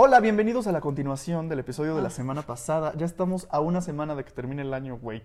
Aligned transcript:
Hola, 0.00 0.20
bienvenidos 0.20 0.68
a 0.68 0.70
la 0.70 0.80
continuación 0.80 1.48
del 1.48 1.58
episodio 1.58 1.96
de 1.96 2.02
la 2.02 2.10
semana 2.10 2.42
pasada. 2.42 2.92
Ya 2.94 3.04
estamos 3.04 3.48
a 3.50 3.58
una 3.58 3.80
semana 3.80 4.14
de 4.14 4.24
que 4.24 4.30
termine 4.30 4.62
el 4.62 4.72
año, 4.72 4.96
güey. 4.96 5.24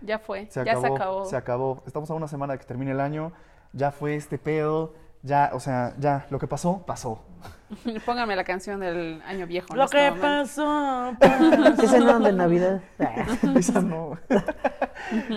Ya 0.00 0.18
fue, 0.18 0.46
Se 0.46 0.64
ya 0.64 0.72
acabó, 0.72 0.86
se 0.86 0.94
acabó. 0.94 1.24
Se 1.26 1.36
acabó. 1.36 1.82
Estamos 1.86 2.10
a 2.10 2.14
una 2.14 2.26
semana 2.26 2.54
de 2.54 2.58
que 2.58 2.64
termine 2.64 2.92
el 2.92 3.00
año. 3.00 3.32
Ya 3.74 3.90
fue 3.90 4.14
este 4.16 4.38
pedo. 4.38 4.94
Ya, 5.22 5.50
o 5.52 5.60
sea, 5.60 5.92
ya, 5.98 6.26
lo 6.30 6.38
que 6.38 6.46
pasó, 6.46 6.86
pasó. 6.86 7.22
Póngame 8.06 8.34
la 8.34 8.44
canción 8.44 8.80
del 8.80 9.20
año 9.26 9.46
viejo. 9.46 9.66
en 9.72 9.76
Lo 9.76 9.84
este 9.84 9.98
que 9.98 10.10
momento. 10.12 10.42
pasó. 10.42 11.12
Ese 11.82 12.00
no 12.00 12.18
de 12.18 12.32
Navidad. 12.32 12.80
Esa 13.56 13.82
no. 13.82 14.18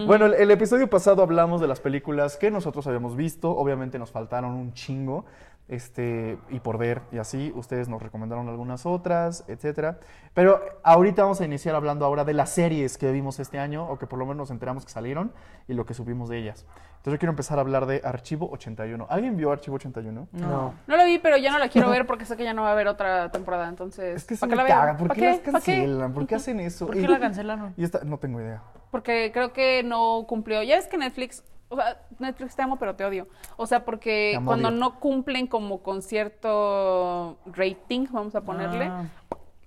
bueno, 0.05 0.27
el, 0.27 0.35
el 0.35 0.49
episodio 0.51 0.89
pasado 0.89 1.23
hablamos 1.23 1.59
de 1.59 1.67
las 1.67 1.81
películas 1.81 2.38
que 2.38 2.51
nosotros 2.51 2.88
habíamos 2.88 3.17
visto. 3.17 3.51
Obviamente 3.51 3.99
nos 3.99 4.11
faltaron 4.11 4.51
un 4.51 4.71
chingo. 4.71 5.25
Este, 5.68 6.38
y 6.49 6.59
por 6.61 6.77
ver, 6.77 7.02
y 7.11 7.18
así, 7.18 7.52
ustedes 7.55 7.89
nos 7.89 8.02
recomendaron 8.02 8.47
algunas 8.47 8.86
otras, 8.86 9.43
etcétera. 9.50 10.00
Pero 10.33 10.61
ahorita 10.83 11.24
vamos 11.24 11.41
a 11.41 11.46
iniciar 11.46 11.75
hablando 11.75 12.05
ahora 12.05 12.24
de 12.24 12.33
las 12.33 12.51
series 12.51 12.97
que 12.97 13.11
vimos 13.11 13.39
este 13.39 13.60
año, 13.60 13.86
o 13.89 13.97
que 14.00 14.07
por 14.07 14.18
lo 14.18 14.25
menos 14.25 14.38
nos 14.38 14.51
enteramos 14.51 14.86
que 14.86 14.91
salieron, 14.91 15.33
y 15.68 15.74
lo 15.74 15.86
que 15.86 15.93
supimos 15.93 16.29
de 16.29 16.38
ellas. 16.38 16.65
Entonces 16.97 17.14
yo 17.14 17.19
quiero 17.19 17.32
empezar 17.32 17.57
a 17.57 17.61
hablar 17.61 17.86
de 17.86 18.01
Archivo 18.04 18.50
81. 18.51 19.07
¿Alguien 19.10 19.36
vio 19.38 19.51
Archivo 19.51 19.75
81? 19.75 20.27
No. 20.32 20.74
No 20.88 20.97
lo 20.97 21.05
vi, 21.05 21.19
pero 21.19 21.38
ya 21.38 21.51
no 21.51 21.60
la 21.60 21.68
quiero 21.69 21.89
ver 21.89 22.05
porque 22.05 22.25
sé 22.25 22.36
que 22.38 22.43
ya 22.43 22.54
no 22.54 22.63
va 22.63 22.69
a 22.69 22.71
haber 22.71 22.88
otra 22.88 23.29
temporada. 23.32 23.68
Entonces, 23.68 24.15
Es 24.15 24.25
que 24.25 24.36
se 24.36 24.39
¿para 24.41 24.49
me 24.49 24.52
qué 24.54 24.57
la 24.57 24.63
veo? 24.63 24.75
cagan. 24.82 24.97
¿Por 24.97 25.07
¿Para 25.10 25.19
qué 25.19 25.27
las 25.27 25.39
cancelan? 25.39 26.13
¿Por 26.13 26.27
qué 26.27 26.36
hacen 26.36 26.60
eso? 26.60 26.88
¿Por 26.88 26.97
Y- 26.97 27.02
qué 27.02 27.07
la 27.07 27.19
cancelaron? 27.19 27.74
Y 27.77 27.83
esta, 27.83 28.04
no 28.04 28.18
tengo 28.18 28.39
idea. 28.41 28.61
Porque 28.91 29.32
creo 29.33 29.54
que 29.54 29.83
no 29.83 30.25
cumplió. 30.27 30.63
Ya 30.63 30.75
ves 30.77 30.88
que 30.88 30.97
Netflix, 30.97 31.43
o 31.69 31.75
sea, 31.75 32.02
Netflix 32.19 32.55
te 32.55 32.61
amo, 32.61 32.77
pero 32.77 32.95
te 32.95 33.03
odio. 33.05 33.27
O 33.57 33.66
sea, 33.67 33.83
porque 33.85 34.39
cuando 34.45 34.69
odio. 34.69 34.77
no 34.77 34.99
cumplen 34.99 35.47
como 35.47 35.81
con 35.83 36.02
cierto 36.02 37.38
rating, 37.45 38.07
vamos 38.11 38.35
a 38.35 38.41
ponerle, 38.41 38.85
Ah. 38.85 39.05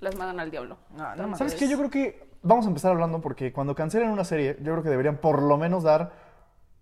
las 0.00 0.16
mandan 0.16 0.40
al 0.40 0.50
diablo. 0.50 0.76
No, 0.96 1.14
no 1.16 1.36
¿Sabes 1.36 1.54
qué? 1.54 1.68
Yo 1.68 1.76
creo 1.78 1.90
que 1.90 2.28
vamos 2.42 2.64
a 2.64 2.68
empezar 2.68 2.92
hablando 2.92 3.20
porque 3.20 3.52
cuando 3.52 3.74
cancelen 3.74 4.10
una 4.10 4.24
serie, 4.24 4.56
yo 4.62 4.72
creo 4.72 4.82
que 4.82 4.88
deberían 4.90 5.18
por 5.18 5.42
lo 5.42 5.56
menos 5.58 5.82
dar 5.82 6.12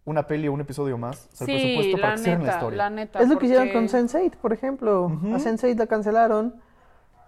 una 0.04 0.26
peli 0.26 0.48
o 0.48 0.52
un 0.54 0.60
episodio 0.62 0.96
más, 0.96 1.28
o 1.32 1.36
sea, 1.36 1.46
el 1.46 1.60
presupuesto 1.60 1.96
la 1.98 2.02
para 2.02 2.14
que 2.14 2.18
cierren 2.22 2.40
la 2.40 2.46
neta, 2.46 2.56
historia. 2.58 2.76
la 2.78 2.90
neta. 2.90 3.20
Es 3.20 3.28
lo 3.28 3.38
que 3.38 3.44
hicieron 3.46 3.68
con 3.70 3.88
Sense8, 3.88 4.36
por 4.36 4.52
ejemplo. 4.54 5.06
A 5.06 5.38
Sense8 5.38 5.76
la 5.76 5.86
cancelaron. 5.86 6.54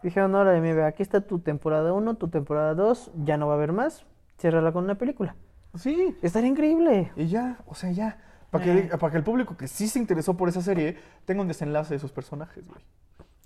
Dijeron, 0.02 0.34
ahora 0.34 0.58
mira, 0.60 0.86
aquí 0.86 1.02
está 1.02 1.20
tu 1.20 1.40
temporada 1.40 1.92
1, 1.92 2.14
tu 2.14 2.28
temporada 2.28 2.72
2, 2.74 3.10
ya 3.24 3.36
no 3.36 3.48
va 3.48 3.52
a 3.52 3.56
haber 3.56 3.72
más. 3.72 4.06
Ciérrala 4.38 4.72
con 4.72 4.84
una 4.84 4.94
película. 4.94 5.36
Sí, 5.76 6.16
Estaría 6.22 6.48
increíble. 6.50 7.12
y 7.16 7.26
ya, 7.28 7.58
o 7.66 7.74
sea, 7.74 7.90
ya. 7.92 8.18
Para 8.50 8.64
que, 8.64 8.78
Eh. 8.78 8.90
para 8.98 9.10
que 9.12 9.16
el 9.18 9.22
público 9.24 9.56
que 9.56 9.68
sí 9.68 9.86
se 9.86 9.98
interesó 10.00 10.36
por 10.36 10.48
esa 10.48 10.60
serie 10.60 10.96
tenga 11.24 11.42
un 11.42 11.48
desenlace 11.48 11.94
de 11.94 12.00
sus 12.00 12.10
personajes, 12.10 12.66
güey. 12.66 12.80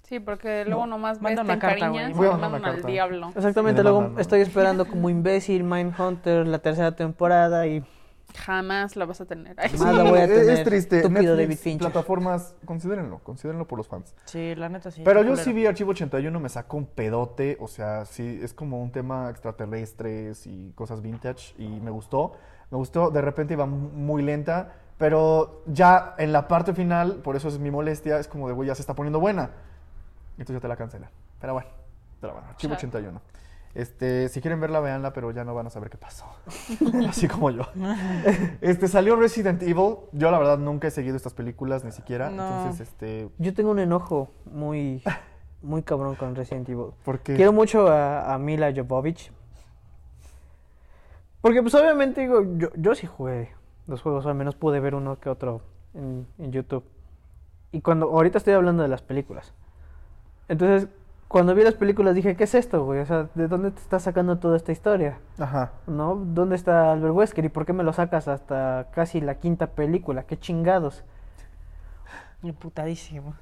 Sí, 0.05 0.20
porque 0.20 0.64
luego 0.67 0.86
nomás 0.86 1.19
ves, 1.19 1.22
Manda 1.22 1.42
te 1.42 1.47
una 1.50 1.58
carta, 1.58 1.89
güey. 1.89 2.12
mandan 2.14 2.55
una 2.55 2.69
al 2.70 2.83
diablo. 2.83 3.33
Exactamente, 3.34 3.80
Me 3.83 3.84
luego 3.91 4.08
¿no? 4.08 4.19
estoy 4.20 4.41
esperando 4.41 4.86
como 4.86 5.08
imbécil 5.11 5.64
Mindhunter 5.64 6.47
la 6.47 6.58
tercera 6.58 6.95
temporada 6.95 7.67
y 7.67 7.83
Jamás 8.37 8.97
la 8.97 9.05
vas 9.07 9.21
a 9.21 9.27
tener. 9.27 9.55
Ay, 9.59 9.71
Más 9.79 9.95
la 9.95 10.03
voy 10.03 10.19
a 10.19 10.25
es- 10.25 10.31
es 10.31 10.47
tener. 10.47 10.65
triste. 10.65 10.97
Estúpido 10.99 11.21
Netflix, 11.23 11.39
David 11.39 11.59
Fincher. 11.59 11.91
plataformas, 11.93 12.55
considérenlo, 12.65 13.19
considérenlo 13.21 13.67
por 13.67 13.79
los 13.79 13.87
fans. 13.89 14.15
Sí, 14.25 14.55
la 14.57 14.69
neta 14.69 14.91
sí. 14.91 15.03
Pero 15.05 15.21
yo 15.23 15.29
culero. 15.31 15.45
sí 15.45 15.53
vi 15.53 15.67
Archivo 15.67 15.93
81, 15.93 16.41
me 16.41 16.49
sacó 16.49 16.77
un 16.77 16.87
pedote, 16.87 17.57
o 17.61 17.69
sea, 17.69 18.05
sí, 18.07 18.41
es 18.43 18.53
como 18.53 18.83
un 18.83 18.91
tema 18.91 19.31
extraterrestres 19.31 20.47
y 20.47 20.73
cosas 20.75 21.01
vintage 21.03 21.55
y 21.59 21.69
me 21.81 21.91
gustó. 21.91 22.33
Me 22.71 22.79
gustó, 22.79 23.11
de 23.11 23.21
repente 23.21 23.55
iba 23.55 23.67
mu- 23.67 23.91
muy 23.91 24.23
lenta, 24.23 24.73
pero 24.98 25.63
ya 25.67 26.15
en 26.19 26.33
la 26.33 26.48
parte 26.48 26.75
final, 26.75 27.17
por 27.17 27.37
eso 27.37 27.48
es 27.48 27.59
mi 27.59 27.71
molestia, 27.71 28.19
es 28.19 28.27
como 28.29 28.48
de, 28.48 28.55
güey, 28.55 28.67
ya 28.69 28.75
se 28.75 28.83
está 28.83 28.95
poniendo 28.95 29.21
buena. 29.21 29.51
Entonces 30.39 30.57
ya 30.57 30.61
te 30.61 30.69
la 30.69 30.77
cancelan. 30.77 31.11
Pero 31.41 31.53
bueno, 31.53 31.69
pero 32.21 32.33
bueno, 32.33 32.48
Archivo 32.48 32.75
Chale. 32.75 32.89
81. 32.89 33.21
Este, 33.75 34.28
si 34.28 34.41
quieren 34.41 34.61
verla, 34.61 34.78
véanla, 34.78 35.12
pero 35.12 35.33
ya 35.33 35.44
no 35.44 35.53
van 35.53 35.67
a 35.67 35.70
saber 35.70 35.91
qué 35.91 35.98
pasó. 35.98 36.27
Así 37.08 37.27
como 37.27 37.51
yo. 37.51 37.64
Este, 38.61 38.86
salió 38.86 39.17
Resident 39.17 39.62
Evil. 39.62 39.96
Yo, 40.12 40.30
la 40.30 40.39
verdad, 40.39 40.58
nunca 40.58 40.89
he 40.89 40.90
seguido 40.90 41.17
estas 41.17 41.35
películas, 41.35 41.84
ni 41.84 41.90
siquiera. 41.90 42.30
No. 42.30 42.58
Entonces, 42.58 42.89
este, 42.89 43.29
yo 43.39 43.52
tengo 43.52 43.73
un 43.73 43.80
enojo 43.80 44.30
muy, 44.45 45.02
muy 45.61 45.83
cabrón 45.83 46.14
con 46.14 46.36
Resident 46.36 46.68
Evil. 46.68 46.92
porque... 47.05 47.34
Quiero 47.34 47.52
mucho 47.52 47.89
a, 47.89 48.33
a 48.33 48.39
Mila 48.39 48.73
Jovovich. 48.74 49.33
Porque 51.40 51.61
pues 51.61 51.74
obviamente 51.74 52.23
digo, 52.23 52.42
yo, 52.57 52.70
yo 52.77 52.95
sí 52.95 53.07
jugué 53.07 53.51
los 53.86 54.01
juegos, 54.01 54.24
o 54.24 54.29
al 54.29 54.34
menos 54.34 54.55
pude 54.55 54.80
ver 54.80 54.95
uno 54.95 55.18
que 55.20 55.29
otro 55.29 55.61
en, 55.95 56.27
en 56.39 56.52
YouTube. 56.52 56.84
Y 57.73 57.80
cuando, 57.80 58.07
ahorita 58.07 58.39
estoy 58.39 58.55
hablando 58.55 58.83
de 58.83 58.89
las 58.89 59.02
películas. 59.02 59.52
Entonces, 60.48 60.89
cuando 61.34 61.56
vi 61.56 61.64
las 61.64 61.74
películas 61.74 62.14
dije, 62.14 62.36
¿qué 62.36 62.45
es 62.45 62.55
esto, 62.55 62.84
güey? 62.84 63.00
O 63.00 63.06
sea, 63.06 63.27
¿de 63.34 63.48
dónde 63.48 63.72
te 63.72 63.80
estás 63.80 64.05
sacando 64.05 64.39
toda 64.39 64.56
esta 64.56 64.70
historia? 64.70 65.18
Ajá. 65.36 65.72
¿No? 65.89 66.14
¿Dónde 66.14 66.55
está 66.55 66.92
Albert 66.92 67.12
Wesker? 67.12 67.45
¿Y 67.45 67.48
por 67.48 67.67
qué 67.67 67.72
me 67.72 67.83
lo 67.83 67.92
sacas 67.92 68.28
hasta 68.28 68.86
casi 68.92 69.20
la 69.20 69.34
quinta 69.34 69.67
película? 69.67 70.22
¿Qué 70.22 70.39
chingados? 70.39 71.02
Imputadísimo. 72.45 73.34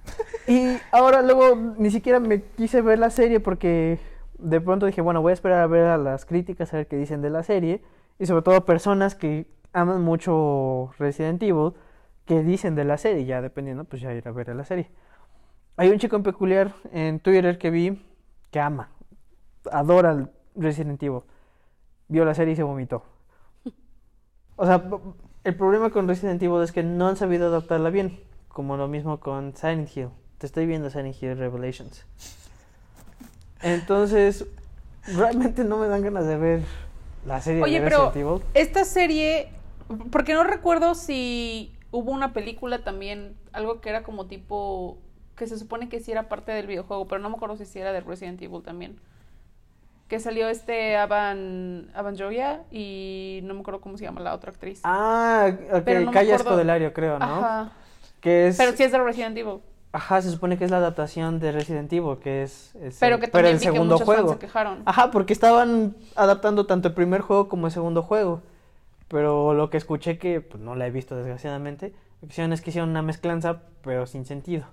Y 0.49 0.79
ahora 0.91 1.21
luego 1.21 1.55
ni 1.77 1.91
siquiera 1.91 2.19
me 2.19 2.41
quise 2.41 2.81
ver 2.81 2.99
la 2.99 3.11
serie 3.11 3.41
porque 3.41 3.99
de 4.39 4.61
pronto 4.63 4.87
dije, 4.87 5.03
bueno, 5.03 5.21
voy 5.21 5.33
a 5.33 5.35
esperar 5.35 5.61
a 5.61 5.67
ver 5.67 5.85
a 5.85 5.99
las 5.99 6.25
críticas, 6.25 6.73
a 6.73 6.79
ver 6.79 6.87
qué 6.87 6.97
dicen 6.97 7.21
de 7.21 7.29
la 7.29 7.43
serie. 7.43 7.83
Y 8.19 8.25
sobre 8.25 8.41
todo 8.41 8.65
personas 8.65 9.15
que 9.15 9.47
aman 9.75 10.01
mucho 10.01 10.93
Resident 10.99 11.43
Evil, 11.43 11.75
que 12.25 12.43
dicen 12.43 12.75
de 12.75 12.85
la 12.85 12.97
serie, 12.97 13.27
ya 13.27 13.43
dependiendo, 13.43 13.85
pues 13.85 14.01
ya 14.01 14.15
ir 14.15 14.27
a 14.27 14.33
ver 14.33 14.49
a 14.49 14.55
la 14.55 14.65
serie. 14.65 14.89
Hay 15.77 15.89
un 15.89 15.99
chico 15.99 16.17
en 16.17 16.23
peculiar 16.23 16.73
en 16.93 17.19
Twitter 17.21 17.59
que 17.59 17.71
vi 17.71 18.03
que 18.51 18.61
ama, 18.61 18.91
adora 19.71 20.13
el 20.13 20.29
Resident 20.55 21.03
Evil. 21.03 21.23
Vio 22.09 22.25
la 22.25 22.35
serie 22.35 22.53
y 22.53 22.57
se 22.57 22.63
vomitó. 22.63 23.05
O 24.57 24.67
sea, 24.67 24.85
el 25.45 25.57
problema 25.57 25.91
con 25.91 26.07
Resident 26.07 26.43
Evil 26.43 26.63
es 26.63 26.73
que 26.73 26.83
no 26.83 27.09
han 27.09 27.17
sabido 27.17 27.47
adaptarla 27.47 27.91
bien, 27.91 28.21
como 28.49 28.77
lo 28.77 28.87
mismo 28.87 29.19
con 29.19 29.57
Silent 29.57 29.97
Hill. 29.97 30.11
Te 30.39 30.47
estoy 30.47 30.67
viendo 30.67 30.91
Silent 30.91 31.21
Hill 31.21 31.39
Revelations. 31.39 32.05
Entonces, 33.63 34.47
realmente 35.07 35.65
no 35.65 35.79
me 35.79 35.89
dan 35.89 36.03
ganas 36.03 36.27
de 36.27 36.37
ver 36.37 36.63
la 37.25 37.41
serie 37.41 37.63
Oye, 37.63 37.81
de 37.81 37.85
pero 37.85 38.07
Resident 38.09 38.29
Evil. 38.29 38.43
esta 38.55 38.85
serie, 38.85 39.49
porque 40.11 40.35
no 40.35 40.45
recuerdo 40.45 40.95
si 40.95 41.73
hubo 41.91 42.11
una 42.11 42.33
película 42.33 42.85
también, 42.85 43.37
algo 43.53 43.81
que 43.81 43.89
era 43.89 44.03
como 44.03 44.27
tipo, 44.27 44.99
que 45.37 45.47
se 45.47 45.59
supone 45.59 45.89
que 45.89 46.01
sí 46.01 46.13
era 46.13 46.29
parte 46.29 46.53
del 46.53 46.67
videojuego, 46.67 47.07
pero 47.09 47.21
no 47.21 47.31
me 47.31 47.37
acuerdo 47.37 47.57
si 47.57 47.65
sí 47.65 47.79
era 47.79 47.93
de 47.93 48.01
Resident 48.01 48.41
Evil 48.43 48.63
también. 48.63 48.99
Que 50.09 50.21
salió 50.21 50.49
este 50.49 50.97
Avan, 50.97 51.91
Avan 51.95 52.19
Joya 52.19 52.63
y 52.71 53.41
no 53.45 53.55
me 53.55 53.61
acuerdo 53.61 53.81
cómo 53.81 53.97
se 53.97 54.05
llama 54.05 54.21
la 54.21 54.35
otra 54.35 54.51
actriz. 54.51 54.81
Ah, 54.85 55.51
ok, 55.73 55.83
Pero 55.85 56.01
no 56.01 56.11
Calla. 56.11 56.35
Escodelario, 56.37 56.93
creo, 56.93 57.19
¿no? 57.19 57.25
Ajá. 57.25 57.73
Que 58.21 58.49
es, 58.49 58.57
Pero 58.59 58.73
sí 58.77 58.83
es 58.83 58.93
de 58.93 58.99
Resident 58.99 59.37
Evil. 59.39 59.61
ajá, 59.93 60.21
se 60.21 60.31
supone 60.31 60.59
que 60.59 60.65
es 60.67 60.71
la 60.71 60.77
adaptación 60.77 61.41
de 61.41 61.51
Resident 61.53 61.91
Evil, 61.93 62.19
que 62.19 62.43
es, 62.43 62.75
es 62.77 62.99
Pero 63.01 63.15
el- 63.17 63.21
que 63.23 63.29
también 63.29 63.55
el 63.55 63.59
vi 63.61 63.67
que 63.67 63.73
segundo 63.73 63.97
fans 63.99 64.05
juego. 64.07 64.33
se 64.35 64.39
quejaron. 64.39 64.83
Ajá, 64.85 65.11
porque 65.11 65.33
estaban 65.33 65.97
adaptando 66.15 66.67
tanto 66.67 66.89
el 66.89 66.95
primer 66.95 67.23
juego 67.23 67.49
como 67.49 67.67
el 67.67 67.73
segundo 67.73 68.03
juego. 68.03 68.43
Pero 69.09 69.55
lo 69.55 69.71
que 69.71 69.77
escuché 69.79 70.19
que 70.19 70.41
pues, 70.43 70.63
no 70.63 70.75
la 70.75 70.87
he 70.87 70.91
visto 70.91 71.17
desgraciadamente, 71.17 71.95
lo 72.21 72.29
que 72.29 72.33
hicieron 72.33 72.53
es 72.53 72.61
que 72.61 72.69
hicieron 72.71 72.91
una 72.91 73.03
mezclanza, 73.03 73.63
pero 73.83 74.07
sin 74.07 74.25
sentido. 74.27 74.67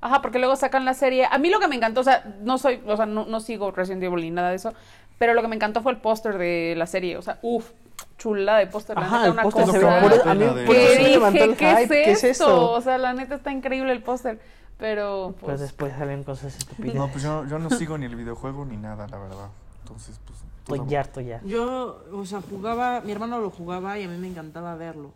Ajá, 0.00 0.22
porque 0.22 0.38
luego 0.38 0.54
sacan 0.56 0.84
la 0.84 0.94
serie. 0.94 1.26
A 1.30 1.38
mí 1.38 1.50
lo 1.50 1.58
que 1.60 1.68
me 1.68 1.74
encantó, 1.76 2.00
o 2.00 2.04
sea, 2.04 2.24
no 2.42 2.56
soy, 2.58 2.80
o 2.86 2.96
sea, 2.96 3.06
no, 3.06 3.24
no 3.26 3.40
sigo 3.40 3.70
Resident 3.72 4.02
Evil 4.04 4.22
ni 4.22 4.30
nada 4.30 4.50
de 4.50 4.56
eso, 4.56 4.72
pero 5.18 5.34
lo 5.34 5.42
que 5.42 5.48
me 5.48 5.56
encantó 5.56 5.82
fue 5.82 5.92
el 5.92 5.98
póster 5.98 6.38
de 6.38 6.74
la 6.76 6.86
serie. 6.86 7.16
O 7.16 7.22
sea, 7.22 7.38
uff, 7.42 7.70
chula 8.16 8.58
de 8.58 8.66
póster. 8.68 8.96
la 8.96 9.02
Ajá, 9.06 9.16
neta, 9.16 9.26
el 9.26 9.32
una 9.32 9.42
póster 9.42 9.66
se 9.66 9.72
cosa 9.72 9.94
ve 9.94 10.00
por- 10.08 10.20
por, 10.20 10.28
a 10.28 10.34
mí 10.34 10.44
de- 10.44 10.64
que 10.64 10.96
dije, 10.98 11.56
¿qué, 11.56 11.76
hype, 11.82 11.82
es 11.82 11.88
¿qué 11.88 12.10
es 12.12 12.24
esto? 12.24 12.44
eso? 12.44 12.70
O 12.72 12.80
sea, 12.80 12.96
la 12.98 13.12
neta 13.12 13.34
está 13.34 13.50
increíble 13.50 13.90
el 13.92 14.02
póster, 14.02 14.38
pero 14.78 15.34
Pues 15.40 15.44
pues, 15.50 15.60
después 15.60 15.92
salen 15.98 16.22
cosas 16.22 16.56
estúpidas. 16.56 16.94
No, 16.94 17.08
pues 17.08 17.24
yo, 17.24 17.44
yo 17.46 17.58
no 17.58 17.68
sigo 17.70 17.98
ni 17.98 18.06
el 18.06 18.14
videojuego 18.14 18.64
ni 18.64 18.76
nada, 18.76 19.08
la 19.08 19.18
verdad. 19.18 19.48
Entonces, 19.82 20.20
pues... 20.24 20.38
pues, 20.64 20.80
Estoy 20.80 20.94
harto 20.94 21.20
ya. 21.20 21.40
Yo, 21.44 22.04
o 22.12 22.24
sea, 22.24 22.40
jugaba, 22.48 23.00
mi 23.00 23.10
hermano 23.10 23.40
lo 23.40 23.50
jugaba 23.50 23.98
y 23.98 24.04
a 24.04 24.08
mí 24.08 24.16
me 24.16 24.28
encantaba 24.28 24.76
verlo. 24.76 25.12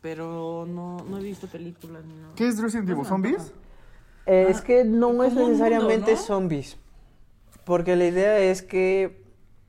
Pero 0.00 0.64
no, 0.66 0.96
no 1.08 1.18
he 1.18 1.22
visto 1.22 1.46
películas 1.46 2.02
ni 2.04 2.14
nada. 2.14 2.32
¿Qué 2.34 2.48
es 2.48 2.58
Resident 2.60 2.88
Evil? 2.88 3.04
¿Zombies? 3.04 3.52
Es 4.26 4.60
que 4.60 4.84
no 4.84 5.22
es 5.24 5.32
mundo, 5.34 5.48
necesariamente 5.48 6.12
¿no? 6.12 6.16
zombies. 6.18 6.78
Porque 7.64 7.96
la 7.96 8.06
idea 8.06 8.38
es 8.38 8.62
que 8.62 9.22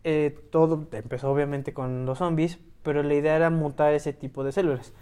eh, 0.03 0.35
todo 0.51 0.87
empezó 0.91 1.31
obviamente 1.31 1.73
con 1.73 2.05
los 2.05 2.17
zombies, 2.19 2.59
pero 2.83 3.03
la 3.03 3.13
idea 3.13 3.35
era 3.35 3.49
mutar 3.49 3.93
ese 3.93 4.13
tipo 4.13 4.43
de 4.43 4.51
células. 4.51 4.93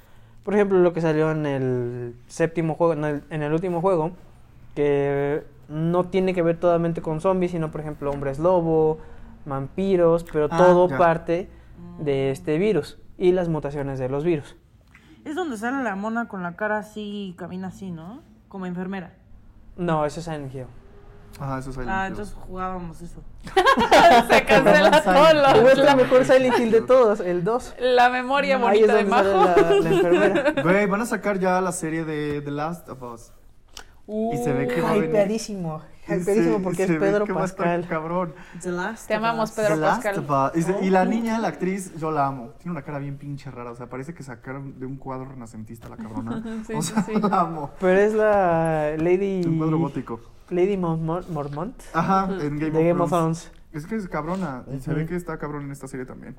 Por 0.43 0.53
ejemplo, 0.55 0.79
lo 0.79 0.93
que 0.93 1.01
salió 1.01 1.31
en 1.31 1.45
el 1.45 2.15
séptimo 2.27 2.75
juego, 2.75 2.93
en 2.93 3.05
el, 3.05 3.23
en 3.29 3.43
el 3.43 3.53
último 3.53 3.81
juego, 3.81 4.11
que 4.75 5.43
no 5.69 6.05
tiene 6.05 6.33
que 6.33 6.41
ver 6.41 6.59
totalmente 6.59 7.01
con 7.01 7.21
zombies, 7.21 7.51
sino 7.51 7.71
por 7.71 7.81
ejemplo 7.81 8.11
hombres 8.11 8.39
lobo, 8.39 8.97
vampiros, 9.45 10.23
pero 10.31 10.47
Ah, 10.51 10.57
todo 10.57 10.89
ya. 10.89 10.97
parte 10.97 11.49
de 11.99 12.31
este 12.31 12.57
virus 12.57 12.97
y 13.17 13.31
las 13.31 13.49
mutaciones 13.49 13.99
de 13.99 14.09
los 14.09 14.23
virus. 14.23 14.55
Es 15.25 15.35
donde 15.35 15.57
sale 15.57 15.83
la 15.83 15.95
mona 15.95 16.27
con 16.27 16.41
la 16.43 16.55
cara 16.55 16.79
así 16.79 17.29
y 17.29 17.33
camina 17.37 17.67
así, 17.67 17.91
¿no? 17.91 18.21
Como 18.49 18.65
enfermera. 18.65 19.13
No, 19.77 20.05
eso 20.05 20.19
es 20.19 20.25
Silent 20.25 20.53
Hill. 20.53 20.65
Ajá, 21.39 21.59
eso 21.59 21.69
es 21.69 21.75
Silent 21.75 21.91
Ah, 21.91 22.05
Hill. 22.05 22.11
entonces 22.11 22.35
jugábamos 22.47 23.01
eso. 23.01 23.21
Se 24.29 24.45
cancela 24.45 25.01
todo 25.03 25.13
O 25.63 25.67
es 25.69 25.77
lo, 25.77 25.83
la 25.83 25.95
mejor 25.95 26.25
Silent 26.25 26.59
Hill 26.59 26.71
de 26.71 26.81
todos, 26.81 27.19
el 27.21 27.43
2. 27.43 27.75
la 27.79 28.09
memoria 28.09 28.55
es 28.55 28.61
bonita 28.61 28.95
de 28.95 29.05
Majo. 29.05 29.23
la, 29.45 29.55
la 29.55 29.89
enfermera. 29.89 30.53
Güey, 30.63 30.85
van 30.87 31.01
a 31.01 31.05
sacar 31.05 31.39
ya 31.39 31.59
la 31.61 31.71
serie 31.71 32.03
de 32.05 32.41
The 32.41 32.51
Last 32.51 32.89
of 32.89 33.01
Us. 33.01 33.31
Y 34.07 34.37
se 34.43 34.51
ve 34.51 34.67
que 34.67 34.81
va 34.81 34.91
a 34.91 34.93
venir. 34.95 35.09
Hyperísimo 36.17 36.57
se- 36.57 36.63
porque 36.63 36.87
se 36.87 36.93
es 36.93 36.99
Pedro 36.99 37.25
Pascal. 37.25 37.87
cabrón. 37.87 38.33
The 38.61 38.71
Last 38.71 39.07
Te 39.07 39.13
amamos. 39.15 39.51
Pedro 39.51 39.75
The 39.75 39.81
Pascal. 39.81 40.51
Y, 40.55 40.61
se- 40.61 40.85
y 40.85 40.89
la 40.89 41.05
niña, 41.05 41.39
la 41.39 41.49
actriz, 41.49 41.93
yo 41.97 42.11
la 42.11 42.27
amo. 42.27 42.49
Tiene 42.57 42.71
una 42.71 42.81
cara 42.81 42.99
bien 42.99 43.17
pinche 43.17 43.49
rara. 43.51 43.71
O 43.71 43.75
sea, 43.75 43.87
parece 43.87 44.13
que 44.13 44.23
sacaron 44.23 44.79
de 44.79 44.85
un 44.85 44.97
cuadro 44.97 45.25
renacentista 45.25 45.89
la 45.89 45.97
cabrona. 45.97 46.43
Sí, 46.67 46.73
o 46.73 46.81
sí, 46.81 46.93
sea, 46.93 47.03
sí. 47.03 47.13
la 47.21 47.41
amo. 47.41 47.71
Pero 47.79 47.99
es 47.99 48.13
la 48.13 48.95
Lady. 48.97 49.43
Un 49.45 49.57
cuadro 49.57 49.77
gótico. 49.79 50.19
Lady 50.49 50.75
Mormont, 50.77 51.29
Mormont 51.29 51.75
Ajá, 51.93 52.25
en 52.29 52.59
Game, 52.59 52.71
de 52.71 52.87
Game 52.89 53.01
of 53.01 53.09
Thrones. 53.09 53.51
Es 53.71 53.85
que 53.85 53.95
es 53.95 54.07
cabrona. 54.09 54.63
Y 54.67 54.81
se 54.81 54.89
Ujú. 54.91 54.99
ve 54.99 55.05
que 55.05 55.15
está 55.15 55.37
cabrón 55.37 55.63
en 55.63 55.71
esta 55.71 55.87
serie 55.87 56.05
también. 56.05 56.35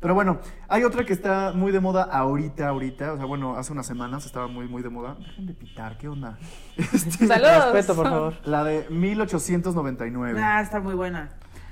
Pero 0.00 0.14
bueno, 0.14 0.38
hay 0.68 0.84
otra 0.84 1.04
que 1.04 1.12
está 1.12 1.52
muy 1.52 1.72
de 1.72 1.80
moda 1.80 2.04
ahorita, 2.04 2.68
ahorita. 2.68 3.14
O 3.14 3.16
sea, 3.16 3.26
bueno, 3.26 3.56
hace 3.56 3.72
unas 3.72 3.86
semanas 3.86 4.24
estaba 4.26 4.46
muy, 4.46 4.68
muy 4.68 4.82
de 4.82 4.90
moda. 4.90 5.16
Dejen 5.18 5.46
de 5.46 5.54
pitar, 5.54 5.98
¿qué 5.98 6.08
onda? 6.08 6.38
Este, 6.76 7.26
Saludos. 7.26 7.72
Respeto, 7.72 7.96
por 7.96 8.04
favor. 8.08 8.34
La 8.44 8.62
de 8.62 8.86
1899. 8.90 10.40
Ah, 10.40 10.60
está 10.60 10.78
muy 10.80 10.94
buena. 10.94 11.30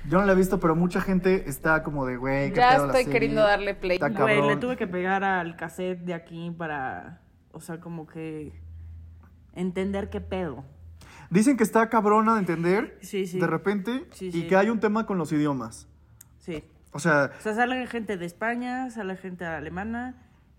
Yo 0.09 0.19
no 0.19 0.25
la 0.25 0.33
he 0.33 0.35
visto, 0.35 0.59
pero 0.59 0.75
mucha 0.75 0.99
gente 1.01 1.49
está 1.49 1.83
como 1.83 2.05
de, 2.05 2.17
güey, 2.17 2.49
qué 2.51 2.57
Ya 2.57 2.71
pedo 2.71 2.79
la 2.87 2.87
estoy 2.87 3.03
serie. 3.05 3.13
queriendo 3.13 3.41
darle 3.41 3.73
play. 3.75 3.95
Está 3.95 4.09
Güey, 4.09 4.35
cabrón. 4.35 4.47
le 4.47 4.57
tuve 4.57 4.77
que 4.77 4.87
pegar 4.87 5.23
al 5.23 5.55
cassette 5.55 5.99
de 5.99 6.13
aquí 6.13 6.51
para, 6.51 7.21
o 7.51 7.59
sea, 7.61 7.79
como 7.79 8.07
que 8.07 8.53
entender 9.53 10.09
qué 10.09 10.21
pedo. 10.21 10.63
Dicen 11.29 11.57
que 11.57 11.63
está 11.63 11.89
cabrona 11.89 12.33
de 12.35 12.39
entender 12.39 12.97
Sí, 13.01 13.27
sí. 13.27 13.37
de 13.39 13.47
repente 13.47 14.05
Sí, 14.11 14.27
y 14.27 14.31
sí. 14.31 14.47
que 14.47 14.55
hay 14.55 14.69
un 14.69 14.79
tema 14.79 15.05
con 15.05 15.17
los 15.17 15.31
idiomas. 15.33 15.87
Sí. 16.39 16.63
O 16.93 16.99
sea, 16.99 17.31
O 17.37 17.41
sea, 17.41 17.53
sale 17.53 17.85
gente 17.87 18.17
de 18.17 18.25
España, 18.25 18.89
sale 18.89 19.15
gente 19.17 19.45
alemana, 19.45 20.15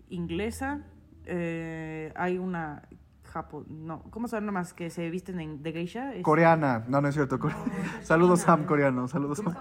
inglesa, 0.09 0.81
eh, 1.25 2.11
hay 2.15 2.37
una 2.37 2.83
Japón, 3.23 3.65
no, 3.69 4.01
¿cómo 4.09 4.27
se 4.27 4.37
llama 4.37 4.51
más 4.51 4.73
que 4.73 4.89
se 4.89 5.09
visten 5.11 5.39
en, 5.39 5.61
de 5.61 5.71
geisha? 5.71 6.13
Es- 6.15 6.23
coreana. 6.23 6.83
No, 6.87 6.99
no 7.01 7.07
es 7.09 7.13
cierto. 7.15 7.37
core- 7.37 7.53
Saludos, 8.01 8.41
Sam, 8.41 8.65
coreano. 8.65 9.07
Saludos, 9.07 9.37
Sam. 9.39 9.53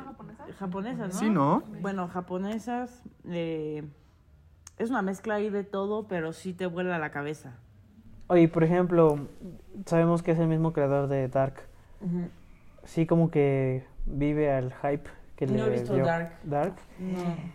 Japonesa, 0.59 1.06
¿no? 1.09 1.12
Sí, 1.12 1.29
¿no? 1.31 1.62
Bueno, 1.82 2.09
japonesas, 2.09 3.03
eh, 3.26 3.85
es 4.79 4.88
una 4.91 5.03
mezcla 5.03 5.35
ahí 5.35 5.50
de 5.50 5.65
todo, 5.65 6.09
pero 6.09 6.32
sí 6.32 6.55
te 6.55 6.67
vuela 6.67 6.99
la 6.99 7.11
cabeza. 7.11 7.56
Oye, 8.29 8.49
por 8.49 8.65
ejemplo, 8.65 9.29
sabemos 9.87 10.23
que 10.23 10.31
es 10.32 10.38
el 10.38 10.49
mismo 10.49 10.73
creador 10.73 11.09
de 11.09 11.29
Dark. 11.29 11.55
Sí, 12.85 13.06
como 13.06 13.31
que 13.31 13.85
vive 14.06 14.50
al 14.53 14.73
hype 14.82 15.11
que 15.38 15.46
No 15.46 15.52
le 15.52 15.67
he 15.67 15.70
visto 15.70 15.94
dio 15.94 16.05
Dark. 16.05 16.32
Dark. 16.43 16.75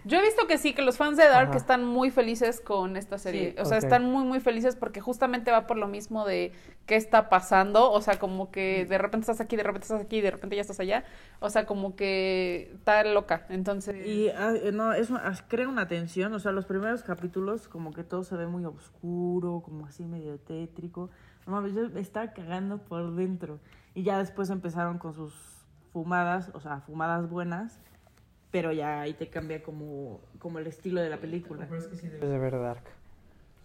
Yo 0.06 0.18
he 0.18 0.22
visto 0.22 0.48
que 0.48 0.58
sí, 0.58 0.74
que 0.74 0.82
los 0.84 0.96
fans 0.96 1.18
de 1.18 1.26
Dark 1.28 1.50
Ajá. 1.50 1.58
están 1.58 1.84
muy 1.86 2.12
felices 2.12 2.62
con 2.62 2.96
esta 2.96 3.18
serie. 3.18 3.52
Sí. 3.52 3.62
o 3.62 3.66
sea, 3.66 3.78
están 3.78 4.06
muy, 4.10 4.24
muy 4.24 4.40
felices 4.40 4.78
porque 4.78 5.02
justamente 5.02 5.52
va 5.52 5.68
por 5.68 5.76
lo 5.76 5.88
mismo 5.90 6.26
de 6.26 6.54
qué 6.86 6.96
está 6.96 7.28
pasando. 7.28 7.92
O 7.92 8.00
sea, 8.02 8.18
como 8.20 8.52
que 8.52 8.86
de 8.86 8.98
repente 8.98 9.24
estás 9.30 9.42
aquí, 9.42 9.58
de 9.58 9.64
repente 9.64 9.84
estás 9.84 10.00
aquí, 10.00 10.22
de 10.22 10.32
repente 10.32 10.56
ya 10.56 10.62
estás 10.62 10.80
allá. 10.80 11.04
O 11.42 11.50
sea, 11.50 11.66
como 11.66 11.98
que 11.98 12.72
está 12.74 13.04
loca. 13.04 13.46
Entonces, 13.50 14.08
Y 14.08 14.30
ah, 14.30 14.54
eh, 14.56 14.72
no, 14.72 14.94
es 14.94 15.10
una- 15.10 15.34
crea 15.50 15.68
una 15.68 15.90
tensión, 15.90 16.32
o 16.34 16.40
sea, 16.40 16.54
los 16.54 16.66
primeros 16.66 17.04
capítulos 17.04 17.68
como 17.68 17.92
que 17.92 18.06
todo 18.06 18.24
se 18.24 18.38
ve 18.38 18.48
muy 18.48 18.64
oscuro, 18.64 19.62
como 19.62 19.88
así 19.88 20.06
medio 20.06 20.38
tétrico. 20.40 21.10
No 21.46 21.52
mames, 21.52 21.74
yo 21.74 21.88
estaba 22.00 22.32
cagando 22.32 22.78
por 22.78 23.14
dentro. 23.14 23.60
Y 23.94 24.04
ya 24.04 24.18
después 24.20 24.50
empezaron 24.50 25.00
con 25.00 25.14
sus 25.14 25.34
fumadas, 25.94 26.50
o 26.54 26.60
sea, 26.60 26.82
fumadas 26.82 27.30
buenas, 27.30 27.80
pero 28.52 28.72
ya 28.72 29.02
ahí 29.02 29.14
te 29.14 29.30
cambia 29.30 29.64
como, 29.64 30.20
como 30.40 30.60
el 30.60 30.68
estilo 30.68 31.02
de 31.02 31.10
la 31.10 31.18
película. 31.18 31.66
Debes 31.66 32.40
de. 32.40 32.82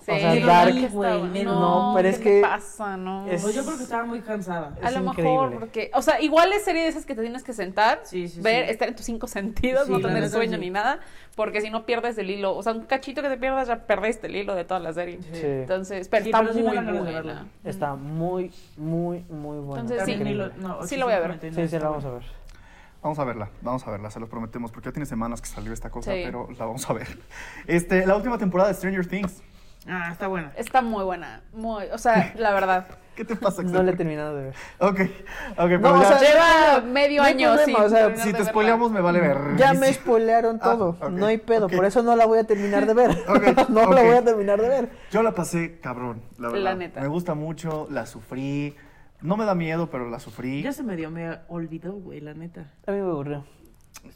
Sí, 0.00 0.10
o 0.12 0.14
sea, 0.18 0.34
no, 0.34 0.46
Dark- 0.46 0.90
güey, 0.92 1.44
no, 1.44 1.60
no, 1.60 1.92
pero 1.96 2.08
¿qué 2.08 2.14
es 2.14 2.18
que 2.20 2.40
pasa? 2.40 2.96
No. 2.96 3.26
es- 3.26 3.42
Pues 3.42 3.54
yo 3.54 3.64
creo 3.64 3.76
que 3.76 3.82
estaba 3.82 4.04
muy 4.04 4.20
cansada. 4.20 4.74
A 4.82 4.88
es 4.88 4.94
lo 4.96 5.02
mejor, 5.12 5.58
porque, 5.58 5.90
o 5.94 6.02
sea, 6.02 6.20
igual 6.20 6.52
es 6.52 6.64
serie 6.64 6.82
de 6.82 6.88
esas 6.88 7.04
que 7.04 7.14
te 7.14 7.22
tienes 7.22 7.42
que 7.44 7.52
sentar, 7.52 8.00
Sí, 8.04 8.28
sí, 8.28 8.40
ver, 8.40 8.66
sí. 8.66 8.70
estar 8.72 8.88
en 8.88 8.96
tus 8.96 9.04
cinco 9.06 9.26
sentidos, 9.26 9.86
Sí, 9.86 9.92
no 9.92 10.00
tener 10.00 10.28
sueño 10.30 10.54
sí. 10.54 10.60
ni 10.60 10.70
nada, 10.70 11.00
porque 11.36 11.60
si 11.60 11.70
no 11.70 11.84
pierdes 11.86 12.16
el 12.18 12.30
hilo, 12.30 12.56
o 12.56 12.62
sea, 12.62 12.72
un 12.72 12.86
cachito 12.86 13.22
que 13.22 13.28
te 13.28 13.36
pierdas 13.36 13.68
ya 13.68 13.86
perdiste 13.86 14.26
el 14.28 14.36
hilo 14.36 14.54
de 14.54 14.64
toda 14.64 14.80
la 14.80 14.92
serie. 14.92 15.18
Sí. 15.32 15.40
Entonces, 15.42 16.08
pero 16.08 16.24
Sí, 16.24 16.30
está 16.30 16.40
pero 16.42 16.52
muy 16.54 16.62
buena. 16.62 16.92
verla. 16.92 17.46
Está 17.64 17.94
muy, 17.94 18.52
muy, 18.76 19.24
muy 19.28 19.58
bueno. 19.58 19.82
Entonces, 19.82 20.04
sí. 20.04 20.16
Lo- 20.34 20.48
no, 20.56 20.82
Sí 20.86 20.96
lo 20.96 21.06
voy 21.06 21.14
a 21.14 21.20
ver. 21.20 21.30
899 21.32 21.68
Sí, 21.68 21.76
sí, 21.76 21.82
la 21.82 21.88
vamos 21.90 22.04
a 22.04 22.10
ver. 22.10 22.22
Vamos 23.00 23.18
a 23.20 23.24
verla, 23.24 23.48
vamos 23.62 23.86
a 23.86 23.90
verla, 23.92 24.10
se 24.10 24.18
los 24.18 24.28
prometemos, 24.28 24.72
porque 24.72 24.88
ya 24.88 24.92
tiene 24.92 25.06
semanas 25.06 25.40
que 25.40 25.46
salió 25.46 25.72
esta 25.72 25.88
cosa, 25.88 26.12
Sí. 26.12 26.22
pero 26.24 26.48
la 26.58 26.64
vamos 26.66 26.88
a 26.90 26.92
ver. 26.94 27.06
Este, 27.68 28.04
la 28.04 28.16
última 28.16 28.38
temporada 28.38 28.70
de 28.70 28.74
Stranger 28.74 29.06
Things. 29.06 29.40
Ah, 29.88 30.08
está 30.12 30.28
buena. 30.28 30.52
Está 30.56 30.82
muy 30.82 31.02
buena, 31.04 31.40
muy, 31.52 31.86
o 31.92 31.98
sea, 31.98 32.32
la 32.36 32.52
verdad. 32.52 32.86
¿Qué 33.16 33.24
te 33.24 33.34
pasa, 33.34 33.64
No 33.64 33.82
la 33.82 33.90
he 33.90 33.96
terminado 33.96 34.36
de 34.36 34.44
ver. 34.44 34.54
Ok, 34.78 35.00
ok, 35.00 35.08
pero 35.56 35.78
No, 35.80 35.94
o 35.98 36.02
ya, 36.02 36.18
sea, 36.18 36.20
Lleva 36.20 36.80
no, 36.80 36.86
medio 36.92 37.22
no 37.22 37.26
año 37.28 37.54
problema, 37.54 37.64
sin 37.64 37.86
o 37.86 37.88
sea, 37.88 38.16
si 38.16 38.32
te 38.32 38.44
spoileamos 38.44 38.92
me 38.92 39.00
vale 39.00 39.18
ver. 39.20 39.56
Ya 39.56 39.72
me 39.74 39.92
spoilearon 39.92 40.60
Ah, 40.62 40.64
todo. 40.64 40.96
no 41.10 41.26
hay 41.26 41.38
pedo. 41.38 41.66
Por 41.68 41.84
eso 41.84 42.00
no 42.04 42.14
la 42.14 42.26
voy 42.26 42.38
a 42.38 42.44
terminar 42.44 42.86
de 42.86 42.94
ver. 42.94 43.10
No 43.70 43.92
la 43.92 44.02
voy 44.04 44.14
a 44.16 44.22
terminar 44.22 44.60
de 44.62 44.68
ver. 44.68 44.90
Yo 45.10 45.24
la 45.24 45.32
pasé 45.32 45.80
cabrón, 45.80 46.22
la 46.38 46.48
verdad. 46.48 46.62
La 46.64 46.74
neta. 46.76 47.00
Me 47.00 47.08
gusta 47.08 47.34
mucho, 47.34 47.88
la 47.90 48.06
sufrí. 48.06 48.76
No 49.20 49.36
me 49.36 49.44
da 49.46 49.56
miedo, 49.56 49.90
pero 49.90 50.08
la 50.08 50.20
sufrí. 50.20 50.62
Ya 50.62 50.72
se 50.72 50.84
me 50.84 50.94
dio, 50.94 51.10
me 51.10 51.38
olvidó, 51.48 51.94
güey, 51.94 52.20
la 52.20 52.34
neta. 52.34 52.70
A 52.86 52.92
mí 52.92 52.98
me 52.98 53.10
aburrió. 53.10 53.44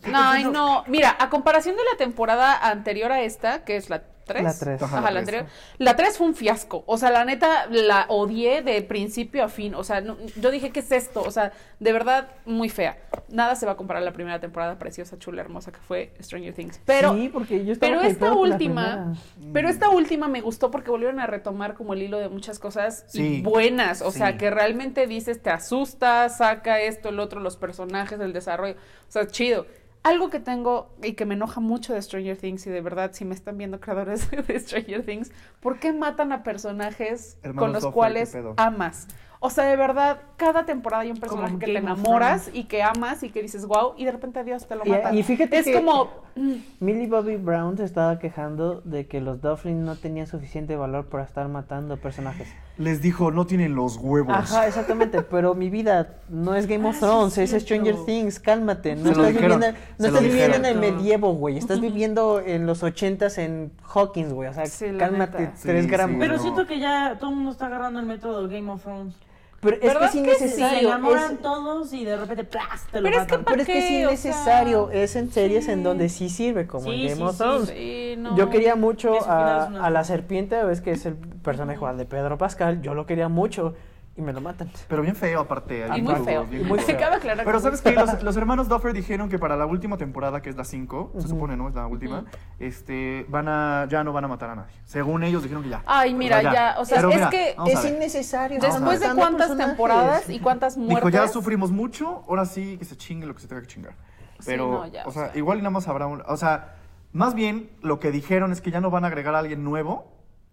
No, 0.07 0.51
no. 0.53 0.85
Mira, 0.87 1.17
a 1.19 1.29
comparación 1.29 1.75
de 1.75 1.83
la 1.91 1.97
temporada 1.99 2.57
anterior 2.69 3.11
a 3.11 3.23
esta, 3.23 3.65
que 3.65 3.77
es 3.77 3.91
la 3.91 4.05
3. 4.25 4.43
La 4.45 4.55
tres. 4.59 4.83
Ajá, 4.83 4.97
la 4.97 5.03
la 5.03 5.09
tres. 5.11 5.21
anterior. 5.21 5.47
La 5.79 5.97
3 5.97 6.19
fue 6.19 6.27
un 6.29 6.35
fiasco. 6.35 6.85
O 6.87 6.97
sea, 6.97 7.11
la 7.11 7.25
neta, 7.25 7.67
la 7.71 8.07
odié 8.09 8.63
de 8.63 8.81
principio 8.83 9.45
a 9.45 9.49
fin. 9.49 9.75
O 9.75 9.85
sea, 9.85 10.01
no- 10.01 10.17
yo 10.41 10.51
dije, 10.51 10.71
¿qué 10.71 10.81
es 10.81 10.93
esto? 10.93 11.23
O 11.23 11.31
sea, 11.31 11.53
de 11.81 11.93
verdad, 11.93 12.29
muy 12.45 12.69
fea. 12.69 12.99
Nada 13.29 13.55
se 13.57 13.67
va 13.67 13.73
a 13.73 13.77
comparar 13.77 14.03
a 14.03 14.05
la 14.07 14.13
primera 14.13 14.41
temporada 14.41 14.79
preciosa, 14.79 15.19
chula, 15.19 15.41
hermosa 15.43 15.73
que 15.73 15.81
fue 15.81 16.13
Stranger 16.23 16.55
Things. 16.55 16.81
Pero, 16.85 17.15
sí, 17.15 17.29
porque 17.33 17.65
yo 17.65 17.73
estaba 17.73 17.93
pero 17.97 18.03
esta 18.09 18.27
la 18.27 18.33
última, 18.35 19.15
pero 19.53 19.69
esta 19.69 19.89
última 19.89 20.29
me 20.29 20.41
gustó 20.41 20.71
porque 20.71 20.91
volvieron 20.91 21.19
a 21.21 21.27
retomar 21.27 21.75
como 21.75 21.95
el 21.95 22.03
hilo 22.03 22.19
de 22.19 22.29
muchas 22.29 22.59
cosas 22.59 23.05
Sí. 23.09 23.39
y 23.39 23.43
buenas. 23.43 24.03
O 24.03 24.11
Sí. 24.13 24.19
sea, 24.19 24.39
que 24.39 24.51
realmente 24.51 25.07
dices, 25.07 25.43
te 25.43 25.51
asusta, 25.51 26.29
saca 26.29 26.81
esto, 26.81 27.09
el 27.09 27.19
otro, 27.21 27.41
los 27.41 27.57
personajes, 27.57 28.21
el 28.21 28.33
desarrollo. 28.33 28.75
O 29.09 29.13
sea, 29.13 29.27
chido. 29.27 29.67
Algo 30.05 30.31
que 30.31 30.41
tengo 30.41 30.91
y 31.03 31.13
que 31.13 31.25
me 31.27 31.35
enoja 31.35 31.61
mucho 31.61 31.95
de 31.95 32.03
Stranger 32.03 32.37
Things, 32.37 32.67
y 32.67 32.71
de 32.71 32.81
verdad, 32.81 33.11
si 33.13 33.25
me 33.25 33.35
están 33.35 33.57
viendo 33.57 33.79
creadores 33.81 34.29
de 34.49 34.59
Stranger 34.59 35.05
Things, 35.07 35.31
¿por 35.61 35.79
qué 35.79 35.93
matan 35.93 36.33
a 36.33 36.43
personajes 36.43 37.39
Hermanos 37.43 37.61
con 37.63 37.73
los 37.73 37.87
cuales 37.95 38.37
amas? 38.57 39.07
O 39.45 39.51
sea, 39.51 39.65
de 39.65 39.75
verdad, 39.75 40.21
cada 40.37 40.65
temporada 40.67 41.03
hay 41.03 41.11
un 41.11 41.19
personaje 41.19 41.49
Como 41.49 41.59
que 41.59 41.67
te 41.67 41.73
Game 41.73 41.91
enamoras 41.91 42.49
y 42.53 42.65
que 42.65 42.85
amas 42.85 43.25
y 43.25 43.31
que 43.31 43.43
dices, 43.43 43.67
wow, 43.67 43.95
y 43.97 44.05
de 44.05 44.13
repente 44.13 44.39
adiós, 44.39 44.69
te 44.69 44.77
lo 44.77 44.87
Y- 44.87 44.91
matan. 44.91 45.19
y 45.19 45.23
fíjate 45.25 45.59
es 45.59 45.65
que- 45.67 45.75
como, 45.75 46.11
mm, 46.37 46.53
Millie 46.79 47.09
Bobby 47.09 47.37
Brown 47.39 47.77
se 47.77 47.83
estaba 47.85 48.21
quejando 48.21 48.81
de 48.83 49.09
que 49.09 49.21
los 49.21 49.41
Dufflin 49.41 49.85
no 49.85 49.97
tenían 49.97 50.29
suficiente 50.29 50.77
valor 50.77 51.07
para 51.07 51.25
estar 51.25 51.49
matando 51.49 51.97
personajes. 51.97 52.49
Les 52.79 53.03
dijo, 53.03 53.31
no 53.31 53.47
tienen 53.47 53.75
los 53.75 53.99
huevos. 53.99 54.35
Ajá, 54.35 54.67
exactamente, 54.67 55.21
pero 55.23 55.55
mi 55.55 55.69
vida 55.69 56.17
no 56.31 56.55
es 56.55 56.67
Game 56.67 56.89
of 56.89 56.95
Ah, 56.97 56.99
sí 56.99 57.05
Thrones, 57.05 57.39
es 57.39 57.63
Stranger. 57.63 57.97
Things, 58.07 58.41
cálmate. 58.41 58.97
No 58.97 59.03
Se 59.05 59.11
estás 59.11 59.29
dijeron, 59.29 59.61
viviendo, 59.61 59.79
no 59.99 60.07
estás 60.07 60.23
viviendo 60.23 60.57
en 60.57 60.65
el 60.65 60.79
medievo, 60.79 61.35
güey. 61.35 61.59
Estás 61.59 61.81
viviendo 61.83 62.41
en 62.41 62.67
los 62.67 62.83
ochentas 62.83 63.37
en 63.37 63.73
Hawkins, 63.95 64.33
güey. 64.33 64.49
O 64.49 64.55
sea, 64.55 64.65
Sí, 64.67 64.87
cálmate 64.99 65.39
neta. 65.41 65.53
tres 65.63 65.85
Sí, 65.85 65.91
gramos. 65.91 66.15
sí, 66.15 66.21
Pero 66.21 66.37
no. 66.37 66.43
siento 66.43 66.67
que 66.67 66.79
ya 66.81 67.17
todo 67.21 67.31
el 67.31 67.37
mundo 67.37 67.51
está 67.53 67.67
agarrando 67.67 68.01
el 68.01 68.07
método 68.07 68.49
Game 68.49 68.71
of 68.71 68.83
Thrones. 68.83 69.15
Pero 69.61 69.77
es 69.77 69.81
que 69.83 69.87
¿Verdad 69.87 70.05
es 70.07 70.11
sí? 70.11 70.19
Se 70.19 70.25
innecesario. 70.25 70.89
enamoran 70.89 71.33
es- 71.35 71.41
todos 71.41 71.93
y 71.93 72.05
de 72.05 72.17
repente 72.17 72.43
¡plas! 72.43 72.85
te 72.91 73.01
lo 73.01 73.09
Pero 73.09 73.21
es 73.23 73.27
que. 73.29 73.39
Pero 73.39 73.61
es 73.61 73.67
que 73.67 73.79
es 73.79 73.85
qué? 73.85 73.97
O 74.07 74.09
innecesario. 74.09 74.89
sea, 74.91 75.03
es 75.03 75.15
en 75.17 75.31
series 75.31 75.69
en 75.69 75.83
donde 75.85 76.09
sí 76.09 76.29
sirve, 76.31 76.67
como 76.67 76.87
Sí, 76.87 77.03
en 77.03 77.03
Game 77.11 77.17
sí, 77.17 77.23
of 77.23 77.37
Thrones. 77.37 77.69
sí, 77.69 78.15
no. 78.19 78.37
Yo 78.37 78.51
quería 78.51 78.75
mucho 78.75 79.19
a 79.25 79.89
la 79.91 80.03
serpiente, 80.05 80.65
ves 80.65 80.81
que 80.81 80.91
es 80.93 81.07
el 81.07 81.15
personaje 81.43 81.77
igual 81.77 81.97
de 81.99 82.05
Pedro 82.07 82.39
Pascal. 82.39 82.81
Yo 82.83 82.95
lo 82.95 83.07
quería 83.07 83.29
mucho 83.29 83.75
y 84.15 84.21
me 84.21 84.33
lo 84.35 84.43
matan. 84.43 84.71
Pero 84.89 85.01
bien 85.03 85.17
feo, 85.17 85.41
aparte. 85.41 85.87
Y 85.97 86.03
muy 86.03 86.15
feo. 86.17 86.45
bien 86.45 86.63
Y 86.63 86.65
muy 86.69 86.79
feo. 86.81 86.99
Cabe 86.99 87.17
aclarar 87.17 87.47
Pero 87.47 87.57
que- 87.59 87.63
¿sabes 87.65 87.81
qué? 87.81 87.93
Los, 87.93 88.23
los 88.23 88.37
hermanos 88.37 88.69
Duffer 88.69 88.93
dijeron 88.93 89.31
que 89.31 89.39
para 89.39 89.57
la 89.57 89.65
última 89.65 89.97
temporada, 89.97 90.43
que 90.43 90.51
es 90.51 90.57
la 90.57 90.65
5, 90.65 91.13
se 91.19 91.29
supone, 91.29 91.57
¿no? 91.57 91.69
Es 91.69 91.75
la 91.75 91.87
última, 91.87 92.25
este, 92.59 93.25
van 93.31 93.49
a, 93.49 93.87
ya 93.89 94.05
no 94.05 94.13
van 94.13 94.25
a 94.25 94.29
matar 94.29 94.51
a 94.51 94.55
nadie. 94.57 94.73
Según 94.85 95.23
ellos 95.25 95.43
dijeron 95.43 95.63
que 95.63 95.71
ya. 95.71 95.83
Ay, 95.87 96.13
mira, 96.15 96.39
O 96.39 96.41
sea, 96.43 96.53
ya, 96.53 96.75
o 96.79 96.85
sea, 96.85 96.97
Pero 96.99 97.09
es 97.11 97.15
mira, 97.17 97.31
que 97.31 97.57
es 97.69 97.85
innecesario. 97.87 98.61
Después 98.61 99.01
de 99.01 99.07
cuántas 99.15 99.49
personajes. 99.49 99.67
temporadas 99.69 100.31
y 100.31 100.39
cuántas 100.41 100.77
Dijo, 100.77 100.91
muertes. 100.91 101.13
ya 101.13 101.29
sufrimos 101.29 101.71
mucho, 101.71 102.23
ahora 102.29 102.45
sí 102.45 102.77
que 102.79 102.85
se 102.85 102.97
chingue 102.97 103.27
lo 103.27 103.35
que 103.35 103.41
se 103.41 103.49
tenga 103.49 103.63
que 103.63 103.69
chingar. 103.69 103.95
Sí, 104.41 104.47
Pero, 104.47 104.71
no, 104.73 104.87
ya, 104.89 105.05
o, 105.07 105.09
o 105.09 105.13
sea, 105.13 105.29
sea. 105.31 105.39
igual 105.39 105.59
y 105.59 105.63
nada 105.63 105.71
más 105.71 105.89
habrá 105.89 106.07
un... 106.07 106.23
O 106.27 106.37
sea, 106.37 106.75
más 107.13 107.35
bien 107.35 107.71
lo 107.81 107.99
que 107.99 108.11
dijeron 108.11 108.53
es 108.53 108.61
que 108.61 108.71
ya 108.71 108.81
no 108.83 108.91
van 108.91 109.05
a 109.05 109.07
agregar 109.07 109.35
a 109.35 109.39
alguien 109.39 109.65
nuevo 109.65 110.12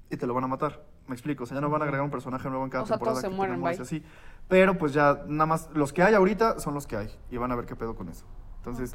y 0.09 0.17
te 0.17 0.25
lo 0.27 0.33
van 0.33 0.43
a 0.43 0.47
matar. 0.47 0.83
Me 1.07 1.13
explico, 1.15 1.43
o 1.43 1.47
sea, 1.47 1.55
ya 1.55 1.61
no 1.61 1.69
van 1.69 1.81
a 1.81 1.85
agregar 1.85 2.03
un 2.03 2.11
personaje 2.11 2.47
nuevo 2.49 2.63
en 2.63 2.69
cada 2.69 2.83
O 2.83 2.87
sea, 2.87 2.97
temporada. 2.97 3.21
todos 3.21 3.31
se 3.31 3.35
mueren, 3.35 3.61
bye. 3.61 3.77
así. 3.81 4.03
Pero 4.47 4.77
pues 4.77 4.93
ya 4.93 5.23
nada 5.27 5.45
más, 5.47 5.69
los 5.73 5.91
que 5.93 6.03
hay 6.03 6.13
ahorita 6.13 6.59
son 6.59 6.73
los 6.73 6.85
que 6.87 6.97
hay. 6.97 7.15
Y 7.31 7.37
van 7.37 7.51
a 7.51 7.55
ver 7.55 7.65
qué 7.65 7.75
pedo 7.75 7.95
con 7.95 8.09
eso. 8.09 8.25
Entonces, 8.57 8.93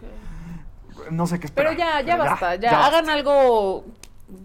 no 1.10 1.26
sé 1.26 1.40
qué 1.40 1.46
esperar. 1.46 1.72
Pero 1.74 1.78
ya, 1.78 2.00
ya 2.02 2.16
pero 2.16 2.30
basta, 2.30 2.54
ya, 2.56 2.86
hagan 2.86 3.08
algo, 3.10 3.84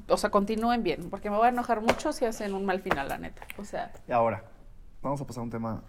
o 0.08 0.18
sea, 0.18 0.30
continúen 0.32 0.82
bien, 0.84 1.10
porque 1.10 1.30
me 1.30 1.38
voy 1.38 1.46
a 1.48 1.50
enojar 1.50 1.82
mucho 1.82 2.12
si 2.12 2.26
hacen 2.26 2.54
un 2.54 2.66
mal 2.66 2.82
final, 2.82 3.08
la 3.08 3.18
neta. 3.18 3.44
O 3.58 3.64
sea, 3.66 3.92
Y 4.08 4.12
ahora, 4.12 4.44
vamos 5.02 5.22
a 5.22 5.28
pasar 5.28 5.42
a 5.42 5.44
un 5.44 5.50
tema 5.52 5.82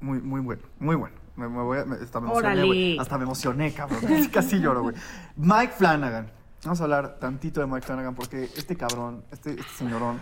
muy, 0.00 0.20
muy 0.20 0.40
bueno, 0.40 0.62
muy 0.78 0.96
bueno. 0.96 1.14
Me, 1.36 1.46
me 1.48 1.62
voy 1.62 1.78
a- 1.78 1.84
me- 1.84 1.96
hasta 1.96 2.18
me 2.20 2.28
emocioné, 2.30 2.64
güey. 2.66 2.98
Hasta 2.98 3.18
me 3.18 3.24
emocioné, 3.24 3.72
cabrón. 3.74 4.00
Casi 4.32 4.58
lloro, 4.58 4.82
güey. 4.82 4.94
Mike 5.36 5.72
Flanagan. 5.76 6.30
Vamos 6.66 6.80
a 6.80 6.84
hablar 6.84 7.20
tantito 7.20 7.60
de 7.60 7.66
Mike 7.68 7.86
Flanagan 7.86 8.16
porque 8.16 8.50
este 8.56 8.76
cabrón, 8.76 9.24
este, 9.30 9.50
este 9.50 9.72
señorón, 9.78 10.20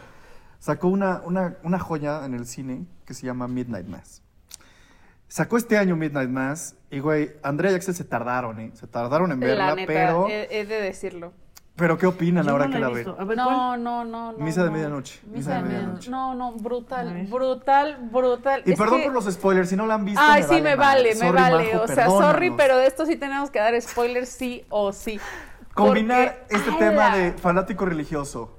sacó 0.58 0.88
una, 0.88 1.22
una, 1.24 1.56
una 1.62 1.78
joya 1.78 2.22
en 2.26 2.34
el 2.34 2.44
cine 2.44 2.84
que 3.06 3.14
se 3.14 3.24
llama 3.24 3.48
Midnight 3.48 3.86
Mass. 3.86 4.22
Sacó 5.26 5.56
este 5.56 5.78
año 5.78 5.96
Midnight 5.96 6.28
Mass 6.28 6.76
y, 6.90 6.98
güey, 6.98 7.32
Andrea 7.42 7.72
y 7.72 7.76
Axel 7.76 7.94
se 7.94 8.04
tardaron, 8.04 8.60
¿eh? 8.60 8.72
Se 8.74 8.86
tardaron 8.86 9.32
en 9.32 9.40
verla, 9.40 9.68
la 9.68 9.74
neta, 9.74 9.86
pero... 9.86 10.28
he, 10.28 10.46
he 10.50 10.66
de 10.66 10.82
decirlo. 10.82 11.32
Pero, 11.76 11.96
¿qué 11.96 12.06
opinan 12.06 12.44
Yo 12.44 12.52
ahora 12.52 12.66
no 12.66 12.72
que 12.72 12.78
la 12.78 12.88
ven? 12.90 13.04
No, 13.34 13.76
no, 13.76 14.04
no, 14.04 14.32
no. 14.32 14.38
Misa 14.38 14.62
de 14.62 14.66
no. 14.68 14.72
medianoche, 14.74 15.20
Misa 15.26 15.56
de 15.56 15.62
medianoche. 15.62 16.08
No, 16.10 16.34
no, 16.34 16.52
brutal, 16.52 17.26
brutal, 17.28 18.10
brutal. 18.12 18.62
Y 18.66 18.72
Es 18.72 18.78
perdón 18.78 18.98
que- 19.00 19.06
por 19.06 19.14
los 19.14 19.32
spoilers, 19.32 19.70
si 19.70 19.76
no 19.76 19.86
la 19.86 19.94
han 19.94 20.04
visto. 20.04 20.20
Ay, 20.22 20.44
sí, 20.44 20.60
me 20.60 20.76
vale, 20.76 21.08
me 21.08 21.14
Sorry, 21.14 21.32
vale. 21.32 21.72
Majo, 21.72 21.84
o 21.84 21.88
sea, 21.88 22.06
sorry, 22.06 22.50
pero 22.50 22.76
de 22.76 22.86
esto 22.86 23.06
sí 23.06 23.16
tenemos 23.16 23.50
que 23.50 23.58
dar 23.58 23.80
spoilers 23.80 24.28
sí 24.28 24.64
o 24.68 24.92
sí. 24.92 25.18
Combinar 25.74 26.38
Porque, 26.40 26.56
este 26.56 26.70
¡ala! 26.70 26.78
tema 26.78 27.16
de 27.16 27.32
fanático 27.32 27.84
religioso 27.84 28.56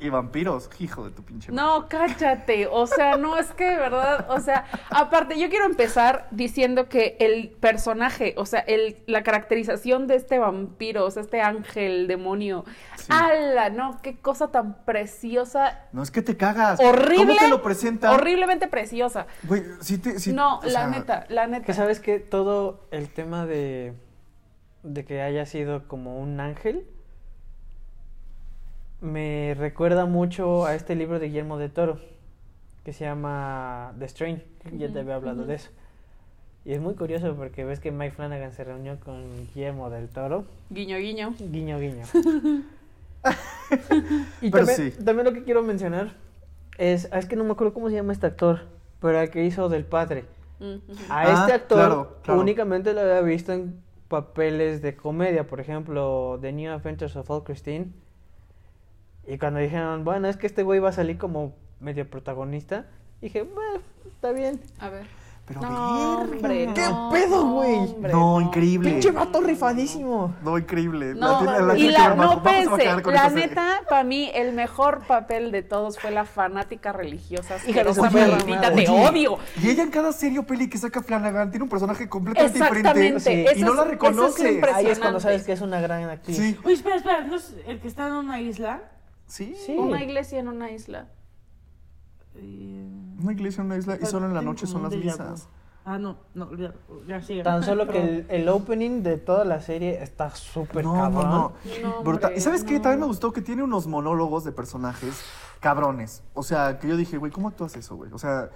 y 0.00 0.10
vampiros, 0.10 0.68
hijo 0.80 1.04
de 1.04 1.12
tu 1.12 1.22
pinche 1.22 1.50
madre. 1.50 1.64
No, 1.64 1.88
cállate. 1.88 2.66
O 2.70 2.86
sea, 2.86 3.16
no 3.16 3.38
es 3.38 3.52
que 3.52 3.64
de 3.64 3.76
verdad. 3.76 4.26
O 4.28 4.38
sea, 4.40 4.66
aparte, 4.90 5.38
yo 5.38 5.48
quiero 5.48 5.64
empezar 5.64 6.26
diciendo 6.30 6.88
que 6.90 7.16
el 7.20 7.50
personaje, 7.50 8.34
o 8.36 8.44
sea, 8.44 8.60
el, 8.60 8.98
la 9.06 9.22
caracterización 9.22 10.06
de 10.06 10.16
este 10.16 10.38
vampiro, 10.38 11.06
o 11.06 11.10
sea, 11.10 11.22
este 11.22 11.40
ángel, 11.40 12.06
demonio. 12.06 12.64
Sí. 12.98 13.06
¡Hala! 13.08 13.70
No, 13.70 14.02
qué 14.02 14.18
cosa 14.18 14.48
tan 14.48 14.84
preciosa. 14.84 15.84
No 15.92 16.02
es 16.02 16.10
que 16.10 16.20
te 16.20 16.36
cagas. 16.36 16.80
Horrible. 16.80 17.16
¿Cómo 17.26 17.36
te 17.38 17.48
lo 17.48 17.62
presentan? 17.62 18.12
Horriblemente 18.12 18.68
preciosa. 18.68 19.26
Güey, 19.44 19.62
sí 19.80 19.96
te. 19.98 20.18
sí- 20.18 20.34
no, 20.34 20.60
la 20.64 20.70
sea, 20.70 20.86
neta, 20.88 21.24
la 21.30 21.46
neta. 21.46 21.64
Que 21.64 21.72
sabes 21.72 22.00
que 22.00 22.18
todo 22.18 22.88
el 22.90 23.08
tema 23.08 23.46
de, 23.46 23.94
de 24.84 25.04
que 25.04 25.20
haya 25.22 25.46
sido 25.46 25.88
como 25.88 26.20
un 26.20 26.38
ángel 26.40 26.86
me 29.00 29.54
recuerda 29.58 30.06
mucho 30.06 30.64
a 30.66 30.74
este 30.74 30.94
libro 30.94 31.18
de 31.18 31.26
Guillermo 31.26 31.58
de 31.58 31.68
Toro 31.68 31.98
que 32.84 32.92
se 32.92 33.04
llama 33.04 33.92
The 33.98 34.08
Strain. 34.08 34.42
Ya 34.78 34.92
te 34.92 35.00
había 35.00 35.14
hablado 35.16 35.40
ujú. 35.40 35.48
de 35.48 35.54
eso. 35.56 35.70
Y 36.66 36.72
es 36.72 36.80
muy 36.80 36.94
curioso 36.94 37.34
porque 37.34 37.64
ves 37.64 37.80
que 37.80 37.90
Mike 37.90 38.14
Flanagan 38.14 38.52
se 38.52 38.62
reunió 38.64 38.98
con 39.00 39.22
Guillermo 39.54 39.90
del 39.90 40.08
Toro. 40.08 40.44
Guiño, 40.70 40.98
guiño. 40.98 41.34
Guiño, 41.38 41.78
guiño. 41.78 42.04
y 44.42 44.50
Pero 44.50 44.66
también, 44.66 44.92
sí. 44.92 45.04
también 45.04 45.24
lo 45.26 45.32
que 45.32 45.44
quiero 45.44 45.62
mencionar 45.62 46.12
es, 46.78 47.08
es 47.12 47.26
que 47.26 47.36
no 47.36 47.44
me 47.44 47.52
acuerdo 47.52 47.72
cómo 47.74 47.88
se 47.88 47.94
llama 47.96 48.12
este 48.12 48.26
actor, 48.26 48.60
pero 49.00 49.20
el 49.20 49.30
que 49.30 49.44
hizo 49.44 49.68
del 49.68 49.84
padre. 49.84 50.24
Mm, 50.60 50.74
ujú. 50.74 51.02
A 51.10 51.20
Ah, 51.22 51.32
este 51.40 51.52
actor 51.54 51.78
claro, 51.78 52.16
claro. 52.22 52.40
únicamente 52.40 52.92
lo 52.92 53.00
había 53.00 53.20
visto 53.22 53.52
en 53.52 53.82
papeles 54.14 54.80
de 54.80 54.94
comedia, 54.94 55.48
por 55.48 55.58
ejemplo, 55.58 56.38
The 56.40 56.52
New 56.52 56.70
Adventures 56.70 57.16
of 57.16 57.28
All 57.32 57.42
Christine. 57.42 57.86
Y 59.26 59.38
cuando 59.38 59.58
dijeron, 59.58 60.04
bueno, 60.04 60.28
es 60.28 60.36
que 60.36 60.46
este 60.46 60.62
güey 60.62 60.78
va 60.78 60.90
a 60.90 60.92
salir 60.92 61.18
como 61.18 61.56
medio 61.80 62.08
protagonista, 62.08 62.86
dije, 63.20 63.42
bueno, 63.42 63.80
está 64.06 64.30
bien. 64.30 64.60
A 64.78 64.88
ver. 64.88 65.06
Pero 65.46 65.60
No, 65.60 66.20
hombre, 66.22 66.70
¿Qué 66.74 66.80
no, 66.88 67.10
pedo, 67.12 67.46
güey? 67.46 67.74
hombre, 67.74 68.12
No, 68.12 68.40
increíble. 68.40 68.92
¡Pinche 68.92 69.10
vato 69.10 69.42
rifadísimo! 69.42 70.34
No, 70.42 70.56
increíble. 70.56 71.14
No, 71.14 71.42
la 71.44 71.76
y 71.76 71.90
la, 71.90 72.14
no 72.14 72.42
pensé, 72.42 72.84
la 72.86 73.26
esa 73.26 73.28
neta, 73.28 73.82
para 73.86 74.04
mí, 74.04 74.30
el 74.34 74.54
mejor 74.54 75.06
papel 75.06 75.52
de 75.52 75.60
todos 75.62 75.98
fue 75.98 76.10
la 76.12 76.24
fanática 76.24 76.92
religiosa. 76.94 77.56
Hija 77.66 77.84
de 77.84 77.92
perra 77.92 78.10
maldita, 78.26 78.72
te 78.74 78.88
odio. 78.88 79.36
Y 79.62 79.68
ella 79.68 79.82
en 79.82 79.90
cada 79.90 80.12
serie 80.12 80.38
o 80.38 80.44
peli 80.46 80.70
que 80.70 80.78
saca 80.78 81.02
Flanagan 81.02 81.50
tiene 81.50 81.64
un 81.64 81.68
personaje 81.68 82.08
completamente 82.08 82.58
Exactamente. 82.58 83.12
diferente. 83.12 83.54
Sí. 83.54 83.60
Y 83.60 83.64
no 83.64 83.74
la 83.74 83.82
es- 83.82 83.84
eso 83.84 83.84
es 83.84 83.90
reconoce. 83.90 84.52
impresionante. 84.52 84.74
Ahí 84.86 84.86
es 84.92 84.98
cuando 84.98 85.20
sabes 85.20 85.42
que 85.44 85.52
es 85.52 85.60
una 85.60 85.78
gran 85.80 86.08
actriz. 86.08 86.38
Sí. 86.38 86.56
Oye, 86.64 86.72
espera, 86.74 86.96
espera, 86.96 87.20
¿no 87.20 87.36
es 87.36 87.54
el 87.66 87.80
que 87.80 87.88
está 87.88 88.06
en 88.06 88.14
una 88.14 88.40
isla? 88.40 88.82
Sí. 89.26 89.54
Sí. 89.66 89.74
Una 89.76 90.02
iglesia 90.02 90.38
en 90.40 90.48
una 90.48 90.70
isla. 90.70 91.08
Eh, 92.36 92.86
Una 93.22 93.32
iglesia 93.32 93.60
en 93.60 93.66
una 93.66 93.76
isla 93.76 93.98
y 94.00 94.06
solo 94.06 94.26
en 94.26 94.34
la 94.34 94.42
noche 94.42 94.66
son 94.66 94.82
las 94.82 94.94
misas. 94.94 95.48
Ah, 95.86 95.98
no, 95.98 96.16
no, 96.34 96.48
ya 97.06 97.20
sigue. 97.20 97.42
Tan 97.42 97.62
solo 97.64 97.86
que 97.86 97.98
el, 98.02 98.26
el 98.30 98.48
opening 98.48 99.02
de 99.02 99.18
toda 99.18 99.44
la 99.44 99.60
serie 99.60 100.02
está 100.02 100.30
súper 100.30 100.82
No, 100.84 100.94
cabrón. 100.94 101.22
no, 101.22 101.30
no. 101.30 101.52
No, 101.82 102.02
Brutal. 102.02 102.30
hombre, 102.30 102.38
¿Y 102.38 102.40
sabes 102.40 102.64
qué? 102.64 102.80
También 102.80 103.00
me 103.00 103.06
gustó 103.06 103.32
que 103.32 103.42
tiene 103.42 103.62
unos 103.62 103.86
monólogos 103.86 104.44
de 104.44 104.52
personajes 104.52 105.22
cabrones. 105.60 106.22
O 106.32 106.42
sea, 106.42 106.78
que 106.78 106.88
yo 106.88 106.96
dije, 106.96 107.18
güey, 107.18 107.30
¿cómo 107.30 107.48
actúas 107.48 107.76
eso, 107.76 107.96
güey? 107.96 108.10
O 108.14 108.18
sea, 108.18 108.48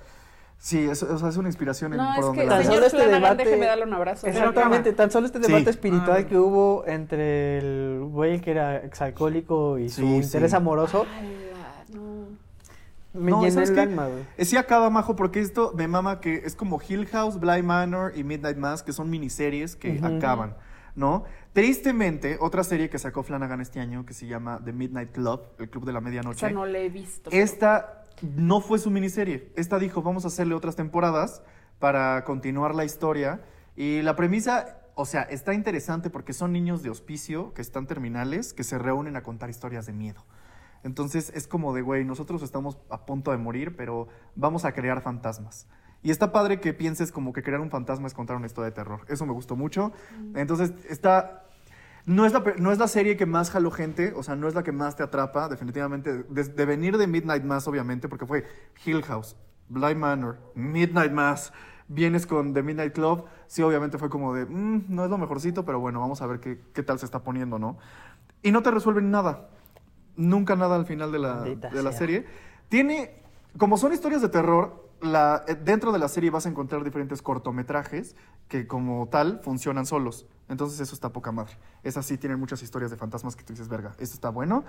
sí, 0.56 0.88
es, 0.88 1.02
o 1.02 1.18
sea, 1.18 1.28
es 1.28 1.36
una 1.36 1.50
inspiración 1.50 1.92
en 1.92 1.98
No, 1.98 2.06
por 2.14 2.18
es 2.18 2.26
donde 2.26 2.42
que, 2.42 2.48
la 2.48 2.56
Tan 2.56 2.64
solo 2.64 2.86
este 2.86 3.06
debate- 3.08 3.44
déjeme 3.44 3.66
darle 3.66 3.84
un 3.84 3.92
abrazo. 3.94 4.26
Exactamente, 4.26 4.92
tan 4.94 5.10
solo 5.10 5.26
este 5.26 5.42
Sí. 5.42 5.52
debate 5.52 5.68
espiritual 5.70 6.22
Ah. 6.24 6.26
que 6.26 6.38
hubo 6.38 6.84
entre 6.86 7.58
el 7.58 8.04
güey 8.10 8.40
que 8.40 8.52
era 8.52 8.76
exalcohólico 8.78 9.78
y 9.78 9.90
su 9.90 10.00
Sí, 10.00 10.06
interés 10.16 10.50
sí. 10.52 10.56
amoroso. 10.56 11.04
Me 13.18 13.30
No, 13.30 13.40
llené 13.40 13.52
¿sabes 13.52 13.70
el 13.70 13.74
qué? 13.74 13.80
alma, 13.82 14.06
güey. 14.06 14.46
Sí 14.46 14.56
acaba, 14.56 14.88
Majo, 14.90 15.16
porque 15.16 15.40
esto 15.40 15.72
me 15.76 15.88
mama 15.88 16.20
que 16.20 16.42
es 16.44 16.54
como 16.54 16.80
Hill 16.86 17.06
House, 17.06 17.38
Bly 17.38 17.62
Manor 17.62 18.12
y 18.16 18.24
Midnight 18.24 18.56
Mass, 18.56 18.82
que 18.82 18.92
son 18.92 19.10
miniseries 19.10 19.76
que 19.76 20.00
acaban, 20.02 20.56
¿no? 20.94 21.24
Tristemente, 21.52 22.38
otra 22.40 22.62
serie 22.62 22.88
que 22.88 22.98
sacó 22.98 23.22
Flanagan 23.22 23.60
este 23.60 23.80
año, 23.80 24.06
que 24.06 24.14
se 24.14 24.26
llama 24.26 24.60
The 24.64 24.72
Midnight 24.72 25.12
Club, 25.12 25.42
el 25.58 25.68
club 25.68 25.84
de 25.84 25.92
la 25.92 26.00
medianoche. 26.00 26.40
sea, 26.40 26.50
no 26.50 26.66
le 26.66 26.86
he 26.86 26.88
visto. 26.88 27.30
Esta 27.32 28.04
no 28.22 28.60
fue 28.60 28.78
su 28.78 28.90
miniserie. 28.90 29.52
Esta 29.56 29.78
dijo, 29.78 30.02
vamos 30.02 30.24
a 30.24 30.28
hacerle 30.28 30.54
otras 30.54 30.76
temporadas 30.76 31.42
para 31.78 32.24
continuar 32.24 32.74
la 32.74 32.84
historia. 32.84 33.40
Y 33.76 34.02
la 34.02 34.14
premisa, 34.16 34.78
o 34.94 35.04
sea, 35.04 35.22
está 35.22 35.54
interesante 35.54 36.10
porque 36.10 36.32
son 36.32 36.52
niños 36.52 36.82
de 36.82 36.90
hospicio 36.90 37.54
que 37.54 37.62
están 37.62 37.86
terminales, 37.86 38.52
que 38.52 38.64
se 38.64 38.78
reúnen 38.78 39.16
a 39.16 39.22
contar 39.22 39.50
historias 39.50 39.86
de 39.86 39.92
miedo. 39.92 40.24
Entonces 40.84 41.30
es 41.34 41.46
como 41.46 41.74
de, 41.74 41.82
güey, 41.82 42.04
nosotros 42.04 42.42
estamos 42.42 42.78
a 42.90 43.04
punto 43.04 43.30
de 43.30 43.38
morir, 43.38 43.76
pero 43.76 44.08
vamos 44.36 44.64
a 44.64 44.72
crear 44.72 45.00
fantasmas. 45.00 45.66
Y 46.02 46.10
está 46.10 46.30
padre 46.30 46.60
que 46.60 46.72
pienses 46.72 47.10
como 47.10 47.32
que 47.32 47.42
crear 47.42 47.60
un 47.60 47.70
fantasma 47.70 48.06
es 48.06 48.14
contar 48.14 48.36
una 48.36 48.46
historia 48.46 48.70
de 48.70 48.74
terror. 48.76 49.00
Eso 49.08 49.26
me 49.26 49.32
gustó 49.32 49.56
mucho. 49.56 49.92
Entonces 50.34 50.72
está... 50.88 51.44
No 52.06 52.24
es, 52.24 52.32
la, 52.32 52.42
no 52.58 52.72
es 52.72 52.78
la 52.78 52.88
serie 52.88 53.18
que 53.18 53.26
más 53.26 53.50
jaló 53.50 53.70
gente, 53.70 54.14
o 54.16 54.22
sea, 54.22 54.34
no 54.34 54.48
es 54.48 54.54
la 54.54 54.62
que 54.62 54.72
más 54.72 54.96
te 54.96 55.02
atrapa, 55.02 55.48
definitivamente. 55.50 56.22
De, 56.22 56.44
de 56.44 56.64
venir 56.64 56.96
de 56.96 57.06
Midnight 57.06 57.44
Mass, 57.44 57.68
obviamente, 57.68 58.08
porque 58.08 58.24
fue 58.24 58.46
Hill 58.86 59.02
House, 59.02 59.36
Bly 59.68 59.94
Manor, 59.94 60.38
Midnight 60.54 61.12
Mass, 61.12 61.52
vienes 61.86 62.26
con 62.26 62.54
The 62.54 62.62
Midnight 62.62 62.94
Club, 62.94 63.26
sí, 63.46 63.60
obviamente 63.62 63.98
fue 63.98 64.08
como 64.08 64.32
de, 64.32 64.46
"Mm, 64.46 64.84
no 64.88 65.04
es 65.04 65.10
lo 65.10 65.18
mejorcito, 65.18 65.66
pero 65.66 65.80
bueno, 65.80 66.00
vamos 66.00 66.22
a 66.22 66.26
ver 66.26 66.40
qué, 66.40 66.58
qué 66.72 66.82
tal 66.82 66.98
se 66.98 67.04
está 67.04 67.22
poniendo, 67.22 67.58
¿no? 67.58 67.76
Y 68.42 68.52
no 68.52 68.62
te 68.62 68.70
resuelven 68.70 69.10
nada, 69.10 69.50
nunca 70.18 70.56
nada 70.56 70.76
al 70.76 70.84
final 70.84 71.10
de 71.10 71.18
la, 71.18 71.42
de 71.42 71.82
la 71.82 71.92
serie. 71.92 72.26
Tiene, 72.68 73.22
como 73.56 73.78
son 73.78 73.94
historias 73.94 74.20
de 74.20 74.28
terror, 74.28 74.86
la, 75.00 75.44
eh, 75.46 75.54
dentro 75.54 75.92
de 75.92 75.98
la 75.98 76.08
serie 76.08 76.28
vas 76.30 76.44
a 76.44 76.48
encontrar 76.48 76.84
diferentes 76.84 77.22
cortometrajes 77.22 78.16
que 78.48 78.66
como 78.66 79.08
tal 79.08 79.40
funcionan 79.42 79.86
solos. 79.86 80.26
Entonces 80.48 80.80
eso 80.80 80.94
está 80.94 81.12
poca 81.12 81.30
madre. 81.30 81.52
Esas 81.82 82.06
sí 82.06 82.16
tienen 82.16 82.40
muchas 82.40 82.62
historias 82.62 82.90
de 82.90 82.96
fantasmas 82.96 83.36
que 83.36 83.44
tú 83.44 83.52
dices, 83.52 83.68
verga, 83.68 83.94
esto 83.98 84.14
está 84.14 84.30
bueno. 84.30 84.64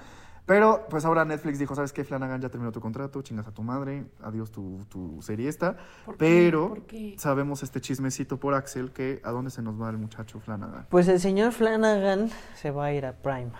Pero 0.46 0.86
pues 0.90 1.06
ahora 1.06 1.24
Netflix 1.24 1.58
dijo, 1.58 1.74
¿sabes 1.74 1.94
qué? 1.94 2.04
Flanagan 2.04 2.42
ya 2.42 2.50
terminó 2.50 2.72
tu 2.72 2.82
contrato, 2.82 3.22
chingas 3.22 3.48
a 3.48 3.52
tu 3.52 3.64
madre, 3.64 4.06
adiós 4.22 4.52
tu, 4.52 4.86
tu 4.90 5.22
serie 5.22 5.48
esta. 5.48 5.78
Pero 6.18 6.70
¿Por 6.70 6.82
qué? 6.84 7.16
sabemos 7.18 7.64
este 7.64 7.80
chismecito 7.80 8.38
por 8.40 8.54
Axel 8.54 8.92
que 8.92 9.22
a 9.24 9.32
dónde 9.32 9.52
se 9.52 9.62
nos 9.62 9.82
va 9.82 9.90
el 9.90 9.98
muchacho 9.98 10.40
Flanagan. 10.42 10.86
Pues 10.90 11.08
el 11.08 11.20
señor 11.22 11.54
Flanagan 11.54 12.30
se 12.56 12.72
va 12.72 12.86
a 12.86 12.94
ir 12.94 13.06
a 13.06 13.14
Prime. 13.14 13.52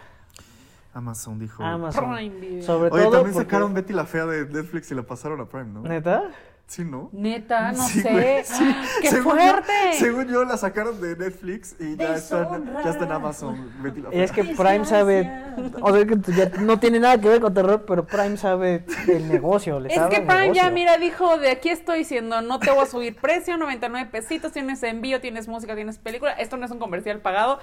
Amazon 0.94 1.40
dijo. 1.40 1.64
Amazon. 1.64 2.16
Prime 2.16 2.36
Video. 2.40 2.64
Sobre 2.64 2.90
Oye, 2.92 3.04
todo 3.04 3.12
también 3.14 3.34
porque- 3.34 3.46
sacaron 3.50 3.74
Betty 3.74 3.94
la 3.94 4.06
Fea 4.06 4.26
de 4.26 4.46
Netflix 4.46 4.92
y 4.92 4.96
la 4.96 5.04
pasaron 5.04 5.40
a 5.42 5.46
Prime, 5.46 5.66
¿no? 5.72 5.82
¿Neta? 5.84 6.24
Sí, 6.66 6.86
¿no? 6.86 7.10
Neta, 7.14 7.72
no 7.72 7.82
Sí, 7.88 8.02
sé. 8.02 8.12
güey, 8.12 8.44
sí. 8.44 8.76
¡Qué 9.02 9.10
Según 9.10 9.38
yo- 9.40 9.42
fuerte! 9.54 9.74
según 9.98 10.28
yo, 10.28 10.44
la 10.46 10.56
sacaron 10.56 11.02
de 11.02 11.16
Netflix 11.16 11.76
y 11.80 11.96
ya 11.96 12.14
está, 12.16 12.60
ya 12.84 12.90
está 12.92 13.06
en 13.06 13.12
Amazon. 13.12 13.72
Betty 13.82 14.02
la 14.02 14.14
Y 14.14 14.20
es 14.20 14.32
Fea. 14.32 14.44
que 14.46 14.54
Prime 14.56 14.86
sabe, 14.86 15.32
o 15.82 15.92
sea 15.96 16.06
que 16.06 16.16
ya 16.32 16.50
no 16.62 16.80
tiene 16.80 17.00
nada 17.00 17.20
que 17.20 17.28
ver 17.28 17.42
con 17.42 17.56
terror, 17.56 17.86
pero 17.88 18.06
Prime 18.06 18.38
sabe 18.38 18.86
del 19.08 19.28
negocio. 19.30 19.80
le 19.80 19.90
Es 19.90 19.96
sabe 19.96 20.14
que 20.16 20.22
Prime 20.22 20.54
ya, 20.54 20.70
mira, 20.70 20.98
dijo, 21.00 21.38
de 21.40 21.50
aquí 21.50 21.70
estoy 21.70 22.00
diciendo, 22.00 22.42
no 22.44 22.60
te 22.60 22.70
voy 22.70 22.84
a 22.84 22.86
subir 22.86 23.16
precio, 23.16 23.58
99 23.58 24.08
pesitos, 24.12 24.52
tienes 24.52 24.84
envío, 24.84 25.20
tienes 25.22 25.48
música, 25.48 25.74
tienes 25.76 25.98
película, 25.98 26.34
esto 26.34 26.56
no 26.58 26.66
es 26.66 26.72
un 26.72 26.78
comercial 26.78 27.20
pagado. 27.20 27.60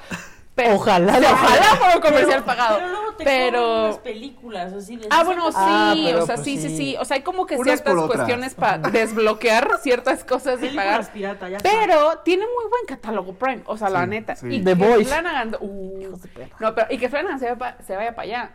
Pero- 0.57 0.75
Ojalá 0.77 1.15
Sí, 1.17 1.21
lo 1.21 1.29
ojalá 1.31 1.63
fuera. 1.77 1.95
un 1.97 2.01
comercial 2.01 2.45
pagado. 2.45 2.77
Pero 2.79 2.89
luego 2.89 3.13
te 3.13 3.25
Pero- 3.25 3.87
las 3.89 3.99
películas, 3.99 4.73
así 4.73 4.97
de 4.97 5.07
Ah, 5.11 5.23
bueno, 5.23 5.51
sí, 5.53 5.59
Ah, 5.61 5.93
pero 5.95 6.23
o 6.23 6.27
sea, 6.27 6.35
pues 6.37 6.45
sí, 6.47 6.57
sí, 6.57 6.69
sí. 6.71 6.77
sí. 6.77 6.97
O 6.99 7.05
sea, 7.05 7.19
hay 7.19 7.23
como 7.23 7.45
que 7.47 7.57
Unas 7.57 7.83
ciertas 7.83 8.07
cuestiones 8.07 8.55
para 8.55 8.79
desbloquear 8.91 9.79
ciertas 9.83 10.25
cosas 10.25 10.63
y 10.63 10.69
pagar. 10.75 11.07
pirata, 11.13 11.49
ya 11.51 11.59
está. 11.59 11.69
Pero 11.69 12.19
tiene 12.25 12.45
muy 12.47 12.71
buen 12.71 12.87
catálogo 12.89 13.35
Prime, 13.35 13.63
o 13.67 13.77
sea, 13.77 13.91
la 13.91 14.05
Sí, 14.05 14.09
neta. 14.11 14.35
sí. 14.35 14.47
Y 14.49 14.65
The 14.65 14.77
que 14.77 14.85
Boys. 14.87 15.09
Flanagan, 15.09 15.57
uh, 15.61 16.17
no, 16.59 16.75
pero 16.75 16.87
y 16.91 16.99
que 16.99 17.09
Flanagan 17.11 17.39
se, 17.39 17.45
vaya 17.53 17.59
pa- 17.59 17.83
se 17.85 17.95
vaya 17.95 18.15
para 18.17 18.23
allá, 18.23 18.51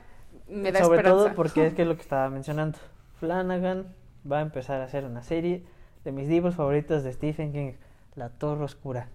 me 0.50 0.72
da 0.72 0.80
Sobre 0.84 0.98
esperanza. 0.98 1.26
todo 1.26 1.36
porque 1.36 1.68
es 1.68 1.74
que 1.76 1.84
es 1.84 1.88
lo 1.88 1.96
que 1.96 2.02
estaba 2.02 2.30
mencionando. 2.32 2.80
Flanagan 3.20 3.94
va 4.30 4.40
a 4.40 4.42
empezar 4.42 4.82
a 4.82 4.86
hacer 4.86 5.06
una 5.06 5.22
serie 5.22 5.64
de 6.04 6.12
mis 6.12 6.28
libros 6.28 6.56
favoritos 6.56 7.04
de 7.04 7.14
Stephen 7.14 7.54
King, 7.54 7.74
La 8.16 8.30
Torre 8.30 8.64
Oscura. 8.64 9.08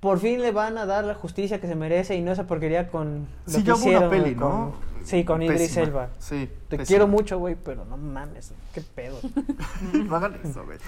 Por 0.00 0.18
fin 0.18 0.42
le 0.42 0.52
van 0.52 0.76
a 0.78 0.86
dar 0.86 1.04
la 1.04 1.14
justicia 1.14 1.60
que 1.60 1.66
se 1.66 1.74
merece 1.74 2.14
y 2.16 2.22
no 2.22 2.30
esa 2.32 2.46
porquería 2.46 2.88
con 2.88 3.26
lo 3.46 3.52
Sí, 3.52 3.58
que 3.58 3.64
ya 3.64 3.74
hubo 3.74 3.82
una 3.82 3.90
hicieron 3.92 4.10
peli, 4.10 4.34
con- 4.34 4.50
¿no? 4.50 4.74
Sí, 5.04 5.24
con 5.24 5.40
Idris 5.42 5.60
Pésima. 5.60 5.84
Elba. 5.86 6.08
Sí. 6.18 6.50
Te 6.68 6.76
pésima. 6.78 6.86
quiero 6.86 7.06
mucho, 7.06 7.38
güey, 7.38 7.54
pero 7.54 7.84
no 7.84 7.96
mames, 7.96 8.52
qué 8.74 8.80
pedo. 8.82 9.18
No 9.92 10.16
hagan 10.16 10.38
eso, 10.44 10.64
güey. 10.64 10.78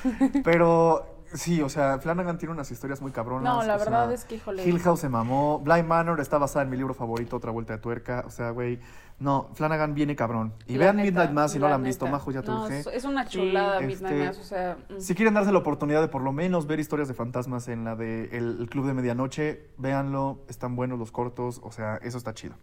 Pero 0.44 1.06
sí, 1.32 1.62
o 1.62 1.68
sea, 1.68 1.98
Flanagan 2.00 2.36
tiene 2.36 2.52
unas 2.52 2.70
historias 2.70 3.00
muy 3.00 3.12
cabronas. 3.12 3.44
No, 3.54 3.62
la 3.62 3.76
verdad 3.76 4.06
sea, 4.06 4.14
es 4.14 4.24
que, 4.24 4.34
híjole. 4.36 4.64
Hill 4.68 4.80
House 4.80 5.00
se 5.00 5.08
mamó. 5.08 5.60
Blind 5.60 5.86
Manor 5.86 6.20
está 6.20 6.36
basada 6.38 6.64
en 6.64 6.70
mi 6.70 6.76
libro 6.76 6.94
favorito, 6.94 7.36
Otra 7.36 7.50
Vuelta 7.52 7.74
de 7.74 7.78
Tuerca. 7.80 8.24
O 8.26 8.30
sea, 8.30 8.50
güey. 8.50 8.80
No, 9.20 9.48
Flanagan 9.54 9.94
viene 9.94 10.14
cabrón. 10.14 10.52
Y 10.68 10.74
La 10.74 10.84
vean 10.84 10.96
neta, 10.96 11.06
Midnight 11.06 11.30
Mass 11.32 11.52
si 11.52 11.58
no 11.58 11.68
la 11.68 11.74
han 11.74 11.82
neta. 11.82 11.88
visto, 11.88 12.06
Majo, 12.06 12.30
ya 12.30 12.42
te 12.42 12.52
No, 12.52 12.64
urgé. 12.66 12.84
es- 12.92 13.04
una 13.04 13.26
chulada 13.26 13.80
Sí, 13.80 13.86
Midnight 13.86 14.14
este, 14.14 14.26
Mass, 14.26 14.38
o 14.38 14.44
sea. 14.44 14.76
mm. 14.90 15.00
Si 15.00 15.14
quieren 15.16 15.34
darse 15.34 15.50
la 15.50 15.58
oportunidad 15.58 16.00
de 16.00 16.06
por 16.08 16.22
lo 16.22 16.30
menos 16.32 16.68
ver 16.68 16.78
historias 16.78 17.08
de 17.08 17.14
fantasmas 17.14 17.66
en 17.66 17.84
la 17.84 17.96
de 17.96 18.26
el, 18.36 18.58
el 18.60 18.68
Club 18.70 18.86
de 18.86 18.94
Medianoche, 18.94 19.66
véanlo, 19.76 20.38
están 20.48 20.76
buenos 20.76 21.00
los 21.00 21.10
cortos, 21.10 21.60
o 21.64 21.72
sea, 21.72 21.96
eso 21.96 22.16
está 22.16 22.32
chido. 22.32 22.54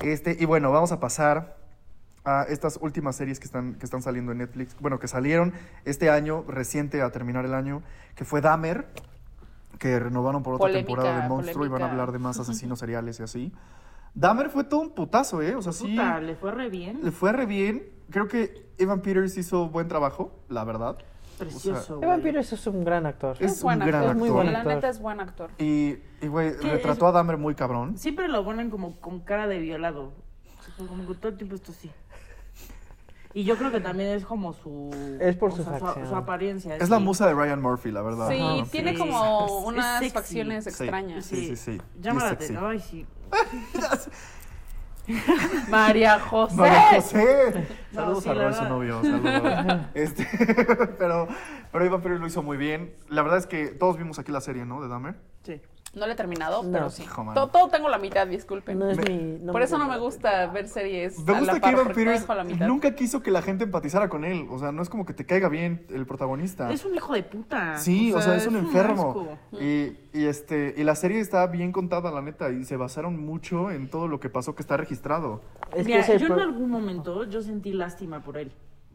Este, 0.00 0.36
y 0.38 0.44
bueno, 0.44 0.70
vamos 0.70 0.92
a 0.92 1.00
pasar 1.00 1.56
a 2.24 2.44
estas 2.44 2.78
últimas 2.80 3.16
series 3.16 3.40
que 3.40 3.46
están, 3.46 3.74
que 3.74 3.84
están 3.84 4.02
saliendo 4.02 4.30
en 4.30 4.38
Netflix, 4.38 4.76
bueno, 4.78 5.00
que 5.00 5.08
salieron 5.08 5.52
este 5.84 6.10
año, 6.10 6.44
reciente 6.46 7.02
a 7.02 7.10
terminar 7.10 7.44
el 7.44 7.54
año, 7.54 7.82
que 8.14 8.24
fue 8.24 8.40
Dahmer, 8.40 8.86
que 9.78 9.98
renovaron 9.98 10.44
por 10.44 10.54
otra 10.54 10.66
Polémica, 10.68 10.86
temporada 10.86 11.22
de 11.22 11.28
Monstruo 11.28 11.64
y 11.66 11.68
van 11.68 11.82
a 11.82 11.90
hablar 11.90 12.12
de 12.12 12.18
más 12.20 12.38
asesinos 12.38 12.78
seriales 12.78 13.18
y 13.18 13.22
así. 13.24 13.52
Dahmer 14.14 14.50
fue 14.50 14.64
todo 14.64 14.80
un 14.80 14.90
putazo, 14.90 15.42
¿eh? 15.42 15.54
O 15.54 15.62
sea, 15.62 15.72
sí. 15.72 15.88
Puta, 15.88 16.20
le 16.20 16.34
fue 16.34 16.52
re 16.52 16.68
bien. 16.68 17.00
Le 17.02 17.10
fue 17.10 17.32
re 17.32 17.46
bien. 17.46 17.84
Creo 18.10 18.26
que 18.28 18.66
Evan 18.78 19.00
Peters 19.02 19.36
hizo 19.36 19.68
buen 19.68 19.88
trabajo, 19.88 20.32
la 20.48 20.64
verdad. 20.64 20.98
Precioso, 21.38 22.00
Evan. 22.02 22.20
Peters 22.20 22.52
es 22.52 22.66
un 22.66 22.84
gran 22.84 23.06
actor. 23.06 23.36
Es 23.38 23.52
Es 23.52 23.62
buen 23.62 23.80
un 23.80 23.86
gran 23.86 24.00
actor. 24.02 24.16
Es 24.16 24.18
muy 24.18 24.28
actor. 24.28 24.42
buen 24.42 24.52
La 24.52 24.58
actor. 24.60 24.74
neta 24.74 24.88
es 24.88 25.00
buen 25.00 25.20
actor. 25.20 25.50
Y, 25.58 25.96
y 26.20 26.26
güey, 26.26 26.56
¿Qué 26.58 26.68
retrató 26.72 27.06
es? 27.06 27.10
a 27.10 27.12
Dahmer 27.12 27.36
muy 27.36 27.54
cabrón. 27.54 27.96
Siempre 27.96 28.28
lo 28.28 28.44
ponen 28.44 28.70
como 28.70 28.96
con 29.00 29.20
cara 29.20 29.46
de 29.46 29.58
violado. 29.58 30.12
Como 30.76 31.06
que 31.06 31.14
todo 31.14 31.28
el 31.28 31.36
tiempo 31.36 31.54
esto 31.54 31.72
sí. 31.72 31.90
Y 33.34 33.44
yo 33.44 33.56
creo 33.56 33.70
que 33.70 33.80
también 33.80 34.08
es 34.10 34.24
como 34.24 34.52
su... 34.52 34.90
Es 35.20 35.36
por 35.36 35.52
su 35.52 35.62
sea, 35.62 35.78
facción. 35.78 36.08
su, 36.08 36.16
apariencia. 36.16 36.76
Es 36.76 36.88
la 36.88 36.98
musa 36.98 37.26
de 37.26 37.34
Ryan 37.34 37.60
Murphy, 37.60 37.90
la 37.92 38.02
verdad. 38.02 38.28
Sí, 38.30 38.40
Ajá. 38.40 38.64
tiene 38.70 38.92
sí. 38.92 38.98
como 38.98 39.60
unas 39.66 40.12
facciones 40.12 40.66
extrañas. 40.66 41.26
Sí, 41.26 41.54
sí, 41.54 41.56
sí. 41.56 41.80
La 42.02 42.30
atención. 42.30 42.64
Ay, 42.64 42.80
sí. 42.80 43.06
María 45.68 46.20
José. 46.20 46.56
María 46.56 46.92
José. 46.94 47.66
No, 47.92 48.00
Saludos 48.00 48.24
sí, 48.24 48.30
a 48.30 48.34
Roy, 48.34 48.54
su 48.54 48.64
novio. 48.64 49.02
Saludos. 49.02 49.80
Este, 49.94 50.26
pero, 50.98 51.28
pero 51.72 51.84
Evan 51.84 52.02
Peters 52.02 52.20
lo 52.20 52.26
hizo 52.26 52.42
muy 52.42 52.56
bien. 52.56 52.94
La 53.08 53.22
verdad 53.22 53.38
es 53.38 53.46
que 53.46 53.68
todos 53.68 53.96
vimos 53.96 54.18
aquí 54.18 54.32
la 54.32 54.40
serie, 54.40 54.66
¿no? 54.66 54.82
De 54.82 54.88
Dahmer. 54.88 55.16
Sí. 55.44 55.60
No 55.98 56.06
le 56.06 56.12
he 56.12 56.16
terminado, 56.16 56.62
No. 56.62 56.70
pero 56.72 56.90
sí. 56.90 57.02
Hijo. 57.02 57.26
Todo, 57.34 57.48
todo 57.48 57.68
tengo 57.68 57.88
la 57.88 57.98
mitad, 57.98 58.26
disculpen. 58.26 58.78
No 58.78 58.88
es 58.90 58.98
Me- 58.98 59.04
mi. 59.10 59.38
no 59.44 59.52
Por 59.52 59.62
eso 59.62 59.76
no 59.78 59.86
me 59.88 59.98
gusta. 59.98 60.46
ver 60.46 60.68
series. 60.68 61.18
Me 61.24 61.34
a 61.34 61.38
gusta 61.38 61.54
la 61.54 61.60
que 61.60 61.68
Evan 61.70 61.88
Peters 61.88 62.20
dejo 62.20 62.34
la 62.34 62.44
mitad. 62.44 62.66
nunca 62.66 62.94
quiso 62.94 63.22
que 63.22 63.30
la 63.30 63.42
gente 63.42 63.64
empatizara 63.64 64.08
con 64.08 64.24
él. 64.24 64.46
O 64.50 64.58
sea, 64.58 64.72
no 64.72 64.82
es 64.82 64.88
como 64.88 65.04
que 65.04 65.12
te 65.14 65.26
caiga 65.26 65.48
bien 65.48 65.86
el 65.90 66.06
protagonista. 66.06 66.70
Es 66.70 66.84
un 66.84 66.94
hijo 66.94 67.12
de 67.14 67.22
puta. 67.22 67.76
Sí, 67.78 68.12
o 68.12 68.20
sea, 68.20 68.36
es 68.36 68.46
un 68.46 68.56
enfermo. 68.56 69.08
asco. 69.50 69.62
Y, 69.62 69.96
y, 70.12 70.26
este, 70.26 70.74
y 70.76 70.84
la 70.84 70.94
serie 70.94 71.20
está 71.20 71.46
bien 71.46 71.72
contada, 71.72 72.10
la 72.10 72.22
neta, 72.22 72.50
y 72.50 72.64
se 72.64 72.76
basaron 72.76 73.24
mucho 73.24 73.70
en 73.70 73.88
todo 73.90 74.08
lo 74.08 74.20
que 74.20 74.28
pasó 74.30 74.54
que 74.54 74.62
está 74.62 74.76
registrado. 74.76 75.40
Es 75.74 75.86
Mira, 75.86 76.06
yo 76.16 76.26
en 76.26 76.40
algún 76.40 76.70
momento 76.70 77.24
yo 77.24 77.42
sentí 77.42 77.72
lástima 77.72 78.22
por 78.22 78.36
él. 78.38 78.52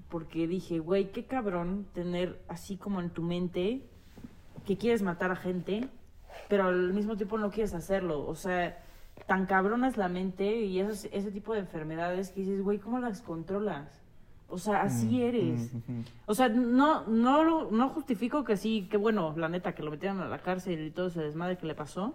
Porque 0.09 0.47
dije, 0.47 0.77
güey, 0.79 1.11
qué 1.11 1.25
cabrón 1.25 1.87
tener 1.93 2.39
así 2.47 2.77
como 2.77 3.01
en 3.01 3.09
tu 3.09 3.23
mente 3.23 3.81
que 4.65 4.77
quieres 4.77 5.01
matar 5.01 5.31
a 5.31 5.35
gente, 5.35 5.87
pero 6.53 6.65
al 6.67 6.93
mismo 6.93 7.15
tiempo 7.17 7.39
no 7.39 7.49
quieres 7.49 7.73
hacerlo. 7.73 8.27
O 8.27 8.35
sea, 8.35 8.79
tan 9.25 9.47
cabrona 9.47 9.87
es 9.87 9.97
la 9.97 10.07
mente 10.07 10.55
y 10.61 10.79
esos, 10.79 11.05
ese 11.11 11.31
tipo 11.31 11.51
de 11.55 11.61
enfermedades 11.61 12.29
que 12.29 12.41
dices, 12.41 12.61
güey, 12.61 12.77
¿cómo 12.77 12.99
las 12.99 13.23
controlas? 13.23 13.89
O 14.47 14.59
sea, 14.59 14.83
así 14.83 15.17
Mm, 15.17 15.21
eres. 15.23 15.73
mm. 15.73 16.01
O 16.27 16.35
sea, 16.35 16.49
no, 16.49 17.07
no, 17.07 17.43
lo- 17.43 17.71
no 17.71 17.89
justifico 17.89 18.43
que 18.43 18.55
sí, 18.55 18.87
que 18.91 18.97
bueno, 18.97 19.33
la 19.35 19.49
neta, 19.49 19.73
que 19.73 19.81
lo 19.81 19.89
metieron 19.89 20.19
a 20.19 20.27
la 20.27 20.43
cárcel 20.43 20.79
y 20.85 20.91
todo 20.91 21.07
ese 21.07 21.21
desmadre 21.23 21.57
que 21.57 21.65
le 21.65 21.73
pasó, 21.73 22.13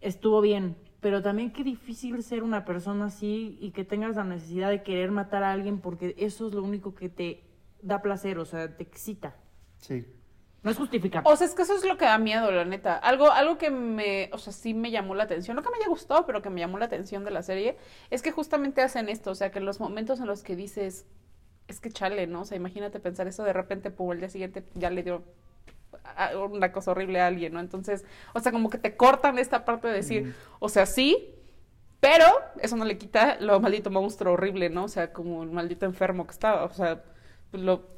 estuvo 0.00 0.40
bien. 0.40 0.74
Pero 1.00 1.22
también 1.22 1.52
qué 1.52 1.62
difícil 1.62 2.20
ser 2.24 2.42
una 2.42 2.64
persona 2.64 3.04
así 3.04 3.56
y 3.60 3.70
que 3.70 3.84
tengas 3.84 4.16
la 4.16 4.24
necesidad 4.24 4.70
de 4.70 4.82
querer 4.82 5.12
matar 5.12 5.44
a 5.44 5.52
alguien 5.52 5.78
porque 5.78 6.16
eso 6.18 6.48
es 6.48 6.54
lo 6.54 6.64
único 6.64 6.96
que 6.96 7.08
te 7.08 7.44
da 7.82 8.02
placer, 8.02 8.36
o 8.40 8.46
sea, 8.46 8.76
te 8.76 8.82
excita. 8.82 9.36
Sí. 9.78 10.04
No 10.64 10.70
es 10.70 10.76
justificable. 10.78 11.30
O 11.30 11.36
sea, 11.36 11.46
es 11.46 11.54
que 11.54 11.62
eso 11.62 11.76
es 11.76 11.84
lo 11.84 11.96
que 11.98 12.06
da 12.06 12.18
miedo, 12.18 12.50
la 12.50 12.64
neta. 12.64 12.96
Algo, 12.96 13.30
algo 13.30 13.58
que 13.58 13.70
me, 13.70 14.30
o 14.32 14.38
sea, 14.38 14.52
sí 14.52 14.74
me 14.74 14.90
llamó 14.90 15.14
la 15.14 15.24
atención, 15.24 15.54
no 15.56 15.62
que 15.62 15.70
me 15.70 15.76
haya 15.76 15.88
gustado, 15.88 16.26
pero 16.26 16.42
que 16.42 16.50
me 16.50 16.60
llamó 16.60 16.78
la 16.78 16.86
atención 16.86 17.22
de 17.24 17.30
la 17.30 17.42
serie, 17.42 17.76
es 18.10 18.22
que 18.22 18.32
justamente 18.32 18.80
hacen 18.82 19.08
esto, 19.08 19.30
o 19.30 19.34
sea, 19.34 19.50
que 19.52 19.58
en 19.60 19.66
los 19.66 19.78
momentos 19.78 20.18
en 20.20 20.26
los 20.26 20.42
que 20.42 20.56
dices, 20.56 21.06
es 21.68 21.80
que 21.80 21.90
chale, 21.92 22.26
¿no? 22.26 22.40
O 22.40 22.44
sea, 22.46 22.56
imagínate 22.56 22.98
pensar 22.98 23.28
eso, 23.28 23.44
de 23.44 23.52
repente, 23.52 23.90
pum, 23.90 24.12
el 24.12 24.20
día 24.20 24.28
siguiente 24.30 24.64
ya 24.74 24.90
le 24.90 25.02
dio 25.02 25.22
a- 26.16 26.36
una 26.38 26.72
cosa 26.72 26.90
horrible 26.92 27.20
a 27.20 27.26
alguien, 27.26 27.52
¿no? 27.54 27.60
Entonces, 27.60 28.04
o 28.32 28.40
sea, 28.40 28.52
como 28.52 28.70
que 28.70 28.78
te 28.78 28.96
cortan 28.96 29.38
esta 29.38 29.64
parte 29.64 29.88
de 29.88 29.94
decir, 29.94 30.34
o 30.60 30.68
sea, 30.68 30.86
sí, 30.86 31.34
pero 32.00 32.26
eso 32.60 32.76
no 32.76 32.84
le 32.84 32.98
quita 32.98 33.36
lo 33.40 33.60
maldito 33.60 33.90
monstruo 33.90 34.34
horrible, 34.34 34.68
¿no? 34.70 34.84
O 34.84 34.88
sea, 34.88 35.12
como 35.12 35.42
el 35.42 35.50
maldito 35.50 35.86
enfermo 35.86 36.26
que 36.26 36.32
estaba, 36.32 36.64
o 36.64 36.72
sea, 36.72 37.02
lo... 37.52 37.92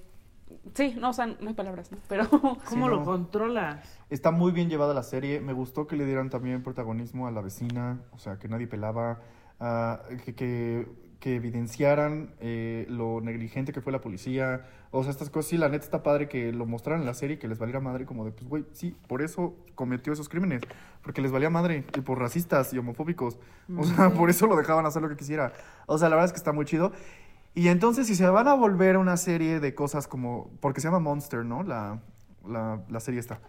Sí, 0.74 0.96
no, 0.98 1.10
o 1.10 1.12
sea, 1.12 1.26
no 1.26 1.48
hay 1.48 1.54
palabras, 1.54 1.90
¿no? 1.90 1.98
Pero... 2.08 2.28
¿Cómo 2.30 2.60
Sí, 2.64 2.76
lo 2.76 3.04
controlas? 3.04 3.98
Está 4.10 4.30
muy 4.30 4.52
bien 4.52 4.68
llevada 4.68 4.94
la 4.94 5.02
serie. 5.02 5.40
Me 5.40 5.52
gustó 5.52 5.86
que 5.86 5.96
le 5.96 6.04
dieran 6.04 6.30
también 6.30 6.62
protagonismo 6.62 7.26
a 7.26 7.30
la 7.30 7.40
vecina, 7.40 8.00
o 8.12 8.18
sea, 8.18 8.38
que 8.38 8.48
nadie 8.48 8.66
pelaba, 8.66 9.20
ah, 9.58 10.02
que, 10.24 10.34
que, 10.34 10.86
que 11.18 11.34
evidenciaran 11.36 12.34
eh, 12.40 12.86
lo 12.88 13.20
negligente 13.20 13.72
que 13.72 13.80
fue 13.80 13.92
la 13.92 14.00
policía. 14.00 14.66
O 14.90 15.02
sea, 15.02 15.10
estas 15.10 15.30
cosas, 15.30 15.50
sí, 15.50 15.56
la 15.56 15.68
neta 15.68 15.84
está 15.84 16.02
padre 16.02 16.28
que 16.28 16.52
lo 16.52 16.66
mostraran 16.66 17.00
en 17.00 17.06
la 17.06 17.14
serie 17.14 17.36
y 17.36 17.38
que 17.38 17.48
les 17.48 17.58
valiera 17.58 17.80
madre, 17.80 18.06
como 18.06 18.24
de, 18.24 18.32
pues, 18.32 18.48
güey, 18.48 18.64
sí, 18.72 18.96
por 19.08 19.22
eso 19.22 19.56
cometió 19.74 20.12
esos 20.12 20.28
crímenes, 20.28 20.62
porque 21.02 21.20
les 21.20 21.32
valía 21.32 21.50
madre, 21.50 21.84
y 21.96 22.00
por 22.02 22.18
racistas 22.18 22.72
y 22.72 22.78
homofóbicos. 22.78 23.38
O 23.76 23.84
sea, 23.84 24.10
por 24.10 24.30
eso 24.30 24.46
lo 24.46 24.56
dejaban 24.56 24.86
hacer 24.86 25.02
lo 25.02 25.08
que 25.08 25.16
quisiera. 25.16 25.52
O 25.86 25.98
sea, 25.98 26.08
la 26.08 26.16
verdad 26.16 26.26
es 26.26 26.32
que 26.32 26.38
está 26.38 26.52
muy 26.52 26.64
chido. 26.64 26.92
Y 27.56 27.68
entonces, 27.68 28.06
si 28.06 28.14
se 28.14 28.28
van 28.28 28.46
a 28.48 28.54
volver 28.54 28.98
una 28.98 29.16
serie 29.16 29.60
de 29.60 29.74
cosas 29.74 30.06
como, 30.06 30.50
porque 30.60 30.80
se 30.82 30.88
llama 30.88 30.98
Monster, 31.00 31.42
¿no? 31.44 31.62
La, 31.62 32.00
la, 32.46 32.82
la 32.88 33.00
serie 33.00 33.18
está 33.18 33.40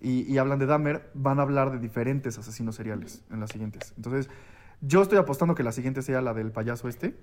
y, 0.00 0.22
y 0.22 0.38
hablan 0.38 0.58
de 0.58 0.64
Dahmer, 0.66 1.10
van 1.14 1.38
a 1.38 1.42
hablar 1.42 1.70
de 1.70 1.78
diferentes 1.78 2.38
asesinos 2.38 2.74
seriales 2.76 3.22
en 3.30 3.40
las 3.40 3.50
siguientes. 3.50 3.92
Entonces, 3.98 4.30
yo 4.80 5.02
estoy 5.02 5.18
apostando 5.18 5.54
que 5.54 5.62
la 5.62 5.70
siguiente 5.70 6.00
sea 6.00 6.22
la 6.22 6.32
del 6.32 6.50
payaso 6.50 6.88
este, 6.88 7.14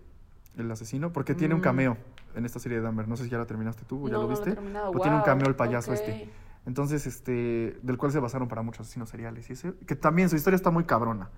el 0.56 0.70
asesino, 0.72 1.12
porque 1.12 1.34
tiene 1.34 1.56
un 1.56 1.62
Mm. 1.62 1.64
cameo 1.64 1.98
en 2.36 2.46
esta 2.46 2.60
serie 2.60 2.78
de 2.78 2.84
Dahmer. 2.84 3.08
No 3.08 3.18
sé 3.18 3.24
si 3.24 3.32
ya 3.32 3.40
la 3.40 3.48
terminaste 3.48 3.84
tú 3.86 4.06
o 4.06 4.08
ya 4.08 4.14
No, 4.14 4.22
lo 4.22 4.28
no 4.30 4.34
lo 4.36 4.40
viste. 4.40 4.52
pero 4.56 5.00
tiene 5.02 5.16
un 5.16 5.22
Wow, 5.24 5.26
cameo 5.26 5.48
el 5.48 5.56
payaso 5.56 5.92
ok. 5.92 5.98
este. 5.98 6.30
Entonces, 6.68 7.08
este, 7.08 7.80
del 7.82 7.98
cual 7.98 8.12
se 8.12 8.20
basaron 8.20 8.48
para 8.48 8.62
muchos 8.62 8.82
asesinos 8.82 9.10
seriales. 9.10 9.50
Y 9.50 9.54
ese, 9.54 9.74
que 9.88 9.96
también 9.96 10.30
su 10.30 10.36
historia 10.36 10.56
está 10.56 10.70
muy 10.70 10.84
cabrona 10.84 11.30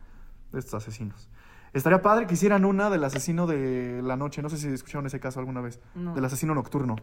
de 0.52 0.60
estos 0.60 0.74
asesinos. 0.84 1.30
Estaría 1.74 2.02
padre 2.02 2.28
que 2.28 2.34
hicieran 2.34 2.66
una 2.66 2.90
del 2.90 3.04
asesino 3.04 3.48
de 3.48 4.02
la 4.04 4.18
noche. 4.18 4.42
No 4.42 4.50
sé 4.50 4.58
si 4.58 4.68
escucharon 4.68 5.06
ese 5.06 5.20
caso 5.20 5.40
alguna 5.40 5.62
vez. 5.62 5.80
No. 5.96 6.14
Del 6.14 6.26
asesino 6.26 6.54
nocturno. 6.54 6.98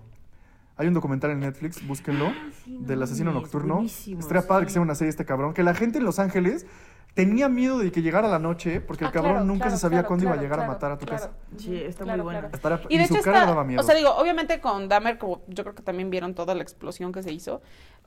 Hay 0.76 0.86
un 0.86 0.94
documental 0.94 1.32
en 1.32 1.40
Netflix, 1.40 1.84
búsquenlo, 1.86 2.26
Ah, 2.28 2.50
sí, 2.64 2.78
no 2.78 2.86
del 2.86 3.02
asesino 3.02 3.32
nocturno. 3.32 3.82
Estaría 3.82 4.46
padre 4.46 4.66
que 4.66 4.72
sea 4.72 4.80
una 4.82 4.94
serie 4.94 5.10
este 5.10 5.24
cabrón. 5.24 5.52
Que 5.54 5.62
la 5.64 5.74
gente 5.74 5.98
en 5.98 6.04
Los 6.04 6.18
Ángeles 6.20 6.66
tenía 7.14 7.48
miedo 7.48 7.78
de 7.78 7.90
que 7.90 8.00
llegara 8.00 8.28
la 8.28 8.38
noche 8.38 8.80
porque 8.80 9.04
el 9.04 9.08
Ah, 9.08 9.12
cabrón 9.12 9.32
claro, 9.32 9.46
nunca 9.46 9.64
claro, 9.64 9.76
se 9.76 9.80
sabía 9.82 9.98
claro, 9.98 10.08
cuándo 10.08 10.24
iba 10.26 10.34
a 10.34 10.36
llegar 10.36 10.58
claro, 10.58 10.70
a 10.70 10.74
matar 10.74 10.92
a 10.92 10.98
tu 10.98 11.06
claro. 11.06 11.22
casa. 11.24 11.32
Sí, 11.56 11.74
está 11.82 12.04
Claro, 12.04 12.22
muy 12.24 12.32
buena. 12.34 12.50
Y 12.88 12.98
de 12.98 13.06
su 13.08 13.14
hecho 13.14 13.22
cara 13.24 13.38
está, 13.38 13.50
daba 13.50 13.64
miedo. 13.64 13.80
o 13.80 13.84
sea, 13.84 13.94
digo, 13.96 14.10
obviamente 14.16 14.60
con 14.60 14.88
Dahmer, 14.88 15.18
como 15.18 15.42
yo 15.48 15.64
creo 15.64 15.74
que 15.74 15.82
también 15.82 16.10
vieron 16.10 16.34
toda 16.34 16.54
la 16.54 16.62
explosión 16.62 17.10
que 17.12 17.22
se 17.24 17.32
hizo. 17.32 17.60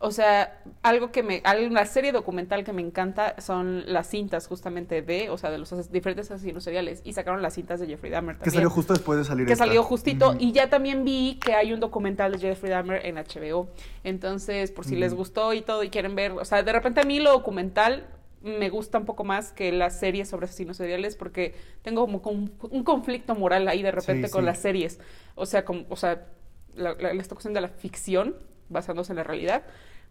O 0.03 0.09
sea, 0.11 0.61
algo 0.81 1.11
que 1.11 1.21
me, 1.21 1.41
hay 1.43 1.63
una 1.65 1.85
serie 1.85 2.11
documental 2.11 2.63
que 2.63 2.73
me 2.73 2.81
encanta 2.81 3.35
son 3.39 3.83
las 3.85 4.07
cintas 4.07 4.47
justamente 4.47 5.01
de, 5.03 5.29
o 5.29 5.37
sea, 5.37 5.51
de 5.51 5.59
los 5.59 5.71
ases- 5.73 5.89
diferentes 5.91 6.31
asesinos 6.31 6.63
seriales. 6.63 7.01
Y 7.03 7.13
sacaron 7.13 7.41
las 7.43 7.53
cintas 7.53 7.79
de 7.81 7.85
Jeffrey 7.87 8.11
Dahmer 8.11 8.37
que 8.37 8.45
también. 8.45 8.53
salió 8.55 8.69
justo 8.71 8.93
después 8.93 9.19
de 9.19 9.25
salir 9.25 9.45
que 9.45 9.53
esta. 9.53 9.65
salió 9.65 9.83
justito 9.83 10.35
y 10.39 10.53
ya 10.53 10.69
también 10.71 11.03
vi 11.03 11.37
que 11.43 11.53
hay 11.53 11.71
un 11.73 11.79
documental 11.81 12.31
de 12.31 12.39
Jeffrey 12.39 12.71
Dahmer 12.71 13.05
en 13.05 13.17
HBO. 13.17 13.67
Entonces, 14.03 14.71
por 14.71 14.85
si 14.85 14.95
les 14.95 15.13
gustó 15.13 15.53
y 15.53 15.61
todo 15.61 15.83
y 15.83 15.89
quieren 15.89 16.15
ver, 16.15 16.31
o 16.31 16.45
sea, 16.45 16.63
de 16.63 16.71
repente 16.71 17.01
a 17.01 17.03
mí 17.03 17.19
lo 17.19 17.31
documental 17.31 18.07
me 18.41 18.69
gusta 18.69 18.97
un 18.97 19.05
poco 19.05 19.23
más 19.23 19.51
que 19.51 19.71
las 19.71 19.99
series 19.99 20.29
sobre 20.29 20.45
asesinos 20.45 20.77
seriales 20.77 21.15
porque 21.15 21.53
tengo 21.83 22.07
como 22.21 22.49
un 22.69 22.83
conflicto 22.83 23.35
moral 23.35 23.67
ahí 23.67 23.83
de 23.83 23.91
repente 23.91 24.27
Sí, 24.27 24.33
con 24.33 24.41
sí. 24.41 24.45
las 24.45 24.59
series. 24.59 24.99
O 25.35 25.45
sea, 25.45 25.63
como, 25.65 25.85
o 25.89 25.95
sea, 25.95 26.27
la, 26.75 26.93
la- 26.95 27.11
esta 27.11 27.35
cuestión 27.35 27.53
de 27.53 27.61
la 27.61 27.69
ficción 27.69 28.35
basándose 28.69 29.11
en 29.11 29.17
la 29.17 29.23
realidad. 29.23 29.63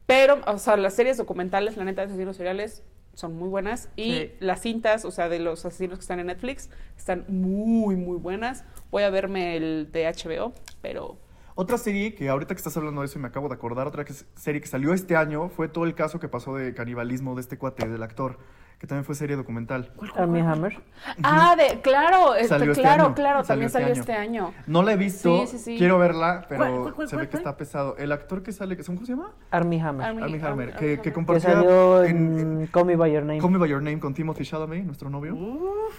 Pero, 0.07 0.41
o 0.47 0.59
sea, 0.59 0.77
las 0.77 0.95
series 0.95 1.17
documentales, 1.17 1.77
la 1.77 1.85
neta, 1.85 2.03
de 2.03 2.09
asesinos 2.09 2.37
seriales 2.37 2.83
son 3.15 3.35
muy 3.35 3.49
buenas. 3.49 3.89
Y 3.97 4.13
Sí. 4.13 4.33
las 4.41 4.61
cintas, 4.61 5.05
o 5.05 5.11
sea, 5.11 5.29
de 5.29 5.39
los 5.39 5.65
asesinos 5.67 5.99
que 5.99 6.03
están 6.03 6.21
en 6.21 6.27
Netflix, 6.27 6.71
están 6.97 7.25
muy, 7.29 7.97
muy 7.97 8.17
buenas. 8.19 8.65
Voy 8.91 9.03
a 9.03 9.11
verme 9.11 9.57
el 9.57 9.89
de 9.93 10.07
HBO, 10.07 10.53
pero 10.83 11.17
Otra 11.55 11.79
serie 11.79 12.15
que 12.15 12.29
ahorita 12.29 12.55
que 12.55 12.59
estás 12.59 12.77
hablando 12.77 13.01
de 13.01 13.07
eso 13.07 13.19
y 13.19 13.23
me 13.23 13.29
acabo 13.29 13.49
de 13.49 13.55
acordar, 13.55 13.87
otra 13.87 14.05
que- 14.05 14.15
serie 14.37 14.61
que 14.61 14.67
salió 14.67 14.93
este 14.95 15.17
año 15.17 15.49
fue 15.49 15.69
todo 15.69 15.85
el 15.85 15.95
caso 15.95 16.21
que 16.21 16.29
pasó 16.29 16.55
de 16.55 16.75
canibalismo 16.75 17.35
de 17.35 17.41
este 17.43 17.59
cuate, 17.59 17.89
del 17.89 18.03
actor, 18.03 18.39
que 18.81 18.87
también 18.87 19.05
fue 19.05 19.15
serie 19.15 19.37
documental. 19.37 19.91
Armie 20.17 20.41
Hammer. 20.41 20.81
Ah, 21.23 21.55
de, 21.55 21.83
claro, 21.83 22.35
este, 22.35 22.49
Salió 22.49 22.71
este 22.73 22.81
claro, 22.81 23.05
año, 23.09 23.15
claro, 23.15 23.45
salió 23.45 23.67
también 23.67 23.67
este 23.67 23.79
salió 23.79 23.93
año. 23.93 24.01
este 24.01 24.13
año. 24.15 24.65
No 24.67 24.83
la 24.83 24.93
he 24.95 24.97
visto, 24.97 25.41
Sí, 25.47 25.47
sí, 25.49 25.59
sí. 25.59 25.77
quiero 25.77 25.99
verla, 25.99 26.47
pero 26.49 26.61
¿Cuál, 26.65 26.81
cuál, 26.81 26.95
cuál, 26.95 27.09
se 27.09 27.17
ve 27.17 27.21
cuál, 27.25 27.29
que 27.29 27.37
está 27.37 27.57
pesado. 27.59 27.95
El 27.99 28.11
actor 28.11 28.43
que 28.43 28.53
sale, 28.53 28.79
¿cómo 28.79 29.05
se 29.05 29.13
llama? 29.13 29.33
Armie 29.51 29.83
Hammer. 29.83 30.07
Armie- 30.07 30.23
Armie 30.25 30.43
Hammer, 30.43 30.75
Armie- 30.75 30.99
que, 31.03 31.13
que 31.13 31.41
salió 31.41 32.05
en, 32.05 32.39
en, 32.39 32.67
Call 32.69 32.87
Me 32.87 32.97
By 32.97 33.13
Your 33.13 33.23
Name. 33.25 33.39
Call 33.39 33.51
Me 33.51 33.59
By 33.59 33.69
Your 33.69 33.83
Name 33.83 34.01
con 34.01 34.15
Timothy 34.15 34.45
Chalamet, 34.47 34.85
nuestro 34.85 35.11
novio. 35.11 35.37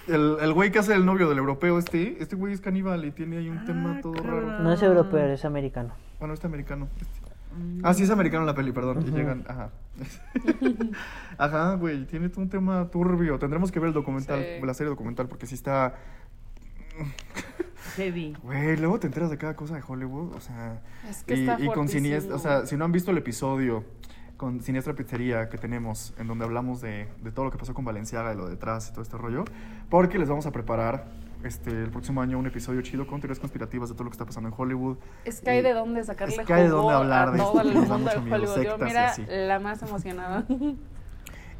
El, 0.07 0.37
el 0.41 0.53
güey 0.53 0.71
que 0.71 0.79
hace 0.79 0.95
el 0.95 1.05
novio 1.05 1.29
del 1.29 1.37
europeo 1.37 1.77
este, 1.77 2.17
este 2.19 2.35
güey 2.35 2.53
es 2.53 2.61
caníbal 2.61 3.05
y 3.05 3.11
tiene 3.11 3.37
ahí 3.37 3.47
un 3.49 3.63
tema 3.63 3.99
todo 4.01 4.13
cabrón. 4.13 4.47
raro. 4.49 4.63
No 4.63 4.73
es 4.73 4.81
europeo, 4.81 5.27
es 5.27 5.45
americano. 5.45 5.93
Bueno, 6.17 6.33
este 6.33 6.47
americano. 6.47 6.87
este. 6.99 7.30
Ah, 7.83 7.93
sí, 7.93 8.03
es 8.03 8.09
americano 8.09 8.45
la 8.45 8.55
peli, 8.55 8.71
perdón. 8.71 9.01
Y 9.05 9.09
Ujú. 9.09 9.17
llegan, 9.17 9.43
ajá. 9.47 9.69
ajá, 11.37 11.75
güey, 11.75 12.05
tiene 12.05 12.29
todo 12.29 12.41
un 12.41 12.49
tema 12.49 12.89
turbio. 12.91 13.37
Tendremos 13.39 13.71
que 13.71 13.79
ver 13.79 13.89
el 13.89 13.93
documental, 13.93 14.39
Sí. 14.39 14.65
la 14.65 14.73
serie 14.73 14.89
documental, 14.89 15.27
porque 15.27 15.45
sí 15.47 15.55
está... 15.55 15.95
Heavy. 17.95 18.37
Güey, 18.43 18.77
luego 18.77 18.99
te 18.99 19.07
enteras 19.07 19.29
de 19.29 19.37
cada 19.37 19.55
cosa 19.55 19.75
de 19.75 19.83
Hollywood, 19.85 20.33
o 20.35 20.39
sea... 20.39 20.81
Es 21.09 21.23
que 21.23 21.35
y, 21.35 21.41
está 21.41 21.59
y 21.59 21.67
con. 21.67 21.87
Siniestra, 21.89 22.35
o 22.35 22.39
sea, 22.39 22.65
si 22.65 22.77
no 22.77 22.85
han 22.85 22.91
visto 22.91 23.11
el 23.11 23.17
episodio 23.17 23.83
con 24.37 24.61
Siniestra 24.61 24.93
Pizzería 24.93 25.49
que 25.49 25.57
tenemos, 25.57 26.13
en 26.17 26.27
donde 26.27 26.45
hablamos 26.45 26.81
de, 26.81 27.07
de 27.21 27.31
todo 27.31 27.45
lo 27.45 27.51
que 27.51 27.57
pasó 27.57 27.73
con 27.73 27.85
Valenciaga 27.85 28.33
y 28.33 28.37
lo 28.37 28.47
detrás 28.47 28.89
y 28.89 28.91
todo 28.91 29.01
este 29.01 29.17
rollo, 29.17 29.45
porque 29.89 30.17
les 30.17 30.29
vamos 30.29 30.45
a 30.45 30.51
preparar 30.51 31.05
este, 31.43 31.69
el 31.83 31.89
próximo 31.89 32.21
año 32.21 32.37
un 32.37 32.47
episodio 32.47 32.81
chido 32.81 33.07
con 33.07 33.19
teorías 33.19 33.39
conspirativas 33.39 33.89
de 33.89 33.95
todo 33.95 34.05
lo 34.05 34.09
que 34.09 34.15
está 34.15 34.25
pasando 34.25 34.49
en 34.49 34.55
Hollywood. 34.57 34.97
Es 35.25 35.41
que 35.41 35.49
hay 35.49 35.61
de 35.61 35.73
dónde 35.73 36.03
sacarle 36.03 36.35
es 36.35 36.45
que 36.45 36.53
hay 36.53 36.63
de 36.63 36.69
dónde 36.69 36.93
hablar 36.93 37.31
de 37.31 37.39
todo 37.39 37.61
el 37.61 37.73
mundo 37.73 37.93
de 37.95 38.03
mucho 38.03 38.21
miedo, 38.21 38.35
Hollywood. 38.35 38.63
Yo, 38.63 38.77
mira, 38.85 39.09
así. 39.09 39.25
la 39.27 39.59
más 39.59 39.81
emocionada. 39.81 40.45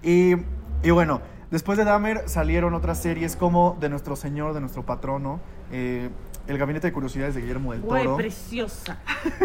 Y, 0.04 0.34
y 0.82 0.90
bueno, 0.90 1.22
después 1.52 1.78
de 1.78 1.84
Dahmer 1.84 2.28
salieron 2.28 2.74
otras 2.74 3.00
series 3.00 3.36
como 3.36 3.78
De 3.80 3.88
Nuestro 3.88 4.16
Señor, 4.16 4.56
de 4.56 4.62
Nuestro 4.62 4.84
Patrono, 4.84 5.40
eh, 5.72 6.10
El 6.48 6.58
Gabinete 6.58 6.88
de 6.88 6.94
Curiosidades 6.94 7.36
de 7.36 7.42
Guillermo 7.42 7.72
del 7.74 7.82
Güey, 7.82 8.04
Toro. 8.04 8.18
preciosa. 8.18 9.00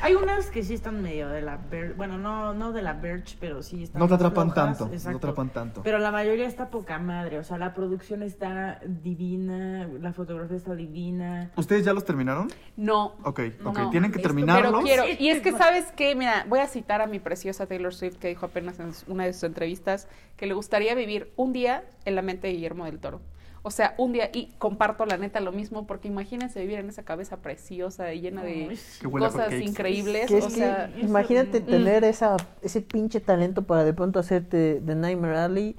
Hay 0.00 0.14
unas 0.14 0.46
que 0.50 0.62
sí 0.62 0.74
están 0.74 1.02
medio 1.02 1.28
de 1.28 1.42
la 1.42 1.56
Verge. 1.56 1.92
Bueno, 1.94 2.18
no, 2.18 2.54
no 2.54 2.70
de 2.72 2.82
la 2.82 2.92
Verge, 2.92 3.36
pero 3.40 3.64
sí 3.64 3.82
están. 3.82 3.98
No 3.98 4.06
te 4.06 4.14
atrapan 4.14 4.52
flojas, 4.52 4.78
tanto, 4.78 4.86
no 4.86 4.92
exacto. 4.94 5.18
te 5.18 5.26
atrapan 5.26 5.48
tanto. 5.50 5.82
Pero 5.82 5.98
la 5.98 6.12
mayoría 6.12 6.46
está 6.46 6.70
poca 6.70 7.00
madre. 7.00 7.38
O 7.38 7.42
sea, 7.44 7.58
la 7.58 7.74
producción 7.74 8.22
está 8.22 8.80
divina, 8.86 9.88
la 10.00 10.12
fotografía 10.12 10.56
está 10.56 10.76
divina. 10.76 11.50
¿Ustedes 11.56 11.84
ya 11.84 11.92
los 11.92 12.04
terminaron? 12.04 12.48
No. 12.76 13.16
Ok, 13.24 13.40
No, 13.60 13.70
ok, 13.70 13.78
no, 13.78 13.90
tienen 13.90 14.12
que 14.12 14.18
esto- 14.18 14.28
terminarlos. 14.28 14.84
Pero 14.84 15.02
quiero. 15.04 15.20
Y 15.20 15.30
es 15.30 15.40
que, 15.42 15.50
no. 15.50 15.58
¿sabes 15.64 15.86
qué? 15.96 16.14
Mira, 16.14 16.46
voy 16.48 16.60
a 16.60 16.68
citar 16.68 17.00
a 17.00 17.06
mi 17.08 17.18
preciosa 17.18 17.66
Taylor 17.66 17.92
Swift 17.92 18.18
que 18.18 18.28
dijo 18.28 18.46
apenas 18.46 18.78
en 18.78 18.92
una 19.08 19.24
de 19.24 19.32
sus 19.32 19.42
entrevistas 19.44 20.06
que 20.36 20.46
le 20.46 20.54
gustaría 20.54 20.94
vivir 20.94 21.32
un 21.34 21.52
día 21.52 21.82
en 22.04 22.14
la 22.14 22.22
mente 22.22 22.46
de 22.46 22.52
Guillermo 22.52 22.84
del 22.84 23.00
Toro. 23.00 23.20
O 23.62 23.70
sea, 23.70 23.94
un 23.98 24.12
día, 24.12 24.30
y 24.32 24.50
comparto 24.58 25.04
la 25.04 25.16
neta 25.16 25.40
lo 25.40 25.52
mismo, 25.52 25.86
porque 25.86 26.08
imagínense 26.08 26.60
vivir 26.60 26.78
en 26.78 26.88
esa 26.88 27.02
cabeza 27.04 27.38
preciosa 27.38 28.12
y 28.14 28.20
llena 28.20 28.42
de 28.42 28.78
cosas 29.10 29.52
increíbles. 29.54 30.28
Que 30.28 30.38
es 30.38 30.44
o 30.44 30.48
que, 30.48 30.54
sea, 30.54 30.90
imagínate 31.00 31.60
mm. 31.60 31.66
tener 31.66 32.04
esa, 32.04 32.36
ese 32.62 32.80
pinche 32.80 33.20
talento 33.20 33.62
para 33.62 33.84
de 33.84 33.92
pronto 33.92 34.18
hacerte 34.18 34.80
The 34.84 34.94
Nightmare 34.94 35.38
Alley, 35.38 35.76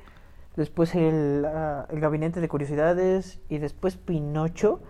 después 0.55 0.93
el, 0.95 1.45
ah, 1.45 1.87
el 1.89 1.99
Gabinete 1.99 2.41
de 2.41 2.47
Curiosidades 2.47 3.39
y 3.49 3.59
después 3.59 3.95
Pinocho. 3.97 4.81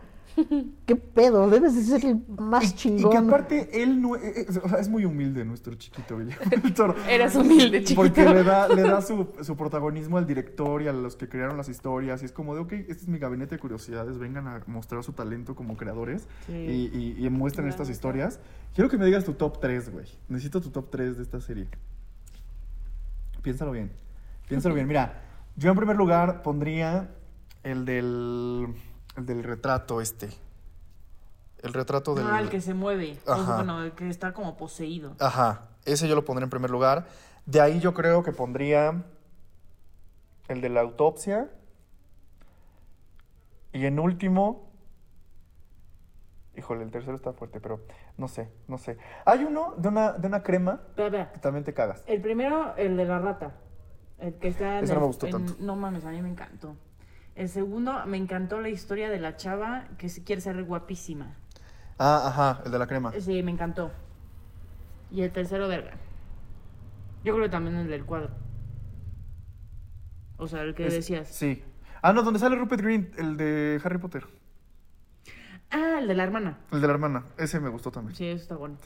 ¿Qué 0.85 0.95
pedo? 0.95 1.49
Debes 1.49 1.75
de 1.75 1.83
ser 1.83 2.05
el 2.09 2.21
más 2.37 2.63
Y- 2.63 2.67
Y, 2.67 2.71
chingón. 2.73 3.11
que 3.11 3.17
aparte 3.17 3.83
él 3.83 4.01
no, 4.01 4.15
eh, 4.15 4.33
eh, 4.37 4.45
o 4.63 4.69
sea, 4.69 4.79
es 4.79 4.89
muy 4.89 5.05
humilde 5.05 5.43
nuestro 5.45 5.73
chiquito 5.75 6.17
Toro. 6.75 6.95
Eres 7.07 7.35
humilde, 7.35 7.79
chiquito. 7.83 7.95
Porque 8.01 8.23
le 8.25 8.43
da, 8.43 8.67
le 8.73 8.81
da 8.83 9.01
su, 9.01 9.27
su 9.41 9.55
protagonismo 9.55 10.17
al 10.17 10.25
director 10.27 10.81
y 10.81 10.87
a 10.87 10.93
los 10.93 11.15
que 11.15 11.27
crearon 11.29 11.57
las 11.57 11.69
historias. 11.69 12.21
Y 12.21 12.25
es 12.25 12.31
como 12.31 12.55
de, 12.55 12.61
ok, 12.61 12.73
este 12.73 12.93
es 13.03 13.07
mi 13.07 13.19
gabinete 13.19 13.55
de 13.55 13.59
curiosidades, 13.59 14.17
vengan 14.17 14.47
a 14.47 14.61
mostrar 14.67 15.03
su 15.03 15.13
talento 15.13 15.55
como 15.55 15.75
creadores 15.77 16.27
Sí. 16.47 16.53
y, 16.53 17.15
y, 17.19 17.25
y 17.25 17.29
muestren 17.29 17.67
estas 17.67 17.89
historias. 17.89 18.39
Quiero 18.75 18.89
que 18.89 18.97
me 18.97 19.05
digas 19.05 19.25
tu 19.25 19.33
top 19.33 19.59
3, 19.59 19.91
güey. 19.91 20.05
Necesito 20.29 20.61
tu 20.61 20.69
top 20.69 20.89
3 20.91 21.17
de 21.17 21.23
esta 21.23 21.41
serie. 21.41 21.67
Piénsalo 23.41 23.71
bien. 23.71 23.91
Piénsalo 24.47 24.75
bien. 24.75 24.87
Mira, 24.87 25.21
yo 25.55 25.69
en 25.71 25.77
primer 25.77 25.95
lugar 25.95 26.41
pondría 26.41 27.09
el 27.63 27.85
del, 27.85 28.67
el 29.19 29.25
del 29.25 29.43
retrato 29.43 30.01
este. 30.01 30.29
El 31.61 31.73
retrato 31.73 32.15
del... 32.15 32.25
Ah, 32.27 32.39
el 32.39 32.49
que 32.49 32.61
se 32.61 32.73
mueve. 32.73 33.19
Ajá. 33.27 33.57
bueno, 33.57 33.83
el 33.83 33.91
que 33.91 34.09
está 34.09 34.33
como 34.33 34.55
poseído. 34.57 35.15
Ajá, 35.19 35.67
ese 35.85 36.07
yo 36.07 36.15
lo 36.15 36.23
pondré 36.25 36.45
en 36.45 36.49
primer 36.49 36.69
lugar. 36.71 37.05
De 37.45 37.59
ahí 37.61 37.79
yo 37.79 37.93
creo 37.93 38.23
que 38.23 38.31
pondría 38.31 39.03
el 40.47 40.61
de 40.61 40.69
la 40.69 40.81
autopsia. 40.81 41.49
Y 43.73 43.85
en 43.85 43.99
último, 43.99 44.71
híjole, 46.55 46.83
el 46.83 46.91
tercero 46.91 47.15
está 47.15 47.33
fuerte, 47.33 47.59
pero 47.59 47.81
no 48.17 48.27
sé, 48.27 48.49
no 48.67 48.77
sé. 48.77 48.97
Hay 49.25 49.43
uno 49.43 49.73
de 49.77 49.89
una, 49.89 50.13
de 50.13 50.27
una 50.27 50.41
crema 50.41 50.81
que 50.95 51.39
también 51.41 51.63
te 51.65 51.73
cagas. 51.73 52.03
El 52.07 52.21
primero, 52.21 52.75
el 52.77 52.95
de 52.97 53.05
la 53.05 53.19
rata. 53.19 53.55
El 54.17 54.33
que 54.35 54.47
está 54.49 54.79
en 54.79 54.85
Ese 54.85 54.93
no 54.93 54.99
el- 54.99 55.01
me 55.01 55.07
gustó 55.07 55.25
en- 55.27 55.31
tanto. 55.33 55.55
No 55.59 55.75
mames, 55.75 56.03
a 56.05 56.09
mí 56.09 56.21
me 56.21 56.29
encantó. 56.29 56.75
El 57.35 57.47
segundo, 57.49 58.05
me 58.05 58.17
encantó 58.17 58.59
la 58.59 58.69
historia 58.69 59.09
de 59.09 59.19
la 59.19 59.37
chava 59.37 59.85
que 59.97 60.09
quiere 60.25 60.41
ser 60.41 60.61
guapísima. 60.63 61.35
Ah, 61.97 62.23
ajá, 62.27 62.61
el 62.65 62.71
de 62.71 62.79
la 62.79 62.87
crema. 62.87 63.11
Sí, 63.19 63.41
me 63.43 63.51
encantó. 63.51 63.91
Y 65.11 65.21
el 65.21 65.31
tercero, 65.31 65.67
verga. 65.67 65.91
Yo 67.23 67.33
creo 67.33 67.45
que 67.45 67.51
también 67.51 67.75
el 67.77 67.87
del 67.87 68.05
cuadro. 68.05 68.29
O 70.37 70.47
sea, 70.47 70.61
el 70.61 70.73
que 70.75 70.87
Es- 70.87 70.93
decías. 70.93 71.27
Sí. 71.27 71.63
Ah, 72.01 72.13
no, 72.13 72.23
donde 72.23 72.39
sale 72.39 72.55
Rupert 72.55 72.81
Green, 72.81 73.11
el 73.17 73.35
de 73.37 73.81
Harry 73.83 73.97
Potter. 73.97 74.25
Ah, 75.71 75.99
el 75.99 76.07
de 76.07 76.15
la 76.15 76.23
hermana. 76.23 76.57
El 76.71 76.81
de 76.81 76.87
la 76.87 76.93
hermana. 76.93 77.23
Ese 77.37 77.59
me 77.59 77.69
gustó 77.69 77.91
también. 77.91 78.15
Sí, 78.15 78.25
eso 78.25 78.41
está 78.41 78.55
bueno. 78.55 78.77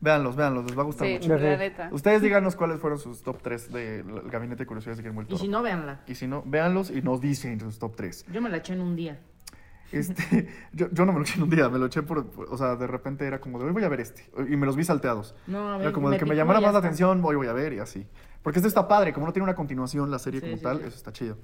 Véanlos, 0.00 0.36
véanlos, 0.36 0.64
les 0.66 0.78
va 0.78 0.82
a 0.82 0.84
gustar 0.84 1.06
Sí, 1.08 1.14
mucho. 1.14 1.36
la 1.36 1.56
neta. 1.56 1.88
Ustedes 1.90 2.22
díganos 2.22 2.54
cuáles 2.54 2.78
fueron 2.78 2.98
sus 2.98 3.22
top 3.22 3.42
3 3.42 3.72
del 3.72 4.22
Gabinete 4.30 4.62
de 4.62 4.66
Curiosidades 4.66 4.98
de 4.98 5.02
Guillermo 5.02 5.20
del 5.22 5.26
Y 5.26 5.30
Toro. 5.30 5.40
si 5.42 5.48
no, 5.48 5.62
véanla. 5.62 6.00
Y 6.06 6.14
si 6.14 6.26
no, 6.28 6.42
véanlos 6.46 6.90
y 6.90 7.02
nos 7.02 7.20
dicen 7.20 7.58
sus 7.60 7.78
top 7.80 7.96
3. 7.96 8.26
Yo 8.32 8.40
me 8.40 8.48
la 8.50 8.58
eché 8.58 8.72
en 8.74 8.80
un 8.82 8.94
día. 8.94 9.18
Este, 9.90 10.48
yo, 10.72 10.88
yo 10.92 11.06
no 11.06 11.12
me 11.12 11.18
lo 11.18 11.24
eché 11.24 11.36
en 11.38 11.42
un 11.44 11.50
día, 11.50 11.68
me 11.68 11.78
lo 11.78 11.86
eché 11.86 12.02
por, 12.02 12.24
por- 12.26 12.52
o 12.52 12.56
sea, 12.58 12.76
de 12.76 12.86
repente 12.86 13.26
era 13.26 13.40
como 13.40 13.58
de 13.58 13.64
hoy 13.64 13.72
voy 13.72 13.84
a 13.84 13.88
ver 13.88 14.00
este. 14.00 14.30
Y 14.48 14.56
me 14.56 14.66
los 14.66 14.76
vi 14.76 14.84
salteados. 14.84 15.34
No, 15.46 15.72
a 15.72 15.76
Era 15.76 15.84
ver, 15.86 15.92
como 15.92 16.10
de 16.10 16.18
que 16.18 16.24
me 16.26 16.36
llamara 16.36 16.60
y 16.60 16.62
más 16.62 16.72
la 16.72 16.78
atención, 16.78 17.20
hoy 17.24 17.36
voy 17.36 17.46
a 17.48 17.52
ver 17.52 17.72
y 17.72 17.78
así. 17.80 18.06
Porque 18.42 18.58
esto 18.60 18.68
está 18.68 18.86
padre, 18.86 19.12
como 19.12 19.26
no 19.26 19.32
tiene 19.32 19.44
una 19.44 19.54
continuación 19.56 20.10
la 20.10 20.18
serie 20.20 20.40
Sí, 20.40 20.46
como 20.46 20.56
sí, 20.58 20.62
tal, 20.62 20.78
sí. 20.78 20.84
eso 20.86 20.96
está 20.96 21.12
chido. 21.12 21.36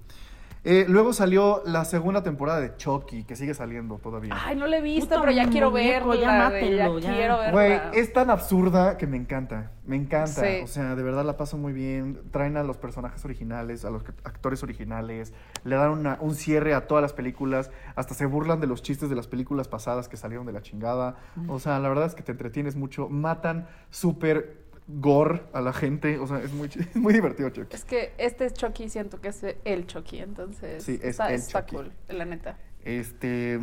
Eh, 0.67 0.87
luego 0.89 1.13
salió 1.13 1.63
la 1.67 1.85
segunda 1.85 2.23
temporada 2.23 2.59
de 2.61 2.75
Chucky, 2.77 3.25
que 3.25 3.37
sigue 3.37 3.53
saliendo 3.53 3.99
todavía. 3.99 4.35
Ay, 4.35 4.57
no 4.57 4.67
la 4.67 4.79
he 4.79 4.81
visto, 4.81 5.21
pero 5.21 5.31
ya 5.31 5.47
quiero 5.51 5.71
muñeco, 5.71 6.09
verla. 6.09 6.23
ya 6.23 6.49
güey, 6.49 6.75
Ya, 7.03 7.13
quiero 7.15 7.37
verla. 7.39 7.51
Güey, 7.53 7.81
es 7.93 8.13
tan 8.15 8.31
absurda 8.31 8.97
que 8.97 9.07
me 9.07 9.19
encanta. 9.19 9.73
Me 9.85 9.97
encanta. 9.97 10.41
Sí. 10.43 10.61
O 10.63 10.67
sea, 10.67 10.95
de 10.95 11.03
verdad 11.03 11.23
la 11.27 11.37
paso 11.37 11.59
muy 11.59 11.75
bien. 11.75 12.19
Traen 12.31 12.57
a 12.57 12.63
los 12.63 12.79
personajes 12.79 13.23
originales, 13.27 13.85
a 13.85 13.91
los 13.91 14.03
actores 14.25 14.63
originales. 14.63 15.35
Le 15.65 15.77
dan 15.77 15.91
una- 15.91 16.17
un 16.23 16.35
cierre 16.35 16.73
a 16.73 16.87
todas 16.87 17.03
las 17.03 17.13
películas. 17.13 17.71
Hasta 17.95 18.15
se 18.15 18.25
burlan 18.25 18.61
de 18.61 18.67
los 18.67 18.83
chistes 18.83 19.11
de 19.11 19.17
las 19.17 19.27
películas 19.29 19.69
pasadas 19.69 20.09
que 20.09 20.17
salieron 20.17 20.47
de 20.47 20.53
la 20.53 20.63
chingada. 20.63 21.17
O 21.49 21.59
sea, 21.59 21.79
la 21.81 21.91
verdad 21.91 22.07
es 22.07 22.15
que 22.15 22.23
te 22.23 22.33
entretienes 22.33 22.75
mucho. 22.77 23.11
Matan 23.11 23.69
súper 23.91 24.64
gore 24.87 25.43
a 25.53 25.61
la 25.61 25.73
gente. 25.73 26.19
O 26.19 26.27
sea, 26.27 26.39
es 26.43 26.53
muy, 26.53 26.69
es 26.75 26.97
muy 26.97 27.13
divertido, 27.15 27.51
Chucky. 27.51 27.75
Es 27.75 27.85
que 27.85 28.13
este 28.19 28.47
es 28.47 28.55
Chucky, 28.55 28.89
siento 28.89 29.21
que 29.21 29.29
es 29.29 29.45
el 29.65 29.87
Chucky, 29.87 30.19
entonces 30.21 30.83
Sí, 30.85 30.95
es 31.03 31.11
está, 31.11 31.29
el 31.29 31.35
está 31.37 31.61
Chucky. 31.67 31.77
cool, 31.77 31.93
la 32.09 32.25
neta. 32.25 32.59
Este. 32.85 33.59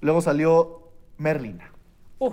Luego 0.00 0.20
salió 0.20 0.88
Merlina. 1.18 1.70
Uh, 2.18 2.32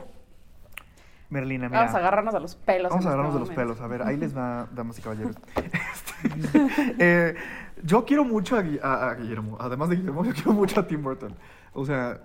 Merlina, 1.29 1.67
mira. 1.67 1.81
vamos 1.81 1.95
a 1.95 1.97
agarrarnos 1.97 2.35
a 2.35 2.39
los 2.39 2.55
pelos. 2.55 2.89
Vamos 2.89 3.05
a 3.05 3.09
este 3.09 3.13
agarrarnos 3.13 3.33
de 3.33 3.39
los 3.41 3.49
pelos. 3.49 3.81
A 3.81 3.87
ver, 3.87 4.01
ahí 4.03 4.15
les 4.17 4.35
va, 4.35 4.67
damas 4.73 4.97
y 4.99 5.01
caballeros. 5.01 5.35
Este, 5.55 6.67
eh, 6.99 7.35
yo 7.83 8.05
quiero 8.05 8.23
mucho 8.23 8.55
a, 8.55 8.59
a- 8.81 9.09
a 9.11 9.15
Guillermo. 9.15 9.57
Además 9.59 9.89
de 9.89 9.97
Guillermo, 9.97 10.23
yo 10.23 10.33
quiero 10.33 10.53
mucho 10.53 10.79
a 10.79 10.87
Tim 10.87 11.03
Burton. 11.03 11.35
O 11.73 11.85
sea, 11.85 12.21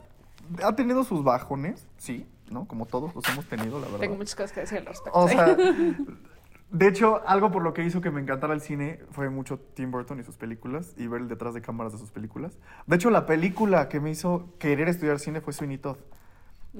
ha 0.62 0.74
tenido 0.76 1.02
sus 1.02 1.24
bajones, 1.24 1.88
sí, 1.96 2.26
¿no? 2.52 2.66
Como 2.66 2.86
todos 2.86 3.14
los 3.14 3.28
hemos 3.28 3.46
tenido, 3.46 3.80
la 3.80 3.86
verdad. 3.86 4.00
Tengo 4.00 4.16
muchas 4.16 4.34
cosas 4.34 4.52
que 4.52 4.60
decir 4.60 4.78
al 4.78 4.86
respecto. 4.86 5.18
O 5.18 5.28
sea, 5.28 5.56
De 6.72 6.88
hecho, 6.88 7.20
algo 7.26 7.50
por 7.50 7.62
lo 7.62 7.74
que 7.74 7.84
hizo 7.84 8.00
que 8.00 8.10
me 8.10 8.22
encantara 8.22 8.54
el 8.54 8.62
cine 8.62 9.00
fue 9.10 9.28
mucho 9.28 9.58
Tim 9.58 9.90
Burton 9.90 10.18
y 10.20 10.24
sus 10.24 10.38
películas 10.38 10.94
y 10.96 11.06
ver 11.06 11.20
el 11.20 11.28
detrás 11.28 11.52
de 11.52 11.60
cámaras 11.60 11.92
de 11.92 11.98
sus 11.98 12.10
películas. 12.10 12.58
De 12.86 12.96
hecho, 12.96 13.10
la 13.10 13.26
película 13.26 13.90
que 13.90 14.00
me 14.00 14.10
hizo 14.10 14.54
querer 14.58 14.88
estudiar 14.88 15.18
cine 15.18 15.42
fue 15.42 15.52
Sweeney 15.52 15.76
Todd. 15.76 15.98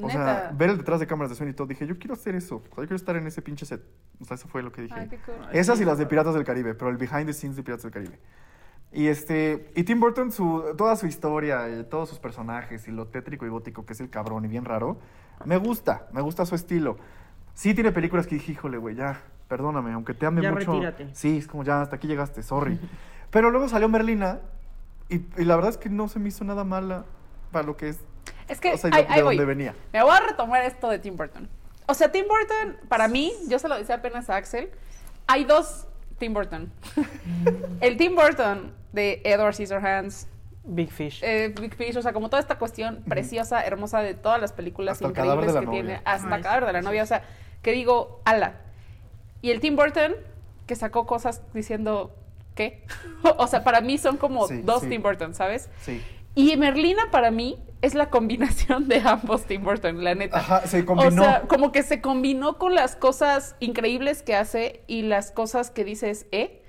O 0.01 0.09
sea, 0.09 0.21
Neta. 0.21 0.53
ver 0.55 0.71
el 0.71 0.79
detrás 0.79 0.99
de 0.99 1.07
cámaras 1.07 1.29
de 1.29 1.37
Sweeney 1.37 1.55
Todd, 1.55 1.69
dije, 1.69 1.87
yo 1.87 1.99
quiero 1.99 2.15
hacer 2.15 2.35
eso. 2.35 2.57
O 2.57 2.75
sea, 2.75 2.77
yo 2.77 2.89
quiero 2.89 2.97
estar 2.97 3.17
en 3.17 3.27
ese 3.27 3.43
pinche 3.43 3.67
set. 3.67 3.83
O 4.19 4.25
sea, 4.25 4.37
eso 4.37 4.49
fue 4.49 4.63
lo 4.63 4.73
que 4.73 4.81
dije. 4.81 4.95
Ay, 4.99 5.09
qué 5.11 5.19
cool. 5.19 5.35
Esas 5.53 5.79
y 5.79 5.85
las 5.85 5.99
de 5.99 6.07
Piratas 6.07 6.33
del 6.33 6.45
Caribe, 6.45 6.75
pero 6.75 6.91
el 6.91 6.97
behind 6.97 7.27
the 7.27 7.35
scenes 7.35 7.57
de 7.57 7.63
Piratas 7.63 7.83
del 7.83 7.93
Caribe. 7.93 8.19
Y 8.93 9.09
este, 9.09 9.71
y 9.75 9.85
Tim 9.85 10.01
Burton, 10.01 10.33
su, 10.33 10.75
toda 10.79 10.97
su 10.97 11.07
historia, 11.07 11.69
y 11.69 11.85
todos 11.85 12.09
sus 12.09 12.19
personajes, 12.19 12.89
y 12.89 12.93
lo 12.93 13.09
tétrico 13.09 13.45
y 13.45 13.51
gótico 13.51 13.85
que 13.85 13.93
es 13.93 14.01
el 14.01 14.09
cabrón 14.09 14.47
y 14.47 14.49
bien 14.49 14.65
raro, 14.65 14.99
me 15.45 15.57
gusta, 15.57 16.07
me 16.13 16.21
gusta 16.21 16.47
su 16.47 16.55
estilo. 16.55 16.97
Sí 17.55 17.75
tiene 17.75 17.93
películas 17.93 18.27
que 18.27 18.37
dije, 18.37 18.53
híjole, 18.53 18.79
güey, 18.79 18.95
ya, 18.95 19.21
perdóname, 19.49 19.93
aunque 19.93 20.15
te 20.15 20.27
ame 20.27 20.43
Ya 20.43 20.51
mucho. 20.53 20.73
retírate. 20.73 21.09
Sí, 21.15 21.39
es 21.39 21.47
como 21.47 21.65
ya, 21.65 21.83
hasta 21.83 21.97
aquí 21.97 22.07
llegaste, 22.07 22.43
sorry. 22.43 22.79
pero 23.31 23.51
luego 23.51 23.69
salió 23.69 23.89
Merlina, 23.89 24.41
y, 25.09 25.17
y 25.37 25.45
la 25.45 25.57
verdad 25.57 25.71
es 25.71 25.77
que 25.77 25.91
no 25.91 26.09
se 26.09 26.19
me 26.19 26.29
hizo 26.29 26.45
nada 26.45 26.65
mala 26.65 27.05
para 27.51 27.67
lo 27.67 27.77
que 27.77 27.91
es, 27.91 27.99
Es 28.49 28.61
que 28.61 28.73
o 28.73 28.77
sea, 28.79 28.91
ahí, 28.95 29.03
de, 29.05 29.09
ahí 29.09 29.17
de 29.17 29.23
voy. 29.23 29.37
donde 29.37 29.47
venía. 29.55 29.75
Me 29.93 30.03
voy 30.03 30.17
a 30.17 30.21
retomar 30.21 30.63
esto 30.65 30.89
de 30.89 30.99
Tim 30.99 31.17
Burton. 31.17 31.49
O 31.87 31.95
sea, 31.95 32.11
Tim 32.11 32.25
Burton, 32.27 32.79
para 32.89 33.09
mí, 33.09 33.33
yo 33.49 33.59
se 33.59 33.69
lo 33.69 33.77
decía 33.77 33.97
apenas 33.97 34.31
a 34.31 34.37
Axel, 34.37 34.71
hay 35.27 35.45
dos 35.45 35.87
Tim 36.19 36.33
Burton. 36.33 36.73
el 37.81 37.97
Tim 37.99 38.15
Burton 38.15 38.73
de 38.93 39.21
Edward 39.25 39.55
Scissorhands, 39.55 40.29
Big 40.65 40.91
Fish. 40.91 41.23
eh, 41.23 41.53
Big 41.61 41.75
Fish, 41.75 41.97
o 41.97 42.03
sea, 42.03 42.13
como 42.13 42.29
toda 42.31 42.41
esta 42.41 42.59
cuestión 42.59 43.03
preciosa, 43.09 43.65
hermosa 43.65 44.01
de 44.01 44.15
todas 44.15 44.41
las 44.41 44.53
películas 44.53 44.95
Hasta 45.03 45.09
increíbles 45.09 45.55
que 45.55 45.67
tiene, 45.67 46.01
hasta 46.05 46.37
Ay, 46.37 46.43
cadáver 46.43 46.67
de 46.67 46.73
la 46.73 46.83
novia, 46.83 47.03
o 47.03 47.07
sea, 47.07 47.23
que 47.63 47.73
digo, 47.73 48.21
ala. 48.25 48.61
Y 49.41 49.51
el 49.51 49.61
Tim 49.61 49.75
Burton, 49.77 50.15
que 50.67 50.77
sacó 50.77 51.07
cosas 51.07 51.43
diciendo, 51.53 52.15
¿qué? 52.55 52.85
o 53.39 53.47
sea, 53.49 53.65
para 53.65 53.81
mí 53.81 53.99
son 53.99 54.17
como 54.17 54.47
Sí, 54.47 54.63
dos 54.63 54.83
sí. 54.83 54.89
Tim 54.89 55.03
Burton, 55.03 55.35
¿sabes? 55.35 55.69
Sí. 55.81 56.01
Y 56.35 56.57
Merlina 56.57 57.11
para 57.11 57.31
mí 57.31 57.59
es 57.83 57.95
la 57.95 58.09
combinación 58.09 58.87
de 58.89 59.01
ambos 59.05 59.45
Tim 59.45 59.65
Burton, 59.65 60.03
la 60.05 60.15
neta. 60.15 60.39
Ajá, 60.39 60.67
se 60.67 60.85
combinó. 60.85 61.23
O 61.23 61.25
sea, 61.25 61.43
como 61.43 61.73
que 61.73 61.83
se 61.83 62.01
combinó 62.01 62.57
con 62.57 62.75
las 62.75 62.95
cosas 62.95 63.57
increíbles 63.59 64.23
que 64.23 64.37
hace 64.37 64.83
y 64.87 65.03
las 65.03 65.33
cosas 65.33 65.71
que 65.73 65.85
dices, 65.85 66.27
¿eh? 66.31 66.63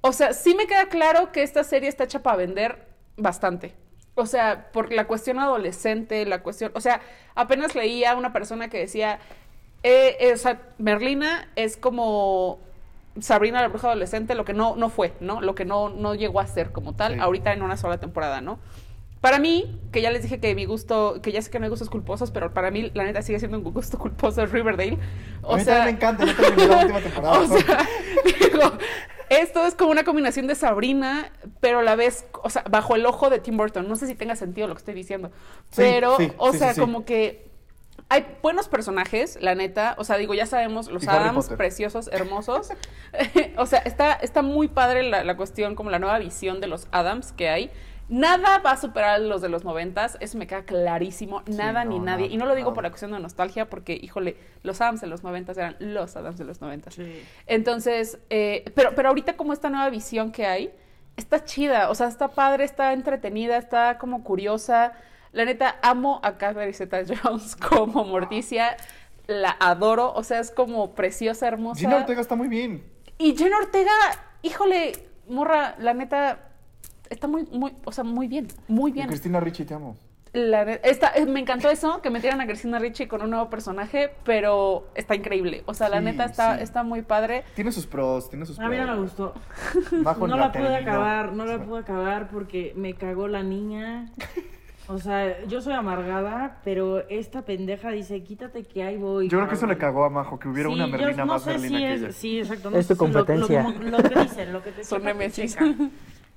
O 0.00 0.12
sea, 0.12 0.32
sí 0.32 0.54
me 0.54 0.66
queda 0.66 0.86
claro 0.88 1.32
que 1.32 1.42
esta 1.42 1.62
serie 1.64 1.88
está 1.88 2.04
hecha 2.04 2.22
para 2.22 2.36
vender 2.38 2.85
bastante. 3.16 3.74
O 4.14 4.26
sea, 4.26 4.70
por 4.72 4.92
la 4.92 5.06
cuestión 5.06 5.38
adolescente, 5.38 6.24
la 6.26 6.42
cuestión. 6.42 6.72
O 6.74 6.80
sea, 6.80 7.00
apenas 7.34 7.74
leía 7.74 8.12
a 8.12 8.16
una 8.16 8.32
persona 8.32 8.68
que 8.68 8.78
decía. 8.78 9.18
eh, 9.82 10.16
eh, 10.20 10.32
o 10.34 10.36
sea, 10.38 10.62
Merlina 10.78 11.48
es 11.56 11.76
como 11.76 12.58
Sabrina 13.20 13.60
la 13.62 13.68
bruja 13.68 13.88
adolescente, 13.88 14.34
lo 14.34 14.44
que 14.44 14.54
no, 14.54 14.76
no 14.76 14.88
fue, 14.90 15.14
¿no? 15.20 15.40
Lo 15.40 15.54
que 15.54 15.64
no, 15.64 15.88
no 15.90 16.14
llegó 16.14 16.40
a 16.40 16.46
ser 16.46 16.72
como 16.72 16.94
tal, 16.94 17.14
Sí. 17.14 17.20
ahorita 17.20 17.52
en 17.52 17.62
una 17.62 17.76
sola 17.76 17.98
temporada, 17.98 18.40
¿no? 18.40 18.58
Para 19.20 19.38
mí, 19.38 19.80
que 19.92 20.02
ya 20.02 20.10
les 20.10 20.22
dije 20.22 20.40
que 20.40 20.54
mi 20.54 20.66
gusto, 20.66 21.20
que 21.22 21.32
ya 21.32 21.42
sé 21.42 21.50
que 21.50 21.58
no 21.58 21.64
hay 21.64 21.70
gustos 21.70 21.90
culposos, 21.90 22.30
pero 22.30 22.52
para 22.54 22.70
mí, 22.70 22.90
la 22.94 23.04
neta, 23.04 23.22
sigue 23.22 23.38
siendo 23.38 23.58
un 23.58 23.64
gusto 23.64 23.98
culposo 23.98 24.44
Riverdale. 24.46 24.98
O 25.42 25.54
a 25.54 25.58
mí 25.58 25.64
sea, 25.64 25.84
me 25.84 25.90
encanta, 25.90 26.24
yo 26.24 26.34
terminé 26.36 26.68
la 26.68 26.78
última 26.78 27.00
temporada. 27.00 27.38
o 27.40 27.46
sea, 27.46 27.78
digo, 28.24 28.72
esto 29.28 29.66
es 29.66 29.74
como 29.74 29.90
una 29.90 30.04
combinación 30.04 30.46
de 30.46 30.54
Sabrina, 30.54 31.32
pero 31.60 31.80
a 31.80 31.82
la 31.82 31.96
vez, 31.96 32.26
o 32.42 32.50
sea, 32.50 32.64
bajo 32.70 32.94
el 32.96 33.04
ojo 33.06 33.30
de 33.30 33.38
Tim 33.40 33.56
Burton. 33.56 33.88
No 33.88 33.96
sé 33.96 34.06
si 34.06 34.14
tenga 34.14 34.36
sentido 34.36 34.68
lo 34.68 34.74
que 34.74 34.78
estoy 34.78 34.94
diciendo, 34.94 35.30
Sí, 35.70 35.76
pero, 35.76 36.16
sí, 36.16 36.32
o 36.38 36.52
sí, 36.52 36.58
sea, 36.58 36.74
como 36.74 37.04
que 37.04 37.46
hay 38.08 38.24
buenos 38.42 38.68
personajes, 38.68 39.38
la 39.40 39.54
neta. 39.54 39.96
O 39.98 40.04
sea, 40.04 40.16
digo, 40.16 40.34
ya 40.34 40.46
sabemos 40.46 40.88
los 40.88 41.06
Adams, 41.08 41.48
preciosos, 41.48 42.08
hermosos. 42.12 42.68
o 43.56 43.66
sea, 43.66 43.80
está, 43.80 44.12
está 44.14 44.42
muy 44.42 44.68
padre 44.68 45.02
la, 45.02 45.24
la 45.24 45.36
cuestión, 45.36 45.74
como 45.74 45.90
la 45.90 45.98
nueva 45.98 46.18
visión 46.18 46.60
de 46.60 46.68
los 46.68 46.86
Adams 46.92 47.32
que 47.32 47.48
hay. 47.48 47.70
Nada 48.08 48.58
va 48.58 48.72
a 48.72 48.76
superar 48.76 49.16
a 49.16 49.18
los 49.18 49.42
de 49.42 49.48
los 49.48 49.64
noventas, 49.64 50.16
eso 50.20 50.38
me 50.38 50.46
queda 50.46 50.62
clarísimo, 50.62 51.42
nada 51.46 51.84
no, 51.84 51.90
ni 51.90 51.98
nadie. 51.98 52.26
y 52.26 52.36
no 52.36 52.46
lo 52.46 52.54
digo 52.54 52.72
por 52.72 52.84
la 52.84 52.90
cuestión 52.90 53.10
de 53.10 53.18
nostalgia, 53.18 53.68
porque, 53.68 53.98
híjole, 54.00 54.36
los 54.62 54.80
Adams 54.80 55.00
de 55.00 55.08
los 55.08 55.24
noventas 55.24 55.58
eran 55.58 55.76
los 55.80 56.14
Adams 56.16 56.38
de 56.38 56.44
los 56.44 56.60
noventas. 56.60 56.94
Sí. 56.94 57.24
Entonces, 57.46 58.18
eh, 58.30 58.64
pero, 58.76 58.94
pero 58.94 59.08
ahorita 59.08 59.36
como 59.36 59.52
esta 59.52 59.70
nueva 59.70 59.90
visión 59.90 60.30
que 60.30 60.46
hay, 60.46 60.72
está 61.16 61.44
chida, 61.44 61.90
o 61.90 61.94
sea, 61.94 62.06
está 62.06 62.28
padre, 62.28 62.64
está 62.64 62.92
entretenida, 62.92 63.56
está 63.56 63.98
como 63.98 64.22
curiosa. 64.22 64.92
La 65.32 65.44
neta, 65.44 65.76
amo 65.82 66.20
a 66.22 66.38
Catherine 66.38 66.72
Zeta 66.72 67.02
Jones 67.04 67.56
como 67.68 68.04
Morticia, 68.04 68.76
la 69.26 69.56
adoro, 69.58 70.12
o 70.14 70.22
sea, 70.22 70.40
es 70.40 70.50
como 70.50 70.94
preciosa, 70.94 71.48
hermosa. 71.48 71.80
Gina 71.80 71.96
Ortega 71.96 72.20
está 72.20 72.36
muy 72.36 72.48
bien. 72.48 72.84
Y 73.18 73.36
Jenna 73.36 73.58
Ortega, 73.58 73.92
híjole, 74.42 74.92
morra, 75.28 75.74
la 75.78 75.94
neta, 75.94 76.45
está 77.10 77.26
muy, 77.28 77.44
muy, 77.52 77.74
o 77.84 77.92
sea, 77.92 78.04
muy 78.04 78.28
bien, 78.28 78.48
muy 78.68 78.90
Y 78.90 78.94
bien. 78.94 79.08
Cristina 79.08 79.40
Ricci, 79.40 79.64
te 79.64 79.74
amo. 79.74 79.96
La 80.32 80.62
esta- 80.64 81.12
eh, 81.14 81.24
me 81.24 81.40
encantó 81.40 81.70
eso, 81.70 82.02
que 82.02 82.10
metieran 82.10 82.40
a 82.42 82.46
Cristina 82.46 82.78
Ricci 82.78 83.06
con 83.06 83.22
un 83.22 83.30
nuevo 83.30 83.48
personaje, 83.48 84.10
pero 84.24 84.86
está 84.94 85.14
increíble. 85.14 85.62
O 85.64 85.72
sea, 85.72 85.88
la 85.88 85.98
Sí, 86.00 86.04
neta 86.04 86.24
está, 86.26 86.56
sí. 86.58 86.62
está 86.62 86.82
muy 86.82 87.00
padre. 87.02 87.44
Tiene 87.54 87.72
sus 87.72 87.86
pros, 87.86 88.28
tiene 88.28 88.44
sus 88.44 88.58
A 88.58 88.66
pros. 88.66 88.70
mí 88.72 88.76
no 88.84 88.94
me 88.94 89.00
gustó. 89.00 89.32
Bajo 90.02 90.26
No 90.26 90.36
la 90.36 90.46
la 90.48 90.52
pude 90.52 90.76
acabar, 90.76 91.32
no 91.32 91.46
la 91.46 91.64
pude 91.64 91.78
acabar 91.80 92.28
porque 92.28 92.74
me 92.76 92.92
cagó 92.94 93.28
la 93.28 93.42
niña. 93.42 94.10
O 94.88 94.98
sea, 94.98 95.42
yo 95.46 95.60
soy 95.62 95.72
amargada, 95.72 96.60
pero 96.64 97.08
esta 97.08 97.42
pendeja 97.42 97.90
dice, 97.90 98.22
quítate 98.22 98.62
que 98.64 98.82
ahí 98.84 98.96
voy. 98.98 99.28
Yo 99.28 99.38
creo 99.38 99.48
que 99.48 99.54
eso 99.56 99.66
le 99.66 99.78
cabrón". 99.78 99.94
cagó 99.94 100.04
a 100.04 100.10
Majo, 100.10 100.38
que 100.38 100.48
hubiera 100.48 100.68
Sí, 100.68 100.74
una 100.74 100.86
yo 100.86 100.92
Merlina 100.92 101.24
no 101.24 101.32
más 101.32 101.42
sé 101.42 101.50
Merlina 101.52 101.78
si 101.78 101.84
que 101.84 101.94
es, 101.94 102.00
ella. 102.02 102.12
Sí, 102.12 102.38
exacto. 102.40 102.70
no 102.70 102.76
Es 102.76 102.86
tu 102.86 102.94
sé 102.94 102.98
si 102.98 103.04
lo- 103.04 103.08
lo- 103.20 103.26
competencia. 103.26 103.62
Lo, 103.90 104.02
que 104.02 104.20
dicen, 104.20 104.52
lo 104.52 104.62
que 104.62 104.70
te 104.72 104.84
Son. 104.84 105.02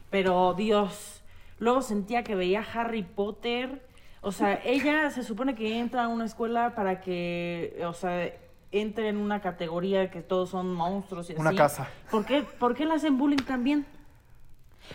Pero 0.10 0.54
Dios, 0.56 1.22
luego 1.60 1.82
sentía 1.82 2.24
que 2.24 2.36
veía 2.36 2.65
Harry 2.74 3.04
Potter. 3.04 3.86
O 4.22 4.32
sea, 4.32 4.60
ella 4.65 5.10
se 5.12 5.24
supone 5.24 5.56
que 5.56 5.80
entra 5.80 6.06
a 6.06 6.08
una 6.08 6.26
escuela 6.26 6.76
para 6.76 7.02
que, 7.02 7.82
o 7.86 7.93
sea, 7.93 8.32
entre 8.72 9.10
en 9.10 9.17
una 9.17 9.41
categoría 9.41 10.12
que 10.12 10.22
todos 10.22 10.50
son 10.50 10.74
monstruos 10.74 11.30
y 11.30 11.34
así. 11.34 11.41
Una 11.41 11.56
casa. 11.56 11.88
¿Por 12.12 12.26
qué, 12.26 12.43
¿Por 12.43 12.76
qué 12.76 12.86
le 12.86 12.93
hacen 12.93 13.17
bullying 13.17 13.38
también? 13.38 13.86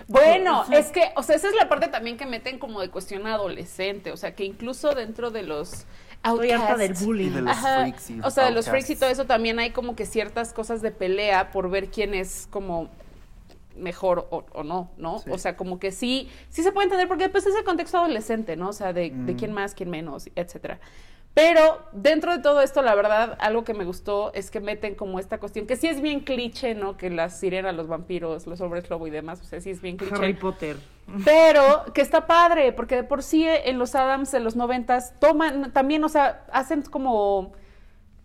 Bueno, 0.08 0.62
O 0.62 0.64
sea- 0.64 0.78
es 0.78 0.90
que, 0.90 1.12
o 1.16 1.22
sea, 1.22 1.36
esa 1.36 1.48
es 1.48 1.54
la 1.54 1.68
parte 1.68 1.88
también 1.88 2.16
que 2.16 2.26
meten 2.26 2.58
como 2.58 2.80
de 2.80 2.90
cuestión 2.90 3.26
adolescente. 3.26 4.10
O 4.12 4.16
sea, 4.16 4.34
que 4.34 4.44
incluso 4.44 4.94
dentro 4.94 5.30
de 5.30 5.42
los. 5.42 5.86
Estoy 6.24 6.50
harta 6.52 6.76
del 6.76 6.94
bullying. 6.94 7.26
Y 7.26 7.30
de 7.30 7.42
los 7.42 7.50
Ajá, 7.56 7.80
freaks 7.82 8.10
y 8.10 8.20
o 8.20 8.30
sea, 8.30 8.46
de 8.46 8.52
los 8.52 8.68
freaks 8.68 8.90
y 8.90 8.96
todo 8.96 9.10
eso 9.10 9.26
también 9.26 9.58
hay 9.58 9.70
como 9.70 9.94
que 9.94 10.06
ciertas 10.06 10.54
cosas 10.54 10.80
de 10.80 10.90
pelea 10.90 11.50
por 11.52 11.68
ver 11.68 11.90
quién 11.90 12.14
es 12.14 12.48
como 12.50 12.88
mejor 13.76 14.26
o, 14.30 14.44
o 14.52 14.62
no, 14.62 14.90
¿no? 14.96 15.18
Sí. 15.18 15.30
O 15.30 15.38
sea, 15.38 15.56
como 15.56 15.78
que 15.78 15.90
sí, 15.92 16.28
sí 16.48 16.62
se 16.62 16.72
puede 16.72 16.84
entender 16.86 17.08
porque 17.08 17.28
pues 17.28 17.46
es 17.46 17.54
el 17.56 17.64
contexto 17.64 17.98
adolescente, 17.98 18.56
¿no? 18.56 18.68
O 18.68 18.72
sea, 18.72 18.92
de, 18.92 19.10
de 19.10 19.32
Mm. 19.34 19.36
quién 19.36 19.52
más, 19.52 19.74
quién 19.74 19.90
menos, 19.90 20.28
etcétera. 20.36 20.78
Pero 21.34 21.80
dentro 21.90 22.30
de 22.30 22.40
todo 22.40 22.60
esto, 22.60 22.80
la 22.80 22.94
verdad, 22.94 23.36
algo 23.40 23.64
que 23.64 23.74
me 23.74 23.84
gustó 23.84 24.32
es 24.34 24.52
que 24.52 24.60
meten 24.60 24.94
como 24.94 25.18
esta 25.18 25.38
cuestión, 25.40 25.66
que 25.66 25.74
sí 25.74 25.88
es 25.88 26.00
bien 26.00 26.20
cliché, 26.20 26.76
¿no? 26.76 26.96
Que 26.96 27.10
las 27.10 27.40
sirenas, 27.40 27.74
los 27.74 27.88
vampiros, 27.88 28.46
los 28.46 28.60
hombres 28.60 28.88
lobo 28.88 29.08
y 29.08 29.10
demás, 29.10 29.40
o 29.40 29.44
sea, 29.44 29.60
sí 29.60 29.70
es 29.70 29.82
bien 29.82 29.96
cliché. 29.96 30.14
Harry 30.14 30.34
Potter. 30.34 30.76
Pero 31.24 31.86
que 31.92 32.02
está 32.02 32.28
padre, 32.28 32.72
porque 32.72 32.94
de 32.94 33.02
por 33.02 33.24
sí 33.24 33.44
eh, 33.48 33.68
en 33.68 33.78
los 33.80 33.96
Adams 33.96 34.30
de 34.30 34.38
los 34.38 34.54
noventas 34.54 35.18
toman 35.18 35.72
también, 35.72 36.04
o 36.04 36.08
sea, 36.08 36.44
hacen 36.52 36.82
como 36.82 37.50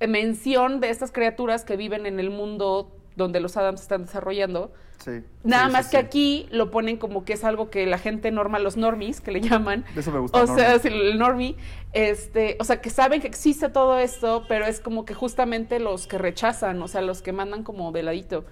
mención 0.08 0.80
de 0.80 0.90
estas 0.92 1.12
criaturas 1.12 1.66
que 1.66 1.76
viven 1.78 2.06
en 2.06 2.20
el 2.20 2.30
mundo 2.30 2.96
donde 3.20 3.40
los 3.40 3.56
Adams 3.58 3.82
están 3.82 4.06
desarrollando. 4.06 4.74
Sí. 4.98 5.22
Nada 5.44 5.68
sí, 5.68 5.72
más 5.72 5.86
sí, 5.86 5.92
que 5.92 5.98
sí. 6.02 6.06
aquí 6.06 6.48
lo 6.52 6.72
ponen 6.72 6.98
como 6.98 7.24
que 7.24 7.34
es 7.34 7.44
algo 7.44 7.70
que 7.70 7.86
la 7.86 8.00
gente 8.00 8.32
normal, 8.32 8.64
los 8.64 8.76
normies, 8.76 9.22
que 9.22 9.32
le 9.32 9.40
llaman. 9.42 9.86
Eso 9.96 10.12
me 10.12 10.20
gusta. 10.20 10.42
O 10.44 10.48
sea, 10.48 10.78
sí, 10.80 10.88
el 10.90 11.18
normie, 11.20 11.56
este, 11.94 12.58
o 12.60 12.64
sea, 12.64 12.82
que 12.82 12.90
saben 12.90 13.22
que 13.22 13.28
existe 13.28 13.70
todo 13.70 14.00
esto, 14.00 14.44
pero 14.50 14.66
es 14.66 14.80
como 14.82 15.06
que 15.06 15.14
justamente 15.14 15.80
los 15.80 16.08
que 16.08 16.18
rechazan, 16.18 16.82
o 16.82 16.88
sea, 16.88 17.02
los 17.02 17.22
que 17.22 17.32
mandan 17.32 17.64
como 17.64 17.92
de 17.92 18.04
ladito. 18.04 18.46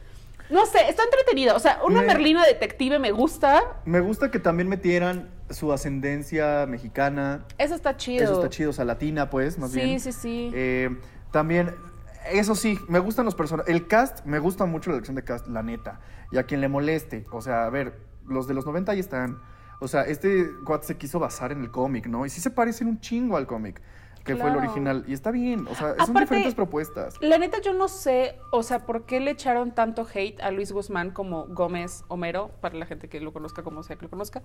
No 0.50 0.66
sé, 0.66 0.80
está 0.88 1.04
entretenida. 1.04 1.56
O 1.56 1.60
sea, 1.60 1.82
una 1.86 2.00
Me- 2.02 2.08
Merlina 2.08 2.46
detective 2.46 3.00
me 3.00 3.12
gusta. 3.12 3.82
Me 3.84 4.00
gusta 4.00 4.32
que 4.32 4.40
también 4.40 4.70
metieran 4.70 5.30
su 5.50 5.74
ascendencia 5.74 6.66
mexicana. 6.68 7.46
Eso 7.58 7.76
está 7.76 7.98
chido. 7.98 8.24
Eso 8.24 8.34
está 8.36 8.50
chido, 8.50 8.70
o 8.70 8.74
sea, 8.74 8.86
latina, 8.86 9.30
pues, 9.30 9.58
más 9.58 9.72
sí, 9.72 9.82
bien. 9.82 10.00
sí, 10.00 10.14
sí. 10.14 10.52
Eh, 10.54 10.96
también, 11.32 11.76
eso 12.32 12.56
sí, 12.56 12.80
me 12.88 13.00
gustan 13.00 13.26
los 13.26 13.36
personajes. 13.36 13.74
El 13.74 13.88
cast, 13.88 14.26
me 14.26 14.40
gusta 14.40 14.66
mucho 14.66 14.90
la 14.90 14.96
elección 14.98 15.16
de 15.16 15.24
cast, 15.24 15.48
la 15.48 15.64
neta. 15.64 16.00
Y 16.32 16.38
a 16.38 16.44
quien 16.44 16.62
le 16.62 16.68
moleste, 16.68 17.26
o 17.32 17.42
sea, 17.42 17.66
a 17.66 17.70
ver, 17.70 18.00
los 18.26 18.48
de 18.48 18.54
los 18.54 18.66
90 18.66 18.92
ahí 18.92 19.00
están. 19.00 19.40
O 19.80 19.88
sea, 19.88 20.02
este 20.04 20.50
cuate 20.66 20.88
se 20.88 20.98
quiso 20.98 21.20
basar 21.20 21.52
en 21.52 21.62
el 21.62 21.72
cómic, 21.72 22.08
¿no? 22.08 22.26
Y 22.26 22.30
sí 22.30 22.42
se 22.42 22.50
parecen 22.50 22.88
un 22.88 23.00
chingo 23.00 23.38
al 23.38 23.46
cómic, 23.46 23.80
que 24.24 24.36
fue 24.36 24.50
el 24.50 24.58
original. 24.58 25.06
Y 25.08 25.14
está 25.14 25.32
bien, 25.32 25.68
o 25.68 25.76
sea, 25.76 25.90
son 25.92 26.02
Aparte- 26.10 26.20
diferentes 26.22 26.56
propuestas. 26.56 27.14
La 27.22 27.38
neta, 27.38 27.62
yo 27.62 27.74
no 27.74 27.88
sé, 27.88 28.40
o 28.52 28.64
sea, 28.64 28.86
por 28.86 29.06
qué 29.06 29.20
le 29.20 29.32
echaron 29.32 29.72
tanto 29.74 30.06
hate 30.12 30.42
a 30.42 30.52
Luis 30.52 30.72
Guzmán 30.72 31.12
como 31.12 31.46
Gómez 31.48 32.04
Homero, 32.08 32.50
para 32.60 32.76
la 32.76 32.86
gente 32.86 33.08
que 33.08 33.22
lo 33.22 33.32
conozca 33.32 33.62
como 33.64 33.84
sea 33.84 33.96
que 33.98 34.04
lo 34.06 34.10
conozca. 34.10 34.42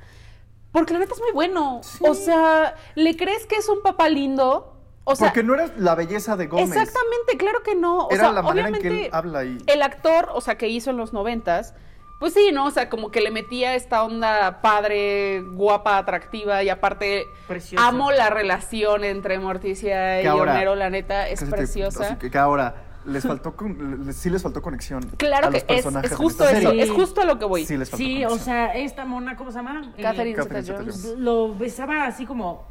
Porque 0.71 0.93
la 0.93 1.01
neta 1.01 1.15
es 1.15 1.21
muy 1.21 1.33
bueno. 1.33 1.81
O 2.01 2.15
sea, 2.15 2.75
le 2.95 3.17
crees 3.17 3.47
que 3.47 3.57
es 3.57 3.69
un 3.69 3.83
papá 3.83 4.09
lindo 4.09 4.82
O 5.05 5.17
sea, 5.17 5.29
Porque 5.29 5.43
no 5.43 5.55
era 5.55 5.69
la 5.79 5.95
belleza 5.97 6.37
de 6.37 6.47
Gómez. 6.47 6.69
exactamente, 6.69 7.37
claro 7.37 7.63
que 7.65 7.75
no. 7.75 8.07
O 8.07 8.11
Era 8.13 8.25
sea, 8.25 8.33
la 8.33 8.43
manera 8.43 8.69
en 8.69 8.75
que 8.75 8.89
él 8.89 9.09
habla 9.13 9.45
y... 9.45 9.59
el 9.67 9.83
actor, 9.83 10.29
o 10.33 10.41
sea, 10.41 10.57
que 10.57 10.69
hizo 10.69 10.91
en 10.91 10.97
los 10.97 11.13
noventas, 11.13 11.75
pues 12.21 12.35
sí, 12.35 12.51
¿no? 12.53 12.67
O 12.67 12.71
sea, 12.71 12.89
como 12.89 13.11
que 13.11 13.21
le 13.21 13.33
metía 13.33 13.75
esta 13.75 14.05
onda 14.05 14.61
padre, 14.63 15.43
guapa, 15.43 15.99
atractiva 15.99 16.63
y 16.63 16.69
aparte 16.69 17.27
Preciosa. 17.49 17.85
amo 17.89 18.13
la 18.13 18.31
relación 18.31 19.03
entre 19.03 19.41
Morticia 19.41 20.23
y 20.23 20.27
ahora- 20.27 20.53
Homero, 20.53 20.77
la 20.77 20.89
neta, 20.89 21.29
es 21.29 21.43
preciosa. 21.43 22.17
que, 22.19 22.39
ahora 22.39 22.77
les 23.05 23.25
faltó 23.25 23.57
con- 23.57 24.07
les- 24.07 24.15
sí 24.17 24.31
les 24.31 24.41
faltó 24.41 24.63
conexión. 24.63 25.03
Claro 25.17 25.49
a 25.49 25.51
que 25.51 25.65
es, 25.67 25.85
es 25.85 26.15
justo 26.15 26.49
eso, 26.49 26.71
es 26.71 26.91
justo 26.93 27.23
a 27.23 27.25
lo 27.25 27.41
que 27.41 27.45
voy. 27.45 27.67
Sí 27.67 27.77
les 27.77 27.91
faltó 27.91 28.05
Sí, 28.05 28.25
o 28.25 28.39
sea, 28.39 28.67
esta 28.77 29.05
mona, 29.05 29.35
¿cómo 29.37 29.51
se 29.51 29.57
llama? 29.59 29.93
Catherine 30.01 30.35
Catherine 30.37 30.63
Zeta-Jones. 30.63 30.95
Zeta-Jones. 30.97 31.19
lo 31.19 31.53
besaba 31.57 32.05
así 32.07 32.25
como... 32.25 32.71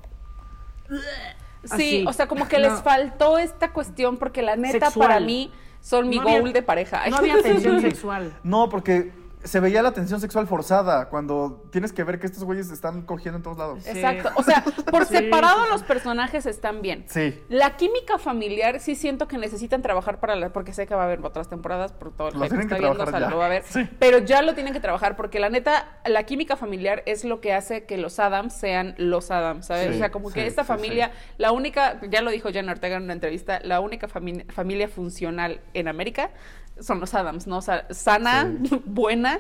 Sí, 1.64 1.70
Así. 1.74 2.06
o 2.08 2.14
sea, 2.14 2.28
como 2.28 2.48
que 2.48 2.58
No. 2.58 2.70
les 2.70 2.82
faltó 2.82 3.38
esta 3.38 3.72
cuestión 3.72 4.18
porque 4.18 4.42
la 4.42 4.56
neta 4.56 4.88
Sexual. 4.88 5.08
para 5.08 5.20
mí 5.20 5.52
son 5.80 6.10
mi 6.10 6.16
No 6.18 6.24
había- 6.24 6.40
goal 6.40 6.54
de 6.54 6.62
pareja. 6.64 7.08
No 7.10 7.18
había 7.18 7.42
tensión 7.42 7.82
sexual. 7.82 8.34
No, 8.44 8.70
porque 8.70 9.12
se 9.44 9.60
veía 9.60 9.82
la 9.82 9.92
tensión 9.94 10.20
sexual 10.22 10.48
forzada 10.48 11.10
cuando 11.10 11.64
tienes 11.72 11.94
que 11.94 12.04
ver 12.04 12.20
que 12.20 12.26
estos 12.28 12.44
güeyes 12.44 12.70
están 12.72 13.02
cogiendo 13.04 13.38
en 13.38 13.44
todos 13.44 13.58
lados. 13.58 13.88
Exacto. 13.88 14.30
O 14.36 14.44
sea, 14.44 14.64
por 14.92 15.06
Sí, 15.12 15.16
separado 15.18 15.60
sí, 15.60 15.66
sí. 15.66 15.72
los 15.72 15.84
personajes 15.84 16.46
están 16.46 16.82
bien. 16.82 17.06
Sí. 17.08 17.40
La 17.50 17.76
química 17.78 18.18
familiar 18.18 18.80
sí 18.80 18.96
siento 18.96 19.28
que 19.28 19.38
necesitan 19.38 19.82
trabajar 19.82 20.20
para 20.20 20.36
la, 20.36 20.54
porque 20.54 20.74
sé 20.74 20.86
que 20.88 20.96
va 20.96 21.02
a 21.02 21.06
haber 21.06 21.20
otras 21.26 21.50
temporadas 21.50 21.92
por 21.92 22.12
todo 22.16 22.30
el 22.30 22.36
Lo 22.36 22.40
que 22.42 22.46
está 22.48 22.60
que 22.76 22.82
viendo, 22.82 22.92
o 22.92 22.96
sea, 22.96 23.06
trabajar 23.06 23.22
lo 23.22 23.30
ya. 23.30 23.36
va 23.40 23.46
a 23.46 23.50
ver. 23.50 23.64
Pero 24.00 24.18
ya 24.20 24.42
lo 24.42 24.54
tienen 24.54 24.74
que 24.74 24.80
trabajar 24.80 25.16
porque 25.16 25.40
la 25.40 25.50
neta, 25.50 26.00
la 26.06 26.24
química 26.24 26.56
familiar 26.56 27.04
es 27.06 27.26
lo 27.26 27.42
que 27.42 27.54
hace 27.54 27.86
que 27.86 27.98
los 27.98 28.20
Adams 28.20 28.54
sean 28.54 28.96
los 28.98 29.32
Adams, 29.32 29.66
¿sabes? 29.66 29.88
Sí, 29.90 29.96
o 29.96 29.98
sea, 29.98 30.12
como 30.12 30.30
sí, 30.30 30.36
que 30.36 30.48
esta 30.48 30.64
sí, 30.64 30.68
familia, 30.68 31.12
la 31.38 31.52
única, 31.52 32.00
ya 32.10 32.22
lo 32.22 32.32
dijo 32.32 32.50
Jen 32.52 32.70
Ortega 32.70 32.98
en 32.98 33.04
una 33.04 33.14
entrevista, 33.14 33.60
la 33.64 33.80
única 33.80 34.08
fami- 34.08 34.46
familia 34.52 34.88
funcional 34.88 35.62
en 35.74 35.88
América 35.88 36.32
son 36.80 37.00
los 37.00 37.14
Adams, 37.14 37.46
¿no? 37.48 37.58
O 37.58 37.62
sea, 37.62 37.86
sana, 37.92 38.52
buena, 38.86 39.31
ja. 39.32 39.40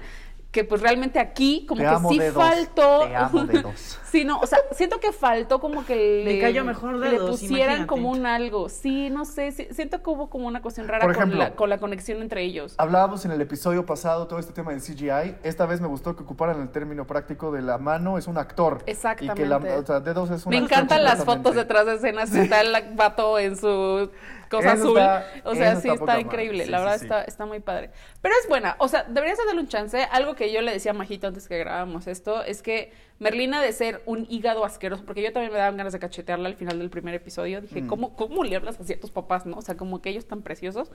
Que 0.51 0.65
pues 0.65 0.81
realmente 0.81 1.17
aquí 1.19 1.65
como 1.65 1.79
Te 1.81 1.87
que 1.87 1.93
amo, 1.95 2.09
sí 2.09 2.19
dedos. 2.19 2.35
faltó. 2.43 3.07
Te 3.07 3.15
amo, 3.15 3.43
dedos. 3.45 3.97
Sí, 4.11 4.25
no, 4.25 4.41
o 4.41 4.45
sea, 4.45 4.59
siento 4.73 4.99
que 4.99 5.13
faltó 5.13 5.61
como 5.61 5.85
que 5.85 5.95
le, 5.95 6.25
Le 6.33 6.41
cayó 6.41 6.65
mejor 6.65 6.95
le 6.95 7.11
dedos, 7.11 7.29
pusieran 7.29 7.61
imagínate. 7.77 7.87
como 7.87 8.09
un 8.09 8.25
algo. 8.25 8.67
Sí, 8.67 9.09
no 9.09 9.23
sé, 9.23 9.53
sí, 9.53 9.69
siento 9.71 10.03
que 10.03 10.09
hubo 10.09 10.29
como 10.29 10.47
una 10.47 10.61
cuestión 10.61 10.89
rara 10.89 11.05
Por 11.05 11.13
con, 11.13 11.21
ejemplo, 11.23 11.39
la, 11.39 11.55
con 11.55 11.69
la 11.69 11.77
conexión 11.77 12.21
entre 12.21 12.43
ellos. 12.43 12.75
Hablábamos 12.77 13.23
en 13.23 13.31
el 13.31 13.39
episodio 13.39 13.85
pasado 13.85 14.27
todo 14.27 14.37
este 14.39 14.51
tema 14.51 14.71
del 14.71 14.81
CGI. 14.81 15.37
Esta 15.43 15.65
vez 15.65 15.79
me 15.79 15.87
gustó 15.87 16.17
que 16.17 16.23
ocuparan 16.23 16.59
el 16.61 16.67
término 16.71 17.07
práctico 17.07 17.53
de 17.53 17.61
la 17.61 17.77
mano 17.77 18.17
es 18.17 18.27
un 18.27 18.37
actor. 18.37 18.83
Exactamente. 18.85 19.41
Y 19.41 19.43
que 19.45 19.49
la, 19.49 19.55
o 19.79 19.85
sea, 19.85 20.01
dedos 20.01 20.29
es 20.29 20.45
un 20.45 20.49
Me 20.49 20.57
actor 20.57 20.73
encantan 20.73 21.05
las 21.05 21.23
fotos 21.23 21.55
detrás 21.55 21.85
de 21.85 21.93
escenas, 21.95 22.35
está 22.35 22.59
el 22.59 22.75
vato 22.95 23.39
en 23.39 23.55
su 23.55 24.11
cosa 24.49 24.73
Eso 24.73 24.83
azul. 24.83 24.97
está- 24.97 25.25
o 25.45 25.55
sea, 25.55 25.75
sí 25.77 25.87
está 25.87 26.19
increíble. 26.19 26.65
Sí, 26.65 26.69
la 26.69 26.79
verdad 26.79 26.97
sí. 26.97 27.05
Está, 27.05 27.21
está 27.23 27.45
muy 27.45 27.61
padre. 27.61 27.91
Pero 28.19 28.35
es 28.43 28.49
buena. 28.49 28.75
O 28.79 28.89
sea, 28.89 29.03
deberías 29.07 29.37
de 29.37 29.45
darle 29.45 29.61
un 29.61 29.69
chance. 29.69 30.03
Algo 30.11 30.35
que 30.35 30.40
yo 30.49 30.61
le 30.61 30.71
decía 30.71 30.91
a 30.91 30.93
Majito 30.93 31.27
antes 31.27 31.49
que 31.49 31.57
grabábamos 31.57 32.07
esto 32.07 32.41
es 32.43 32.61
que 32.61 32.93
Merlina 33.19 33.61
de 33.61 33.73
ser 33.73 34.01
un 34.05 34.25
hígado 34.29 34.63
asqueroso, 34.63 35.03
porque 35.05 35.21
yo 35.21 35.33
también 35.33 35.51
me 35.51 35.59
daban 35.59 35.75
ganas 35.75 35.91
de 35.91 35.99
cachetearla 35.99 36.47
al 36.47 36.55
final 36.55 36.79
del 36.79 36.89
primer 36.89 37.13
episodio. 37.13 37.59
Mm. 37.59 37.65
Dije, 37.65 37.87
¿cómo, 37.87 38.15
¿cómo 38.15 38.45
le 38.45 38.55
hablas 38.55 38.79
así 38.79 38.93
a 38.93 38.99
tus 38.99 39.11
papás, 39.11 39.45
no? 39.45 39.57
O 39.57 39.61
sea, 39.61 39.75
como 39.75 40.01
que 40.01 40.09
ellos 40.09 40.25
tan 40.25 40.41
preciosos. 40.41 40.91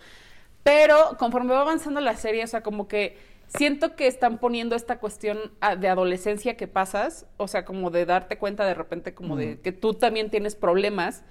Pero 0.63 1.17
conforme 1.19 1.53
va 1.53 1.61
avanzando 1.61 2.01
la 2.01 2.17
serie, 2.17 2.43
o 2.43 2.47
sea, 2.47 2.63
como 2.63 2.89
que 2.89 3.17
siento 3.47 3.95
que 3.95 4.07
están 4.07 4.39
poniendo 4.39 4.75
esta 4.75 4.99
cuestión 4.99 5.39
de 5.79 5.89
adolescencia 5.89 6.57
que 6.57 6.67
pasas, 6.67 7.27
o 7.37 7.49
sea, 7.49 7.65
como 7.65 7.91
de 7.91 8.07
darte 8.07 8.39
cuenta 8.39 8.65
de 8.65 8.75
repente 8.75 9.15
como 9.15 9.37
de 9.37 9.61
que 9.61 9.73
tú 9.73 9.95
también 9.95 10.31
tienes 10.31 10.57
problemas, 10.57 11.23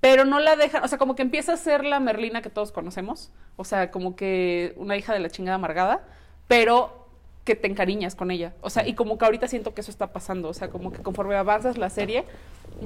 pero 0.00 0.24
no 0.24 0.38
la 0.38 0.56
dejan, 0.56 0.84
o 0.84 0.88
sea, 0.88 0.98
como 0.98 1.14
que 1.14 1.22
empieza 1.22 1.52
a 1.52 1.56
ser 1.56 1.84
la 1.84 2.00
Merlina 2.00 2.40
que 2.42 2.50
todos 2.50 2.72
conocemos, 2.72 3.32
o 3.56 3.64
sea, 3.64 3.90
como 3.90 4.16
que 4.16 4.74
una 4.76 4.96
hija 4.96 5.12
de 5.12 5.20
la 5.20 5.30
chingada 5.30 5.56
amargada, 5.56 6.06
pero 6.46 7.07
que 7.48 7.56
te 7.56 7.66
encariñas 7.66 8.14
con 8.14 8.30
ella, 8.30 8.52
o 8.60 8.68
sea, 8.68 8.86
y 8.86 8.94
como 8.94 9.16
que 9.16 9.24
ahorita 9.24 9.48
siento 9.48 9.72
que 9.72 9.80
eso 9.80 9.90
está 9.90 10.12
pasando, 10.12 10.50
o 10.50 10.52
sea, 10.52 10.68
como 10.68 10.92
que 10.92 11.00
conforme 11.00 11.34
avanzas 11.34 11.78
la 11.78 11.88
serie, 11.88 12.26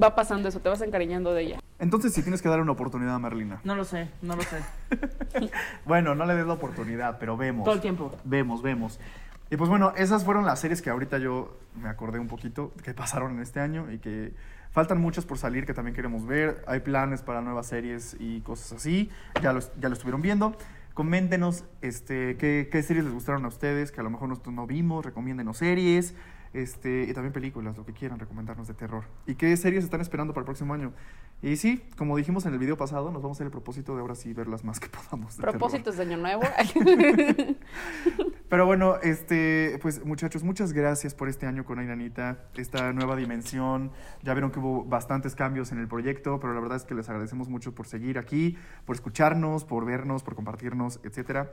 va 0.01 0.15
pasando 0.15 0.47
eso, 0.47 0.61
te 0.61 0.69
vas 0.69 0.81
encariñando 0.81 1.33
de 1.33 1.41
ella. 1.41 1.59
Entonces, 1.79 2.13
si 2.13 2.21
tienes 2.21 2.41
que 2.41 2.47
darle 2.47 2.63
una 2.63 2.71
oportunidad 2.71 3.13
a 3.13 3.19
Merlina. 3.19 3.59
No 3.65 3.75
lo 3.75 3.83
sé, 3.83 4.09
no 4.21 4.37
lo 4.37 4.41
sé. 4.43 4.59
Bueno, 5.85 6.15
no 6.15 6.25
le 6.25 6.33
des 6.35 6.47
la 6.47 6.53
oportunidad, 6.53 7.17
pero 7.19 7.35
vemos. 7.35 7.65
Todo 7.65 7.73
el 7.73 7.81
tiempo. 7.81 8.15
Vemos, 8.23 8.61
vemos. 8.61 9.01
Y 9.49 9.57
pues 9.57 9.69
bueno, 9.69 9.91
esas 9.97 10.23
fueron 10.23 10.45
las 10.45 10.61
series 10.61 10.81
que 10.81 10.89
ahorita 10.89 11.17
yo 11.17 11.57
me 11.75 11.89
acordé 11.89 12.19
un 12.19 12.29
poquito 12.29 12.71
que 12.83 12.93
pasaron 12.93 13.33
en 13.33 13.41
este 13.41 13.59
año 13.59 13.91
y 13.91 13.97
que 13.97 14.31
faltan 14.71 15.01
muchas 15.01 15.25
por 15.25 15.37
salir 15.37 15.65
que 15.65 15.73
también 15.73 15.93
queremos 15.93 16.25
ver. 16.25 16.63
Hay 16.67 16.79
planes 16.79 17.21
para 17.21 17.41
nuevas 17.41 17.67
series 17.67 18.15
y 18.17 18.39
cosas 18.41 18.71
así. 18.71 19.09
Ya 19.41 19.51
lo, 19.51 19.59
ya 19.59 19.89
lo 19.89 19.93
estuvieron 19.93 20.21
viendo. 20.21 20.55
Coméntenos 20.93 21.65
este, 21.81 22.37
qué, 22.37 22.69
qué 22.71 22.83
series 22.83 23.05
les 23.05 23.13
gustaron 23.13 23.45
a 23.45 23.47
ustedes, 23.47 23.91
que 23.91 23.99
a 24.01 24.03
lo 24.03 24.09
mejor 24.09 24.29
nosotros 24.29 24.53
no 24.53 24.67
vimos. 24.67 25.03
Recomiéndenos 25.03 25.57
series 25.57 26.13
este, 26.53 27.07
y 27.09 27.13
también 27.13 27.33
películas, 27.33 27.75
lo 27.77 27.85
que 27.85 27.93
quieran 27.93 28.19
recomendarnos 28.19 28.67
de 28.67 28.75
terror. 28.75 29.05
¿Y 29.25 29.35
qué 29.35 29.57
series 29.57 29.83
están 29.83 30.01
esperando 30.01 30.33
para 30.33 30.41
el 30.41 30.45
próximo 30.45 30.73
año? 30.73 30.93
Y 31.41 31.57
sí, 31.57 31.83
como 31.97 32.15
dijimos 32.15 32.45
en 32.45 32.53
el 32.53 32.59
video 32.59 32.77
pasado, 32.77 33.11
nos 33.11 33.21
vamos 33.23 33.35
a 33.35 33.37
hacer 33.37 33.45
el 33.47 33.51
propósito 33.51 33.95
de 33.95 34.01
ahora 34.01 34.15
sí 34.15 34.33
ver 34.33 34.47
las 34.47 34.63
más 34.63 34.79
que 34.79 34.87
podamos. 35.09 35.35
de 35.35 35.41
terror. 35.41 35.57
Propósitos 35.57 35.97
de 35.97 36.03
año 36.03 36.17
nuevo. 36.17 36.43
Pero 38.53 38.67
bueno, 38.67 38.97
este, 39.01 39.79
pues 39.81 40.05
muchachos, 40.05 40.43
muchas 40.43 40.73
gracias 40.73 41.15
por 41.15 41.27
este 41.27 41.47
año 41.47 41.65
con 41.65 41.79
Ainanita, 41.79 42.37
esta 42.55 42.93
nueva 42.93 43.15
dimensión. 43.15 43.89
Ya 44.21 44.35
vieron 44.35 44.51
que 44.51 44.59
hubo 44.59 44.85
bastantes 44.85 45.33
cambios 45.33 45.71
en 45.71 45.79
el 45.79 45.87
proyecto, 45.87 46.39
pero 46.39 46.53
la 46.53 46.59
verdad 46.59 46.77
es 46.77 46.83
que 46.83 46.93
les 46.93 47.09
agradecemos 47.09 47.49
mucho 47.49 47.73
por 47.73 47.87
seguir 47.87 48.19
aquí, 48.19 48.55
por 48.85 48.95
escucharnos, 48.95 49.65
por 49.65 49.85
vernos, 49.85 50.21
por 50.21 50.35
compartirnos, 50.35 50.99
etcétera. 51.03 51.51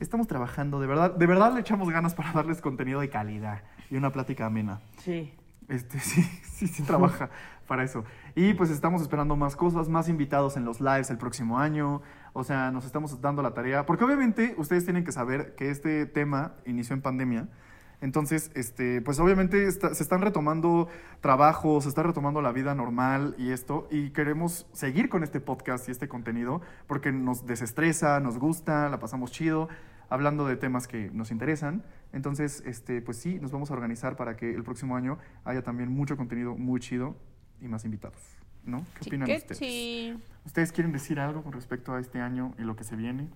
Estamos 0.00 0.26
trabajando, 0.26 0.80
de 0.80 0.86
verdad, 0.86 1.14
de 1.14 1.26
verdad 1.26 1.52
le 1.52 1.60
echamos 1.60 1.90
ganas 1.90 2.14
para 2.14 2.32
darles 2.32 2.62
contenido 2.62 3.00
de 3.00 3.10
calidad 3.10 3.60
y 3.90 3.96
una 3.96 4.10
plática 4.10 4.46
amena. 4.46 4.80
Sí. 5.04 5.34
Este, 5.68 6.00
sí, 6.00 6.22
sí, 6.22 6.66
sí 6.66 6.82
trabaja 6.82 7.28
para 7.66 7.84
eso. 7.84 8.04
Y 8.34 8.54
pues 8.54 8.70
estamos 8.70 9.02
esperando 9.02 9.36
más 9.36 9.54
cosas, 9.54 9.90
más 9.90 10.08
invitados 10.08 10.56
en 10.56 10.64
los 10.64 10.80
lives 10.80 11.10
el 11.10 11.18
próximo 11.18 11.58
año. 11.58 12.00
O 12.38 12.44
sea, 12.44 12.70
nos 12.70 12.84
estamos 12.84 13.20
dando 13.20 13.42
la 13.42 13.52
tarea. 13.52 13.84
Porque 13.84 14.04
obviamente 14.04 14.54
ustedes 14.58 14.84
tienen 14.84 15.04
que 15.04 15.10
saber 15.10 15.56
que 15.56 15.70
este 15.70 16.06
tema 16.06 16.54
inició 16.66 16.94
en 16.94 17.02
pandemia. 17.02 17.48
Entonces, 18.00 18.52
este, 18.54 19.02
pues 19.02 19.18
obviamente 19.18 19.66
está- 19.66 19.92
se 19.92 20.04
están 20.04 20.20
retomando 20.20 20.86
trabajos, 21.20 21.82
se 21.82 21.88
está 21.88 22.04
retomando 22.04 22.40
la 22.40 22.52
vida 22.52 22.76
normal 22.76 23.34
y 23.38 23.50
esto. 23.50 23.88
Y 23.90 24.10
queremos 24.10 24.68
seguir 24.72 25.08
con 25.08 25.24
este 25.24 25.40
podcast 25.40 25.88
y 25.88 25.90
este 25.90 26.06
contenido 26.06 26.60
porque 26.86 27.10
nos 27.10 27.44
desestresa, 27.44 28.20
nos 28.20 28.38
gusta, 28.38 28.88
la 28.88 29.00
pasamos 29.00 29.32
chido, 29.32 29.68
hablando 30.08 30.46
de 30.46 30.56
temas 30.56 30.86
que 30.86 31.10
nos 31.12 31.32
interesan. 31.32 31.82
Entonces, 32.12 32.62
este, 32.64 33.02
pues 33.02 33.16
sí, 33.16 33.40
nos 33.40 33.50
vamos 33.50 33.72
a 33.72 33.74
organizar 33.74 34.14
para 34.14 34.36
que 34.36 34.54
el 34.54 34.62
próximo 34.62 34.94
año 34.96 35.18
haya 35.44 35.62
también 35.62 35.90
mucho 35.90 36.16
contenido 36.16 36.56
muy 36.56 36.78
chido 36.78 37.16
y 37.60 37.66
más 37.66 37.84
invitados. 37.84 38.38
¿No? 38.68 38.84
¿Qué 39.00 39.08
opinan 39.08 39.30
ustedes? 39.30 40.16
¿Ustedes 40.44 40.72
quieren 40.72 40.92
decir 40.92 41.18
algo 41.20 41.42
con 41.42 41.52
respecto 41.52 41.94
a 41.94 42.00
este 42.00 42.20
año 42.20 42.54
y 42.58 42.62
lo 42.62 42.76
que 42.76 42.84
se 42.84 42.96
viene? 42.96 43.28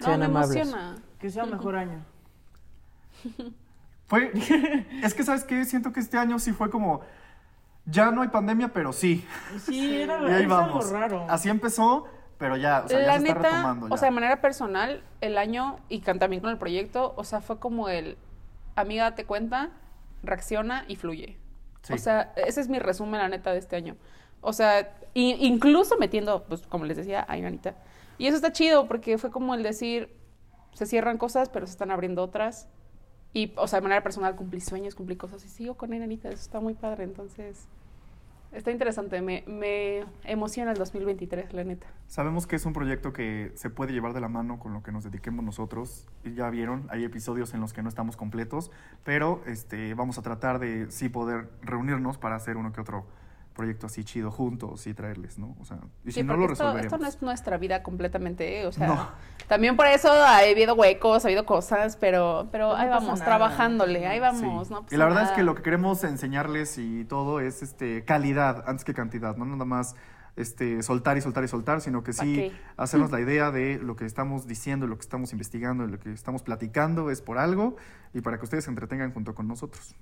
No, 0.00 0.04
Sean 0.06 0.20
me 0.20 0.26
amables. 0.26 0.56
emociona. 0.56 0.96
Que 1.18 1.30
sea 1.30 1.44
un 1.44 1.50
mejor 1.50 1.76
año. 1.76 2.04
Fue, 4.06 4.32
es 5.02 5.12
que, 5.12 5.22
¿sabes 5.22 5.44
qué? 5.44 5.64
Siento 5.64 5.92
que 5.92 6.00
este 6.00 6.16
año 6.16 6.38
sí 6.38 6.52
fue 6.52 6.70
como, 6.70 7.02
ya 7.84 8.10
no 8.10 8.22
hay 8.22 8.28
pandemia, 8.28 8.72
pero 8.72 8.92
sí. 8.92 9.22
Sí, 9.66 10.00
era, 10.00 10.22
Y 10.22 10.32
ahí 10.32 10.46
vamos. 10.46 10.86
algo 10.86 10.98
raro. 10.98 11.26
Así 11.28 11.50
empezó, 11.50 12.06
pero 12.38 12.56
ya, 12.56 12.84
o 12.86 12.88
sea, 12.88 13.00
ya 13.00 13.06
la 13.06 13.12
se 13.20 13.26
está 13.28 13.34
neta, 13.34 13.50
retomando. 13.50 13.86
o 13.86 13.88
ya. 13.90 13.96
sea, 13.98 14.08
de 14.08 14.14
manera 14.14 14.40
personal, 14.40 15.02
el 15.20 15.36
año 15.36 15.78
y 15.90 16.00
también 16.00 16.40
con 16.40 16.50
el 16.50 16.56
proyecto, 16.58 17.12
o 17.16 17.24
sea, 17.24 17.42
fue 17.42 17.58
como 17.58 17.90
el 17.90 18.16
amiga 18.76 19.04
date 19.04 19.26
cuenta, 19.26 19.70
reacciona 20.22 20.84
y 20.88 20.96
fluye. 20.96 21.36
Sí. 21.82 21.92
O 21.92 21.98
sea, 21.98 22.32
ese 22.36 22.62
es 22.62 22.68
mi 22.68 22.78
resumen, 22.78 23.20
la 23.20 23.28
neta, 23.28 23.52
de 23.52 23.58
este 23.58 23.76
año. 23.76 23.96
O 24.40 24.52
sea, 24.52 24.96
incluso 25.14 25.96
metiendo, 25.98 26.44
pues, 26.44 26.66
como 26.66 26.84
les 26.84 26.96
decía, 26.96 27.24
a 27.28 27.36
Inanita. 27.36 27.76
Y 28.18 28.26
eso 28.26 28.36
está 28.36 28.52
chido 28.52 28.86
porque 28.88 29.18
fue 29.18 29.30
como 29.30 29.54
el 29.54 29.62
decir, 29.62 30.16
se 30.74 30.86
cierran 30.86 31.18
cosas, 31.18 31.48
pero 31.48 31.66
se 31.66 31.72
están 31.72 31.90
abriendo 31.90 32.22
otras. 32.22 32.68
Y, 33.32 33.52
o 33.56 33.66
sea, 33.66 33.78
de 33.78 33.82
manera 33.82 34.02
personal, 34.02 34.34
cumplí 34.36 34.60
sueños, 34.60 34.94
cumplí 34.94 35.16
cosas 35.16 35.44
y 35.44 35.48
sigo 35.48 35.74
con 35.74 35.92
Inanita. 35.92 36.28
Eso 36.28 36.42
está 36.42 36.60
muy 36.60 36.74
padre. 36.74 37.04
Entonces, 37.04 37.68
está 38.52 38.70
interesante. 38.70 39.20
Me, 39.20 39.44
me 39.46 40.04
emociona 40.24 40.72
el 40.72 40.78
2023, 40.78 41.52
la 41.52 41.64
neta. 41.64 41.86
Sabemos 42.06 42.46
que 42.46 42.56
es 42.56 42.64
un 42.64 42.72
proyecto 42.72 43.12
que 43.12 43.52
se 43.54 43.70
puede 43.70 43.92
llevar 43.92 44.14
de 44.14 44.20
la 44.20 44.28
mano 44.28 44.58
con 44.58 44.72
lo 44.72 44.82
que 44.82 44.92
nos 44.92 45.04
dediquemos 45.04 45.44
nosotros. 45.44 46.06
Ya 46.24 46.48
vieron, 46.50 46.86
hay 46.90 47.04
episodios 47.04 47.54
en 47.54 47.60
los 47.60 47.72
que 47.72 47.82
no 47.82 47.88
estamos 47.88 48.16
completos, 48.16 48.70
pero 49.04 49.42
este, 49.46 49.94
vamos 49.94 50.18
a 50.18 50.22
tratar 50.22 50.58
de 50.58 50.90
sí 50.90 51.08
poder 51.08 51.50
reunirnos 51.62 52.18
para 52.18 52.36
hacer 52.36 52.56
uno 52.56 52.72
que 52.72 52.80
otro 52.80 53.04
proyecto 53.58 53.86
así 53.86 54.04
chido 54.04 54.30
juntos 54.30 54.86
y 54.86 54.94
traerles, 54.94 55.38
¿no? 55.38 55.54
O 55.60 55.64
sea, 55.66 55.78
y 56.04 56.12
si 56.12 56.20
Sí, 56.20 56.22
no 56.22 56.34
lo 56.36 56.44
esto, 56.44 56.50
resolveremos. 56.64 56.84
esto 56.86 56.98
no 56.98 57.06
es 57.08 57.20
nuestra 57.22 57.58
vida 57.58 57.82
completamente, 57.82 58.60
¿eh? 58.62 58.66
o 58.66 58.72
sea, 58.72 58.86
No. 58.86 59.08
también 59.48 59.76
por 59.76 59.86
eso 59.86 60.10
ha 60.10 60.38
habido 60.38 60.74
huecos, 60.74 61.24
ha 61.24 61.28
habido 61.28 61.44
cosas, 61.44 61.96
pero, 61.96 62.48
pero 62.50 62.68
No 62.68 62.76
ahí 62.76 62.88
vamos, 62.88 63.18
nada. 63.18 63.24
trabajándole, 63.26 64.06
ahí 64.06 64.16
Sí. 64.16 64.20
vamos, 64.20 64.70
¿no? 64.70 64.78
y 64.78 64.82
pasa 64.84 64.96
la 64.96 65.04
verdad 65.04 65.22
es 65.24 65.30
que 65.32 65.42
lo 65.42 65.54
que 65.54 65.62
queremos 65.62 66.02
enseñarles 66.04 66.78
y 66.78 67.04
todo 67.04 67.40
es 67.40 67.62
este 67.62 68.04
calidad 68.04 68.64
antes 68.66 68.84
que 68.84 68.94
cantidad, 68.94 69.36
no 69.36 69.44
nada 69.44 69.64
más 69.66 69.94
este, 70.36 70.84
soltar 70.84 71.16
y 71.18 71.20
soltar 71.20 71.42
y 71.42 71.48
soltar, 71.48 71.80
sino 71.80 72.04
que 72.04 72.12
¿Pa 72.12 72.22
sí 72.22 72.34
qué? 72.36 72.52
hacernos 72.76 73.10
la 73.10 73.20
idea 73.20 73.50
de 73.50 73.80
lo 73.82 73.96
que 73.96 74.04
estamos 74.06 74.46
diciendo, 74.46 74.86
lo 74.86 74.94
que 74.96 75.02
estamos 75.02 75.32
investigando, 75.32 75.84
lo 75.86 75.98
que 75.98 76.12
estamos 76.12 76.42
platicando 76.44 77.10
es 77.10 77.20
por 77.22 77.38
algo 77.38 77.74
y 78.14 78.20
para 78.20 78.38
que 78.38 78.44
ustedes 78.44 78.62
se 78.64 78.70
entretengan 78.70 79.12
junto 79.12 79.34
con 79.34 79.48
nosotros. 79.48 79.96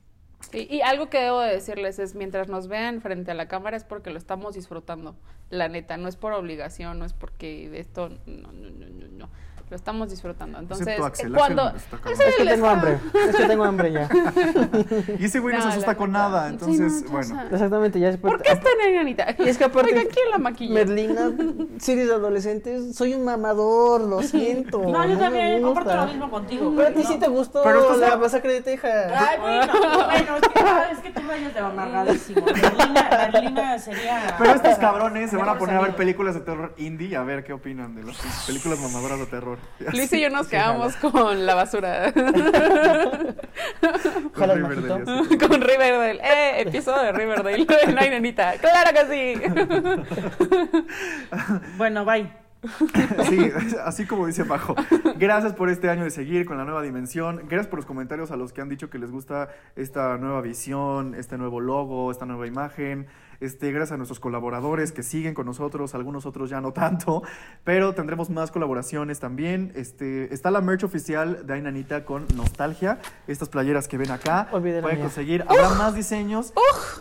Y 0.52 0.80
algo 0.82 1.08
que 1.08 1.18
debo 1.18 1.40
de 1.40 1.52
decirles 1.52 1.98
es, 1.98 2.14
mientras 2.14 2.48
nos 2.48 2.68
vean 2.68 3.00
frente 3.00 3.30
a 3.30 3.34
la 3.34 3.48
cámara 3.48 3.76
es 3.76 3.84
porque 3.84 4.10
lo 4.10 4.18
estamos 4.18 4.54
disfrutando. 4.54 5.16
La 5.50 5.68
neta, 5.68 5.96
no 5.96 6.08
es 6.08 6.16
por 6.16 6.32
obligación, 6.32 6.98
no 6.98 7.04
es 7.04 7.12
porque 7.12 7.78
esto, 7.78 8.10
no, 8.26 8.52
no, 8.52 8.70
no, 8.70 8.86
no, 8.86 9.08
no. 9.08 9.30
Lo 9.68 9.74
estamos 9.74 10.10
disfrutando. 10.10 10.60
Entonces, 10.60 10.86
eh, 10.86 11.02
Axel, 11.02 11.32
cuando... 11.32 11.62
Axel 11.62 12.12
está 12.12 12.22
Es 12.28 12.36
que 12.36 12.44
tengo 12.44 12.68
hambre. 12.68 12.98
Es 13.28 13.36
que 13.36 13.44
tengo 13.46 13.64
hambre 13.64 13.92
ya. 13.92 14.08
Y 15.18 15.24
ese 15.24 15.40
güey 15.40 15.56
no, 15.56 15.62
se 15.62 15.68
asusta 15.68 15.96
con 15.96 16.12
nada, 16.12 16.46
Sí, 16.46 16.52
entonces, 16.52 17.02
no, 17.02 17.10
bueno. 17.10 17.26
sea, 17.26 17.48
Exactamente, 17.50 17.98
ya 17.98 18.12
se 18.12 18.18
¿Por 18.18 18.40
qué 18.42 18.52
está 18.52 18.68
enanita? 18.88 19.34
Y 19.38 19.48
es 19.48 19.58
que 19.58 19.64
aparte- 19.64 19.92
Oiga, 19.92 20.02
¿quién 20.02 20.30
la 20.30 20.38
maquilla? 20.38 20.72
Merlina, 20.72 21.32
series 21.78 22.06
de 22.06 22.14
adolescentes, 22.14 22.94
soy 22.94 23.14
un 23.14 23.24
mamador, 23.24 24.02
lo 24.02 24.22
siento. 24.22 24.82
No, 24.82 25.04
yo 25.04 25.18
también, 25.18 25.60
comparto 25.62 25.96
lo 25.96 26.06
mismo 26.06 26.30
contigo. 26.30 26.72
Pero 26.76 26.88
a 26.88 26.92
ti 26.92 27.02
no. 27.02 27.08
sí 27.08 27.18
te 27.18 27.28
gustó 27.28 27.62
Pero 27.64 27.96
la 27.96 28.16
masacre 28.16 28.52
de 28.52 28.62
Texas. 28.62 29.12
Ay, 29.16 29.40
bueno, 29.40 29.72
bueno, 30.06 30.36
es 30.36 30.48
que, 30.48 30.60
ah, 30.60 30.88
es 30.92 30.98
que 31.00 31.10
tú 31.10 31.20
vayas 31.26 31.52
de 31.52 31.60
amargadísimo. 31.60 32.46
Merlina, 32.46 33.28
Merlina 33.32 33.78
sería. 33.80 34.36
Pero 34.38 34.52
estos 34.52 34.78
cabrones 34.78 35.30
se 35.30 35.36
van 35.36 35.48
a 35.48 35.58
poner 35.58 35.76
a 35.76 35.80
ver 35.80 35.96
películas 35.96 36.34
de 36.34 36.40
terror 36.42 36.72
indie 36.76 37.08
y 37.08 37.14
a 37.16 37.22
ver 37.24 37.42
qué 37.42 37.52
opinan 37.52 37.96
de 37.96 38.04
las 38.04 38.16
películas 38.46 38.78
mamadoras 38.78 39.18
de 39.18 39.26
terror. 39.26 39.55
Luis 39.92 40.12
y 40.12 40.20
yo 40.20 40.30
nos 40.30 40.48
quedamos 40.48 40.96
con 40.96 41.46
la 41.46 41.54
basura. 41.54 42.12
Con 44.34 44.50
Riverdale, 44.50 45.38
con 45.38 45.60
Riverdale. 45.60 46.20
Eh, 46.22 46.62
episodio 46.62 47.02
de 47.02 47.12
Riverdale. 47.12 47.66
No 47.94 48.00
hay 48.00 48.10
nenita. 48.10 48.54
¡Claro 48.58 48.90
que 48.92 49.06
sí! 49.12 49.42
Bueno, 51.76 52.04
bye. 52.04 52.46
Sí, 53.28 53.50
así 53.84 54.06
como 54.06 54.26
dice 54.26 54.42
Bajo. 54.42 54.74
Gracias 55.18 55.52
por 55.54 55.68
este 55.68 55.88
año 55.88 56.04
de 56.04 56.10
seguir 56.10 56.46
con 56.46 56.58
la 56.58 56.64
nueva 56.64 56.82
dimensión. 56.82 57.42
Gracias 57.48 57.68
por 57.68 57.78
los 57.78 57.86
comentarios 57.86 58.30
a 58.30 58.36
los 58.36 58.52
que 58.52 58.60
han 58.60 58.68
dicho 58.68 58.90
que 58.90 58.98
les 58.98 59.10
gusta 59.10 59.48
esta 59.76 60.16
nueva 60.18 60.40
visión, 60.40 61.14
este 61.14 61.38
nuevo 61.38 61.60
logo, 61.60 62.10
esta 62.10 62.26
nueva 62.26 62.46
imagen. 62.46 63.06
Este, 63.40 63.72
gracias 63.72 63.92
a 63.92 63.96
nuestros 63.96 64.20
colaboradores 64.20 64.92
que 64.92 65.02
siguen 65.02 65.34
con 65.34 65.46
nosotros, 65.46 65.94
algunos 65.94 66.26
otros 66.26 66.50
ya 66.50 66.60
no 66.60 66.72
tanto, 66.72 67.22
pero 67.64 67.94
tendremos 67.94 68.30
más 68.30 68.50
colaboraciones 68.50 69.20
también. 69.20 69.72
Este, 69.74 70.32
está 70.32 70.50
la 70.50 70.60
merch 70.60 70.84
oficial 70.84 71.46
de 71.46 71.54
Ainanita 71.54 72.04
con 72.04 72.26
Nostalgia, 72.34 72.98
estas 73.26 73.48
playeras 73.48 73.88
que 73.88 73.98
ven 73.98 74.10
acá. 74.10 74.48
Pueden 74.50 75.00
conseguir, 75.00 75.44
habrá 75.48 75.70
más 75.70 75.94
diseños. 75.94 76.52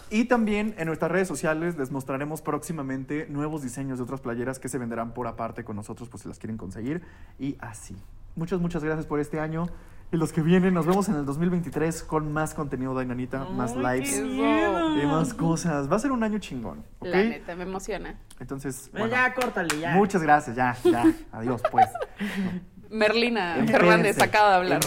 Y 0.09 0.25
también 0.25 0.75
en 0.77 0.87
nuestras 0.87 1.11
redes 1.11 1.27
sociales 1.27 1.77
les 1.77 1.91
mostraremos 1.91 2.41
próximamente 2.41 3.27
nuevos 3.29 3.61
diseños 3.61 3.97
de 3.97 4.03
otras 4.03 4.21
playeras 4.21 4.59
que 4.59 4.69
se 4.69 4.77
venderán 4.77 5.13
por 5.13 5.27
aparte 5.27 5.63
con 5.63 5.75
nosotros, 5.75 6.09
pues 6.09 6.23
si 6.23 6.29
las 6.29 6.39
quieren 6.39 6.57
conseguir. 6.57 7.01
Y 7.39 7.57
así. 7.59 7.95
Muchas, 8.35 8.59
muchas 8.59 8.83
gracias 8.83 9.05
por 9.05 9.19
este 9.19 9.39
año. 9.39 9.67
Y 10.11 10.17
los 10.17 10.31
que 10.31 10.41
vienen, 10.41 10.73
nos 10.73 10.85
vemos 10.85 11.09
en 11.09 11.15
el 11.15 11.25
2023 11.25 12.03
con 12.03 12.31
más 12.31 12.53
contenido 12.53 12.93
de 12.95 13.01
Ainanita, 13.01 13.45
más 13.45 13.75
lives 13.75 14.17
y 14.17 15.05
más 15.07 15.33
cosas. 15.33 15.91
Va 15.91 15.95
a 15.97 15.99
ser 15.99 16.11
un 16.11 16.23
año 16.23 16.39
chingón, 16.39 16.85
¿ok? 16.99 17.07
La 17.07 17.23
neta, 17.23 17.55
me 17.55 17.63
emociona. 17.63 18.15
Entonces, 18.39 18.89
Bueno, 18.91 19.07
ya, 19.07 19.33
córtale, 19.33 19.79
ya. 19.79 19.91
muchas 19.91 20.21
gracias, 20.21 20.55
ya, 20.55 20.77
ya. 20.83 21.03
Adiós, 21.31 21.61
pues. 21.71 21.87
Merlina 22.89 23.57
Empédense. 23.57 23.73
Fernández 23.73 24.21
acaba 24.21 24.49
de 24.51 24.55
hablar. 24.55 24.79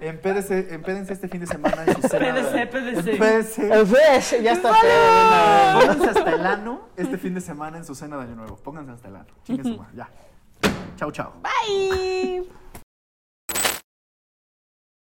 empédense, 0.00 0.74
empédense 0.74 1.12
este 1.12 1.28
fin 1.28 1.40
de 1.40 1.46
semana 1.48 1.82
en 1.86 1.94
su 2.02 2.08
pédese. 2.08 2.62
Empédense. 3.12 3.72
El 3.80 3.86
Fresh, 3.86 4.42
ya 4.42 4.52
está. 4.52 4.72
feo. 4.74 5.80
Pónganse 5.80 6.18
hasta 6.18 6.30
el 6.34 6.46
ano 6.46 6.88
este 6.96 7.18
fin 7.18 7.34
de 7.34 7.40
semana 7.40 7.76
en 7.78 7.84
su 7.84 7.94
cena 7.94 8.16
de 8.16 8.22
Año 8.22 8.36
Nuevo. 8.36 8.56
Pónganse 8.56 8.92
hasta 8.92 9.08
el 9.08 9.16
ano. 9.16 9.26
Chingue 9.42 9.64
su 9.64 9.76
madre, 9.76 9.92
ya. 9.96 10.08
Chao, 10.96 11.10
chao. 11.10 11.32
Bye. 11.42 12.48